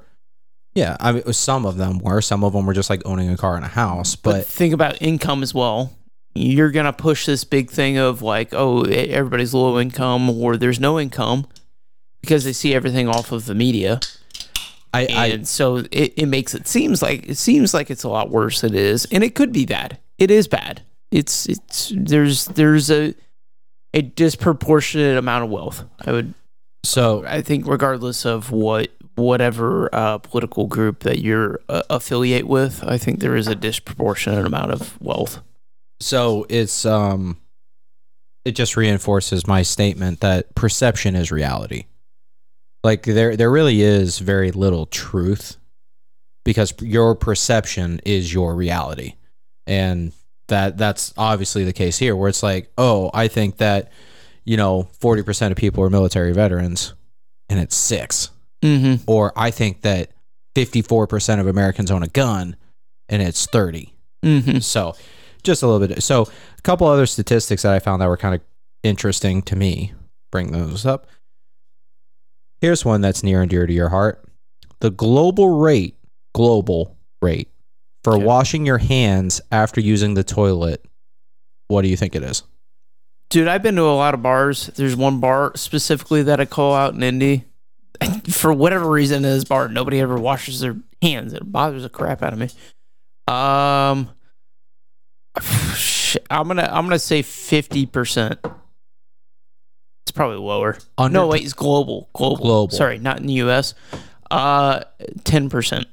yeah. 0.75 0.95
I 0.99 1.11
mean, 1.13 1.33
some 1.33 1.65
of 1.65 1.77
them 1.77 1.97
were. 1.97 2.21
Some 2.21 2.43
of 2.43 2.53
them 2.53 2.67
were 2.67 2.75
just 2.75 2.91
like 2.91 3.01
owning 3.03 3.29
a 3.31 3.35
car 3.37 3.55
and 3.55 3.65
a 3.65 3.67
house. 3.69 4.15
But, 4.15 4.31
But, 4.31 4.45
think 4.45 4.75
about 4.75 5.01
income 5.01 5.41
as 5.41 5.55
well. 5.55 5.91
You're 6.35 6.69
gonna 6.69 6.93
push 6.93 7.25
this 7.25 7.43
big 7.43 7.71
thing 7.71 7.97
of 7.97 8.21
like, 8.21 8.49
oh, 8.53 8.83
everybody's 8.83 9.55
low 9.55 9.79
income 9.79 10.29
or 10.29 10.55
there's 10.55 10.79
no 10.79 10.99
income 10.99 11.47
because 12.21 12.43
they 12.43 12.53
see 12.53 12.75
everything 12.75 13.07
off 13.07 13.31
of 13.31 13.45
the 13.45 13.55
media, 13.55 13.99
I, 14.97 15.29
and 15.31 15.41
I, 15.41 15.43
so 15.43 15.77
it, 15.91 16.13
it 16.17 16.25
makes 16.27 16.53
it 16.53 16.67
seems 16.67 17.01
like 17.01 17.27
it 17.27 17.37
seems 17.37 17.73
like 17.73 17.89
it's 17.89 18.03
a 18.03 18.09
lot 18.09 18.29
worse 18.29 18.61
than 18.61 18.73
it 18.73 18.79
is, 18.79 19.05
and 19.11 19.23
it 19.23 19.35
could 19.35 19.51
be 19.51 19.65
bad. 19.65 19.99
It 20.17 20.31
is 20.31 20.47
bad. 20.47 20.81
It's 21.11 21.47
it's 21.47 21.93
there's 21.95 22.45
there's 22.45 22.91
a 22.91 23.13
a 23.93 24.01
disproportionate 24.01 25.17
amount 25.17 25.45
of 25.45 25.49
wealth. 25.49 25.83
I 26.05 26.11
would 26.11 26.33
so 26.83 27.25
I 27.25 27.41
think 27.41 27.67
regardless 27.67 28.25
of 28.25 28.51
what 28.51 28.91
whatever 29.15 29.93
uh, 29.93 30.19
political 30.19 30.67
group 30.67 30.99
that 30.99 31.19
you're 31.19 31.59
uh, 31.69 31.81
affiliate 31.89 32.47
with, 32.47 32.83
I 32.83 32.97
think 32.97 33.19
there 33.19 33.35
is 33.35 33.47
a 33.47 33.55
disproportionate 33.55 34.45
amount 34.45 34.71
of 34.71 34.99
wealth. 35.01 35.41
so 35.99 36.45
it's 36.49 36.85
um, 36.85 37.37
it 38.45 38.51
just 38.51 38.77
reinforces 38.77 39.47
my 39.47 39.63
statement 39.63 40.21
that 40.21 40.55
perception 40.55 41.15
is 41.15 41.31
reality. 41.31 41.85
Like 42.87 43.03
there, 43.03 43.35
there 43.35 43.51
really 43.51 43.81
is 43.81 44.19
very 44.19 44.51
little 44.51 44.85
truth 44.85 45.57
because 46.45 46.73
your 46.81 47.15
perception 47.15 47.99
is 48.05 48.33
your 48.33 48.55
reality, 48.55 49.15
and 49.65 50.13
that 50.47 50.77
that's 50.77 51.13
obviously 51.17 51.65
the 51.65 51.73
case 51.73 51.97
here. 51.97 52.15
Where 52.15 52.29
it's 52.29 52.43
like, 52.43 52.71
oh, 52.77 53.11
I 53.13 53.27
think 53.27 53.57
that 53.57 53.91
you 54.45 54.55
know, 54.55 54.83
forty 55.01 55.21
percent 55.21 55.51
of 55.51 55.57
people 55.57 55.83
are 55.83 55.89
military 55.89 56.31
veterans, 56.31 56.93
and 57.49 57.59
it's 57.59 57.75
six. 57.75 58.29
Mm-hmm. 58.63 59.03
or 59.05 59.33
I 59.35 59.51
think 59.51 59.81
that 59.81 60.11
54% 60.55 61.39
of 61.39 61.45
Americans 61.45 61.91
own 61.91 62.01
a 62.01 62.07
gun 62.07 62.55
and 63.07 63.21
it's 63.21 63.45
30. 63.45 63.93
Mm-hmm. 64.25 64.57
So 64.59 64.95
just 65.43 65.61
a 65.61 65.67
little 65.67 65.87
bit. 65.87 66.01
So 66.01 66.23
a 66.23 66.61
couple 66.63 66.87
other 66.87 67.05
statistics 67.05 67.61
that 67.61 67.73
I 67.73 67.79
found 67.79 68.01
that 68.01 68.07
were 68.07 68.17
kind 68.17 68.33
of 68.33 68.41
interesting 68.81 69.43
to 69.43 69.55
me. 69.55 69.93
Bring 70.31 70.51
those 70.51 70.87
up. 70.87 71.05
Here's 72.59 72.83
one 72.85 73.01
that's 73.01 73.23
near 73.23 73.41
and 73.41 73.49
dear 73.49 73.67
to 73.67 73.73
your 73.73 73.89
heart. 73.89 74.23
The 74.79 74.89
global 74.91 75.59
rate, 75.59 75.95
global 76.33 76.97
rate 77.21 77.49
for 78.03 78.13
Okay. 78.15 78.23
washing 78.23 78.65
your 78.65 78.77
hands 78.77 79.41
after 79.51 79.81
using 79.81 80.13
the 80.13 80.23
toilet. 80.23 80.83
What 81.67 81.81
do 81.81 81.87
you 81.89 81.97
think 81.97 82.15
it 82.15 82.23
is? 82.23 82.43
Dude, 83.29 83.47
I've 83.47 83.61
been 83.63 83.75
to 83.75 83.83
a 83.83 83.93
lot 83.95 84.13
of 84.13 84.21
bars. 84.23 84.67
There's 84.75 84.95
one 84.95 85.19
bar 85.19 85.51
specifically 85.55 86.23
that 86.23 86.39
I 86.39 86.45
call 86.45 86.73
out 86.73 86.93
in 86.93 87.03
Indy. 87.03 87.43
For 88.29 88.53
whatever 88.53 88.89
reason, 88.89 89.17
in 89.17 89.23
this 89.23 89.43
bar, 89.43 89.67
nobody 89.67 89.99
ever 89.99 90.17
washes 90.17 90.59
their 90.61 90.77
hands. 91.01 91.33
It 91.33 91.51
bothers 91.51 91.83
the 91.83 91.89
crap 91.89 92.21
out 92.23 92.31
of 92.33 92.39
me. 92.39 92.45
Um, 93.27 94.09
I'm 96.29 96.47
gonna 96.47 96.69
I'm 96.71 96.85
gonna 96.85 96.99
say 96.99 97.21
fifty 97.21 97.85
percent. 97.85 98.39
It's 100.07 100.11
probably 100.13 100.37
lower. 100.37 100.77
Under 100.97 101.19
no, 101.19 101.27
wait, 101.27 101.43
it's 101.43 101.51
global. 101.51 102.09
Global. 102.13 102.37
Global. 102.37 102.75
Sorry, 102.75 102.97
not 102.97 103.19
in 103.19 103.25
the 103.25 103.33
U.S. 103.33 103.73
Uh, 104.31 104.85
ten 105.25 105.49
percent. 105.49 105.85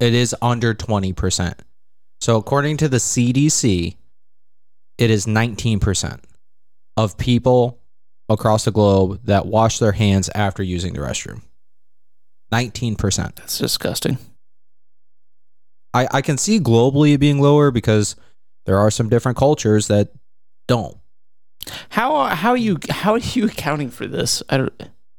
It 0.00 0.14
is 0.14 0.34
under 0.40 0.74
20%. 0.74 1.54
So, 2.20 2.36
according 2.36 2.78
to 2.78 2.88
the 2.88 2.96
CDC, 2.96 3.94
it 4.98 5.10
is 5.10 5.26
19% 5.26 6.20
of 6.96 7.18
people 7.18 7.78
across 8.28 8.64
the 8.64 8.72
globe 8.72 9.20
that 9.24 9.46
wash 9.46 9.78
their 9.78 9.92
hands 9.92 10.28
after 10.34 10.62
using 10.62 10.94
the 10.94 10.98
restroom. 10.98 11.42
19%. 12.52 13.36
That's 13.36 13.58
disgusting. 13.58 14.18
I, 15.94 16.08
I 16.10 16.22
can 16.22 16.38
see 16.38 16.58
globally 16.58 17.14
it 17.14 17.18
being 17.18 17.40
lower 17.40 17.70
because 17.70 18.16
there 18.66 18.78
are 18.78 18.90
some 18.90 19.08
different 19.08 19.38
cultures 19.38 19.86
that 19.88 20.08
don't. 20.66 20.96
How 21.90 22.24
how 22.26 22.50
are 22.50 22.56
you 22.56 22.78
how 22.90 23.12
are 23.12 23.18
you 23.18 23.46
accounting 23.46 23.90
for 23.90 24.06
this? 24.06 24.42
I 24.48 24.56
don't. 24.58 24.72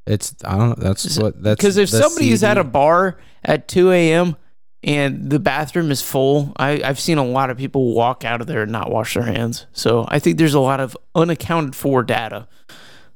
It's 0.05 0.35
I 0.43 0.57
don't 0.57 0.69
know. 0.77 0.83
That's 0.83 1.17
what 1.17 1.41
that's 1.41 1.57
Because 1.57 1.77
if 1.77 1.89
somebody 1.89 2.31
is 2.31 2.43
at 2.43 2.57
a 2.57 2.63
bar 2.63 3.17
at 3.43 3.67
2 3.67 3.91
a.m. 3.91 4.35
and 4.83 5.29
the 5.29 5.39
bathroom 5.39 5.91
is 5.91 6.01
full, 6.01 6.51
I, 6.57 6.81
I've 6.83 6.99
seen 6.99 7.17
a 7.17 7.25
lot 7.25 7.49
of 7.49 7.57
people 7.57 7.93
walk 7.93 8.25
out 8.25 8.41
of 8.41 8.47
there 8.47 8.63
and 8.63 8.71
not 8.71 8.91
wash 8.91 9.13
their 9.13 9.23
hands. 9.23 9.65
So 9.71 10.05
I 10.09 10.19
think 10.19 10.37
there's 10.37 10.53
a 10.53 10.59
lot 10.59 10.81
of 10.81 10.97
unaccounted 11.15 11.75
for 11.75 12.03
data. 12.03 12.47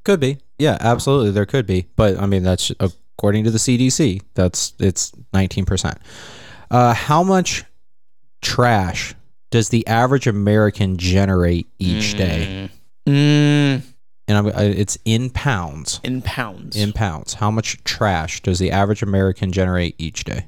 Could 0.03 0.21
be. 0.21 0.38
Yeah, 0.57 0.78
absolutely. 0.80 1.32
There 1.32 1.45
could 1.45 1.65
be. 1.65 1.88
But 1.97 2.17
I 2.17 2.25
mean, 2.25 2.43
that's 2.43 2.71
according 2.80 3.43
to 3.43 3.51
the 3.51 3.57
CDC. 3.57 4.21
That's 4.34 4.73
it's 4.80 5.11
19%. 5.34 5.97
Uh, 6.71 6.93
how 6.93 7.23
much 7.23 7.65
trash 8.41 9.13
does 9.49 9.69
the 9.69 9.86
average 9.88 10.28
American 10.28 10.97
generate 10.97 11.67
each 11.80 12.15
day? 12.17 12.69
Mm, 13.07 13.83
And 14.27 14.37
I'm, 14.37 14.47
I- 14.47 14.63
it's 14.63 14.97
in 15.05 15.29
pounds. 15.29 15.99
in 16.03 16.21
pounds. 16.21 16.75
In 16.75 16.91
pounds. 16.93 17.35
How 17.35 17.49
much 17.49 17.83
trash 17.83 18.41
does 18.41 18.59
the 18.59 18.71
average 18.71 19.01
American 19.01 19.51
generate 19.51 19.95
each 19.97 20.23
day? 20.25 20.47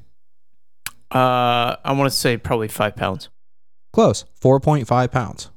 uh, 1.12 1.74
I 1.84 1.92
want 1.92 2.10
to 2.10 2.16
say 2.16 2.36
probably 2.36 2.68
five 2.68 2.94
pounds. 2.94 3.28
Close. 3.92 4.24
4.5 4.40 5.10
pounds. 5.10 5.50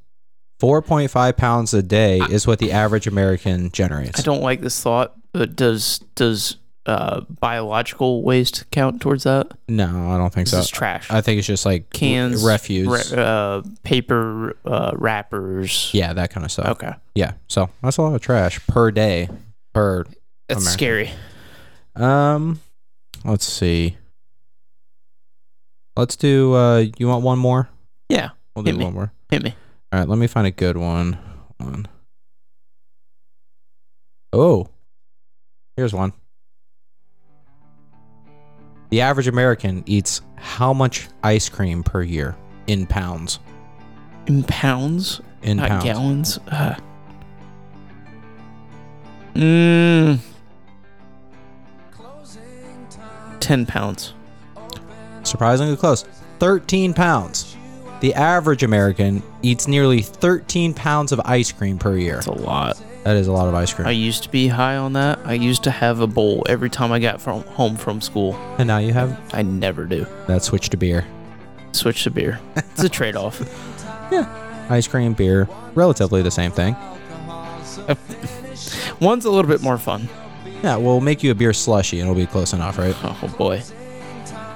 4.5 0.59 1.37
pounds 1.37 1.73
a 1.73 1.83
day 1.83 2.19
is 2.19 2.47
what 2.47 2.57
the 2.59 2.71
average 2.71 3.05
American 3.05 3.69
generates. 3.71 4.19
I 4.19 4.23
don't 4.23 4.41
like 4.41 4.61
this 4.61 4.81
thought, 4.81 5.13
but 5.33 5.55
does 5.55 5.99
does 6.15 6.57
uh, 6.85 7.21
biological 7.29 8.23
waste 8.23 8.65
count 8.71 9.01
towards 9.01 9.23
that? 9.23 9.47
no, 9.67 10.11
I 10.11 10.17
don't 10.17 10.33
think 10.33 10.47
so. 10.47 10.57
is 10.59 10.69
trash. 10.69 11.09
I 11.09 11.21
think 11.21 11.37
it's 11.39 11.47
just 11.47 11.65
like 11.65 11.89
Cans, 11.91 12.43
refuse. 12.43 13.11
ra- 13.13 13.17
uh, 13.21 13.61
paper 13.83 14.57
uh, 14.65 14.91
wrappers. 14.95 15.89
yeah, 15.93 16.13
that 16.13 16.29
kind 16.31 16.45
of 16.45 16.51
stuff. 16.51 16.67
Okay. 16.67 16.91
Yeah. 17.15 17.33
So 17.47 17.69
that's 17.81 17.97
a 17.97 18.01
lot 18.01 18.15
of 18.15 18.21
trash 18.21 18.65
per 18.67 18.91
day. 18.91 19.29
Per 19.73 20.03
That's 20.47 20.61
American. 20.61 20.73
scary. 20.73 21.11
Um, 21.95 22.59
let's 23.23 23.45
see. 23.45 23.97
Let's 25.95 26.15
do. 26.15 26.53
Uh, 26.53 26.85
you 26.97 27.07
want 27.07 27.23
one 27.23 27.39
more? 27.39 27.69
Yeah, 28.09 28.31
We'll 28.55 28.65
Hit 28.65 28.71
do 28.73 28.77
me. 28.79 28.85
one 28.85 28.93
more. 28.93 29.13
hit 29.31 29.43
me. 29.43 29.55
All 29.91 29.99
right, 29.99 30.09
let 30.09 30.17
me 30.19 30.27
find 30.27 30.45
a 30.47 30.51
good 30.51 30.75
one. 30.77 31.17
One. 31.57 31.87
Oh, 34.31 34.67
here's 35.77 35.93
one. 35.93 36.13
The 38.93 39.01
average 39.01 39.27
American 39.27 39.81
eats 39.87 40.21
how 40.35 40.71
much 40.71 41.07
ice 41.23 41.49
cream 41.49 41.81
per 41.81 42.03
year 42.03 42.35
in 42.67 42.85
pounds? 42.85 43.39
In 44.27 44.43
pounds, 44.43 45.19
In 45.41 45.57
not 45.57 45.67
pounds. 45.67 45.83
gallons. 45.83 46.37
Uh, 46.47 46.75
mm, 49.33 50.19
ten 53.39 53.65
pounds. 53.65 54.13
Surprisingly 55.23 55.75
close. 55.75 56.03
13 56.37 56.93
pounds. 56.93 57.57
The 58.01 58.13
average 58.13 58.61
American 58.61 59.23
eats 59.41 59.67
nearly 59.67 60.03
13 60.03 60.71
pounds 60.75 61.11
of 61.11 61.19
ice 61.25 61.51
cream 61.51 61.79
per 61.79 61.97
year. 61.97 62.17
That's 62.17 62.27
a 62.27 62.31
lot. 62.33 62.79
That 63.03 63.17
is 63.17 63.27
a 63.27 63.31
lot 63.33 63.47
of 63.49 63.55
ice 63.55 63.73
cream. 63.73 63.87
I 63.87 63.91
used 63.91 64.23
to 64.23 64.29
be 64.29 64.47
high 64.47 64.77
on 64.77 64.93
that. 64.93 65.19
I 65.25 65.33
used 65.33 65.63
to 65.63 65.71
have 65.71 65.99
a 65.99 66.07
bowl 66.07 66.45
every 66.47 66.69
time 66.69 66.91
I 66.91 66.99
got 66.99 67.21
from 67.21 67.43
home 67.43 67.75
from 67.75 67.99
school. 68.01 68.35
and 68.57 68.67
now 68.67 68.77
you 68.77 68.93
have 68.93 69.19
I 69.33 69.41
never 69.41 69.85
do. 69.85 70.05
that 70.27 70.43
switch 70.43 70.69
to 70.69 70.77
beer. 70.77 71.05
Switch 71.73 72.03
to 72.03 72.11
beer. 72.11 72.39
It's 72.55 72.83
a 72.83 72.89
trade 72.89 73.15
off. 73.15 73.41
Yeah. 74.11 74.67
Ice 74.69 74.87
cream, 74.87 75.13
beer, 75.13 75.47
relatively 75.73 76.21
the 76.21 76.29
same 76.29 76.51
thing. 76.51 76.75
One's 78.99 79.25
a 79.25 79.31
little 79.31 79.49
bit 79.49 79.61
more 79.61 79.77
fun. 79.77 80.07
Yeah, 80.63 80.77
we'll 80.77 81.01
make 81.01 81.23
you 81.23 81.31
a 81.31 81.35
beer 81.35 81.53
slushy 81.53 81.99
and 81.99 82.09
it'll 82.09 82.19
be 82.21 82.27
close 82.27 82.53
enough, 82.53 82.77
right? 82.77 82.95
Oh, 83.03 83.17
oh 83.23 83.27
boy. 83.29 83.61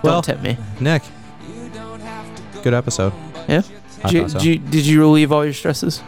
Well- 0.04 0.22
Don't 0.22 0.26
tempt 0.26 0.44
me. 0.44 0.58
Nick, 0.80 1.02
good 2.62 2.74
episode. 2.74 3.14
Yeah. 3.48 3.62
I 4.04 4.10
Did 4.10 4.14
you, 4.14 4.22
thought 4.22 4.32
so. 4.32 4.40
did, 4.40 4.46
you, 4.46 4.58
did 4.60 4.86
you 4.86 5.00
relieve 5.00 5.32
all 5.32 5.44
your 5.44 5.54
stresses 5.56 6.04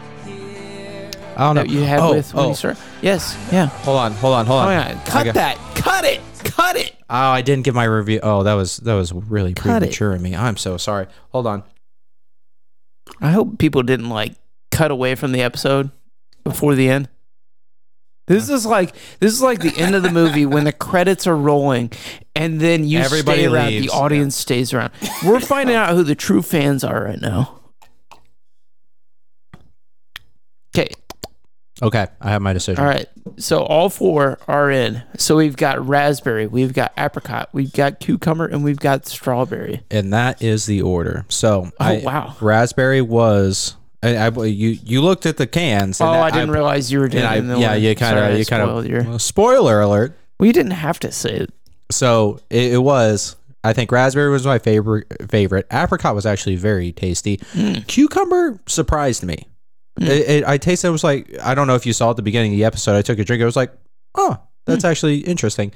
I 1.40 1.44
don't 1.46 1.54
know. 1.56 1.62
that 1.62 1.70
you 1.70 1.80
had 1.82 2.00
oh, 2.00 2.14
with 2.14 2.34
when 2.34 2.44
oh, 2.44 2.48
you 2.50 2.54
started? 2.54 2.80
Yes. 3.02 3.36
Yeah. 3.52 3.66
hold 3.66 3.98
on, 3.98 4.12
hold 4.12 4.34
on, 4.34 4.46
hold 4.46 4.60
Oh 4.62 4.64
on. 4.64 4.70
yeah. 4.72 5.04
Cut 5.06 5.24
got- 5.24 5.34
that. 5.34 5.56
Cut 5.74 6.04
it. 6.04 6.20
Cut 6.44 6.76
it. 6.76 6.92
Oh, 7.08 7.16
I 7.30 7.42
didn't 7.42 7.64
give 7.64 7.74
my 7.74 7.84
review. 7.84 8.20
Oh, 8.22 8.42
that 8.44 8.54
was 8.54 8.76
that 8.78 8.94
was 8.94 9.12
really 9.12 9.54
Cut 9.54 9.68
it. 9.68 9.80
premature 9.80 10.12
of 10.12 10.20
me. 10.20 10.36
I'm 10.36 10.56
so 10.56 10.76
sorry. 10.76 11.06
Hold 11.30 11.46
on. 11.46 11.62
I 13.20 13.30
hope 13.32 13.58
people 13.58 13.82
didn't 13.82 14.08
like 14.10 14.34
cut 14.70 14.90
away 14.90 15.14
from 15.14 15.32
the 15.32 15.42
episode 15.42 15.90
before 16.44 16.74
the 16.74 16.88
end. 16.88 17.08
This 18.26 18.48
is 18.48 18.64
like 18.64 18.94
this 19.18 19.32
is 19.32 19.42
like 19.42 19.60
the 19.60 19.76
end 19.76 19.94
of 19.96 20.02
the 20.04 20.10
movie 20.10 20.46
when 20.46 20.64
the 20.64 20.72
credits 20.72 21.26
are 21.26 21.36
rolling, 21.36 21.90
and 22.36 22.60
then 22.60 22.84
you 22.84 22.98
Everybody 23.00 23.40
stay 23.42 23.46
around. 23.46 23.66
leaves. 23.68 23.86
The 23.86 23.92
audience 23.92 24.36
stays 24.36 24.72
around. 24.72 24.92
We're 25.26 25.40
finding 25.40 25.74
out 25.74 25.94
who 25.94 26.04
the 26.04 26.14
true 26.14 26.40
fans 26.42 26.84
are 26.84 27.02
right 27.04 27.20
now. 27.20 27.58
Okay, 30.72 30.88
Okay, 31.82 32.06
I 32.20 32.30
have 32.30 32.42
my 32.42 32.52
decision. 32.52 32.82
all 32.82 32.88
right. 32.90 33.06
So 33.38 33.62
all 33.62 33.88
four 33.88 34.38
are 34.46 34.70
in. 34.70 35.02
So 35.16 35.36
we've 35.36 35.56
got 35.56 35.86
raspberry, 35.86 36.46
we've 36.46 36.74
got 36.74 36.92
apricot, 36.98 37.48
we've 37.52 37.72
got 37.72 38.00
cucumber, 38.00 38.46
and 38.46 38.62
we've 38.62 38.78
got 38.78 39.06
strawberry. 39.06 39.80
and 39.90 40.12
that 40.12 40.42
is 40.42 40.66
the 40.66 40.82
order. 40.82 41.24
So, 41.28 41.70
Oh, 41.80 41.84
I, 41.84 42.02
wow. 42.04 42.36
raspberry 42.40 43.00
was. 43.00 43.76
I, 44.02 44.16
I 44.16 44.28
you 44.44 44.78
you 44.84 45.02
looked 45.02 45.26
at 45.26 45.36
the 45.36 45.46
cans. 45.46 46.00
Oh, 46.00 46.06
I 46.06 46.30
didn't 46.30 46.50
realize 46.50 46.90
you 46.90 47.00
were 47.00 47.08
doing 47.08 47.24
I, 47.24 47.36
yeah, 47.36 47.74
you 47.74 47.94
kind 47.94 48.18
of 48.18 48.38
you 48.38 48.44
kind 48.46 48.62
spoiled 48.62 48.86
your- 48.86 49.14
of 49.14 49.22
spoiler 49.22 49.80
alert. 49.80 50.16
Well, 50.38 50.46
you 50.46 50.52
didn't 50.54 50.72
have 50.72 50.98
to 51.00 51.12
say 51.12 51.32
it. 51.32 51.50
So 51.90 52.40
it, 52.50 52.72
it 52.74 52.78
was. 52.82 53.36
I 53.62 53.74
think 53.74 53.92
raspberry 53.92 54.30
was 54.30 54.46
my 54.46 54.58
favorite. 54.58 55.06
Favorite 55.30 55.66
apricot 55.70 56.14
was 56.14 56.24
actually 56.24 56.56
very 56.56 56.92
tasty. 56.92 57.36
Mm. 57.52 57.86
Cucumber 57.86 58.58
surprised 58.66 59.22
me. 59.22 59.46
It, 60.00 60.08
it, 60.30 60.44
I 60.46 60.56
tasted. 60.58 60.88
It 60.88 60.90
was 60.92 61.04
like 61.04 61.38
I 61.42 61.54
don't 61.54 61.66
know 61.66 61.74
if 61.74 61.84
you 61.86 61.92
saw 61.92 62.10
at 62.10 62.16
the 62.16 62.22
beginning 62.22 62.52
of 62.52 62.56
the 62.58 62.64
episode. 62.64 62.96
I 62.96 63.02
took 63.02 63.18
a 63.18 63.24
drink. 63.24 63.40
It 63.40 63.44
was 63.44 63.56
like, 63.56 63.72
oh, 64.14 64.38
that's 64.66 64.84
actually 64.84 65.18
interesting. 65.18 65.72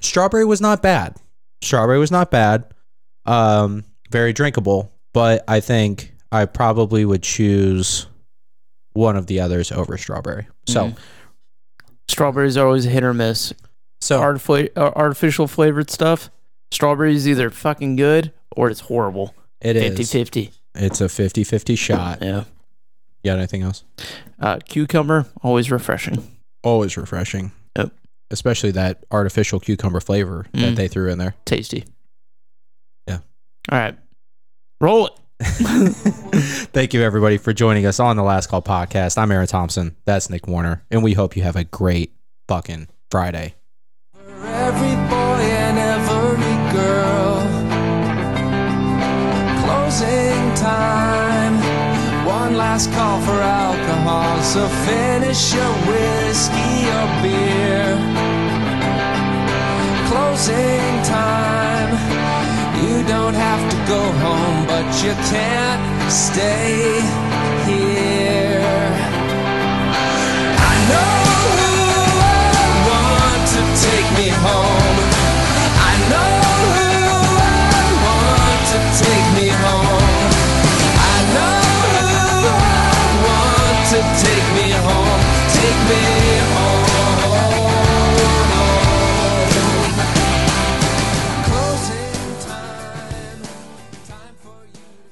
Strawberry 0.00 0.44
was 0.46 0.60
not 0.60 0.80
bad. 0.82 1.16
Strawberry 1.62 1.98
was 1.98 2.10
not 2.10 2.30
bad. 2.30 2.72
Um, 3.26 3.84
very 4.10 4.32
drinkable. 4.32 4.92
But 5.12 5.44
I 5.48 5.60
think 5.60 6.14
I 6.32 6.46
probably 6.46 7.04
would 7.04 7.22
choose 7.22 8.06
one 8.92 9.16
of 9.16 9.26
the 9.26 9.40
others 9.40 9.70
over 9.72 9.96
strawberry. 9.98 10.46
So 10.66 10.86
Mhm. 10.88 10.96
Strawberries 12.08 12.56
are 12.56 12.66
always 12.66 12.84
hit 12.84 13.02
or 13.04 13.14
miss. 13.14 13.52
so 14.00 14.20
Artifi- 14.20 14.70
uh, 14.76 14.92
artificial 14.96 15.46
flavored 15.46 15.90
stuff. 15.90 16.30
Strawberries 16.72 17.18
is 17.18 17.28
either 17.28 17.50
fucking 17.50 17.96
good 17.96 18.32
or 18.56 18.70
it's 18.70 18.80
horrible. 18.80 19.34
it 19.60 19.74
50 19.74 20.02
is. 20.02 20.12
50. 20.12 20.50
It's 20.74 21.00
a 21.00 21.04
50-50 21.08 21.76
shot. 21.76 22.18
Yeah. 22.22 22.44
You 23.22 23.30
got 23.32 23.38
anything 23.38 23.62
else? 23.62 23.84
Uh, 24.40 24.58
cucumber, 24.64 25.26
always 25.42 25.70
refreshing. 25.70 26.22
always 26.62 26.96
refreshing. 26.96 27.52
Yep. 27.76 27.92
Especially 28.30 28.70
that 28.72 29.04
artificial 29.10 29.60
cucumber 29.60 30.00
flavor 30.00 30.46
that 30.52 30.72
Mm. 30.72 30.76
they 30.76 30.88
threw 30.88 31.10
in 31.10 31.18
there. 31.18 31.34
Tasty. 31.44 31.84
Yeah. 33.06 33.18
All 33.70 33.78
right. 33.78 33.96
Roll 34.80 35.06
it. 35.08 35.12
Thank 36.72 36.92
you, 36.94 37.02
everybody, 37.02 37.38
for 37.38 37.52
joining 37.52 37.86
us 37.86 37.98
on 37.98 38.16
the 38.16 38.22
Last 38.22 38.48
Call 38.48 38.62
podcast. 38.62 39.16
I'm 39.18 39.30
Aaron 39.32 39.46
Thompson. 39.46 39.96
That's 40.04 40.28
Nick 40.30 40.46
Warner. 40.46 40.82
And 40.90 41.02
we 41.02 41.14
hope 41.14 41.36
you 41.36 41.42
have 41.42 41.56
a 41.56 41.64
great 41.64 42.14
fucking 42.48 42.88
Friday. 43.10 43.54
last 52.80 52.96
call 52.96 53.20
for 53.20 53.40
alcohol, 53.42 54.42
so 54.42 54.66
finish 54.86 55.52
your 55.52 55.72
whiskey 55.88 56.88
or 56.96 57.06
beer. 57.22 57.84
Closing 60.08 61.02
time. 61.04 61.92
You 62.80 63.06
don't 63.06 63.34
have 63.34 63.62
to 63.70 63.76
go 63.86 64.00
home, 64.24 64.66
but 64.66 64.86
you 65.04 65.12
can't 65.28 66.10
stay 66.10 67.00
here. 67.68 68.62
I 70.70 70.76
know 70.90 71.12
who 71.60 71.76
I 72.24 72.68
want 72.88 73.42
to 73.56 73.62
take 73.86 74.08
me 74.18 74.28
home. 74.46 74.98
I 75.76 76.10
know. 76.10 76.39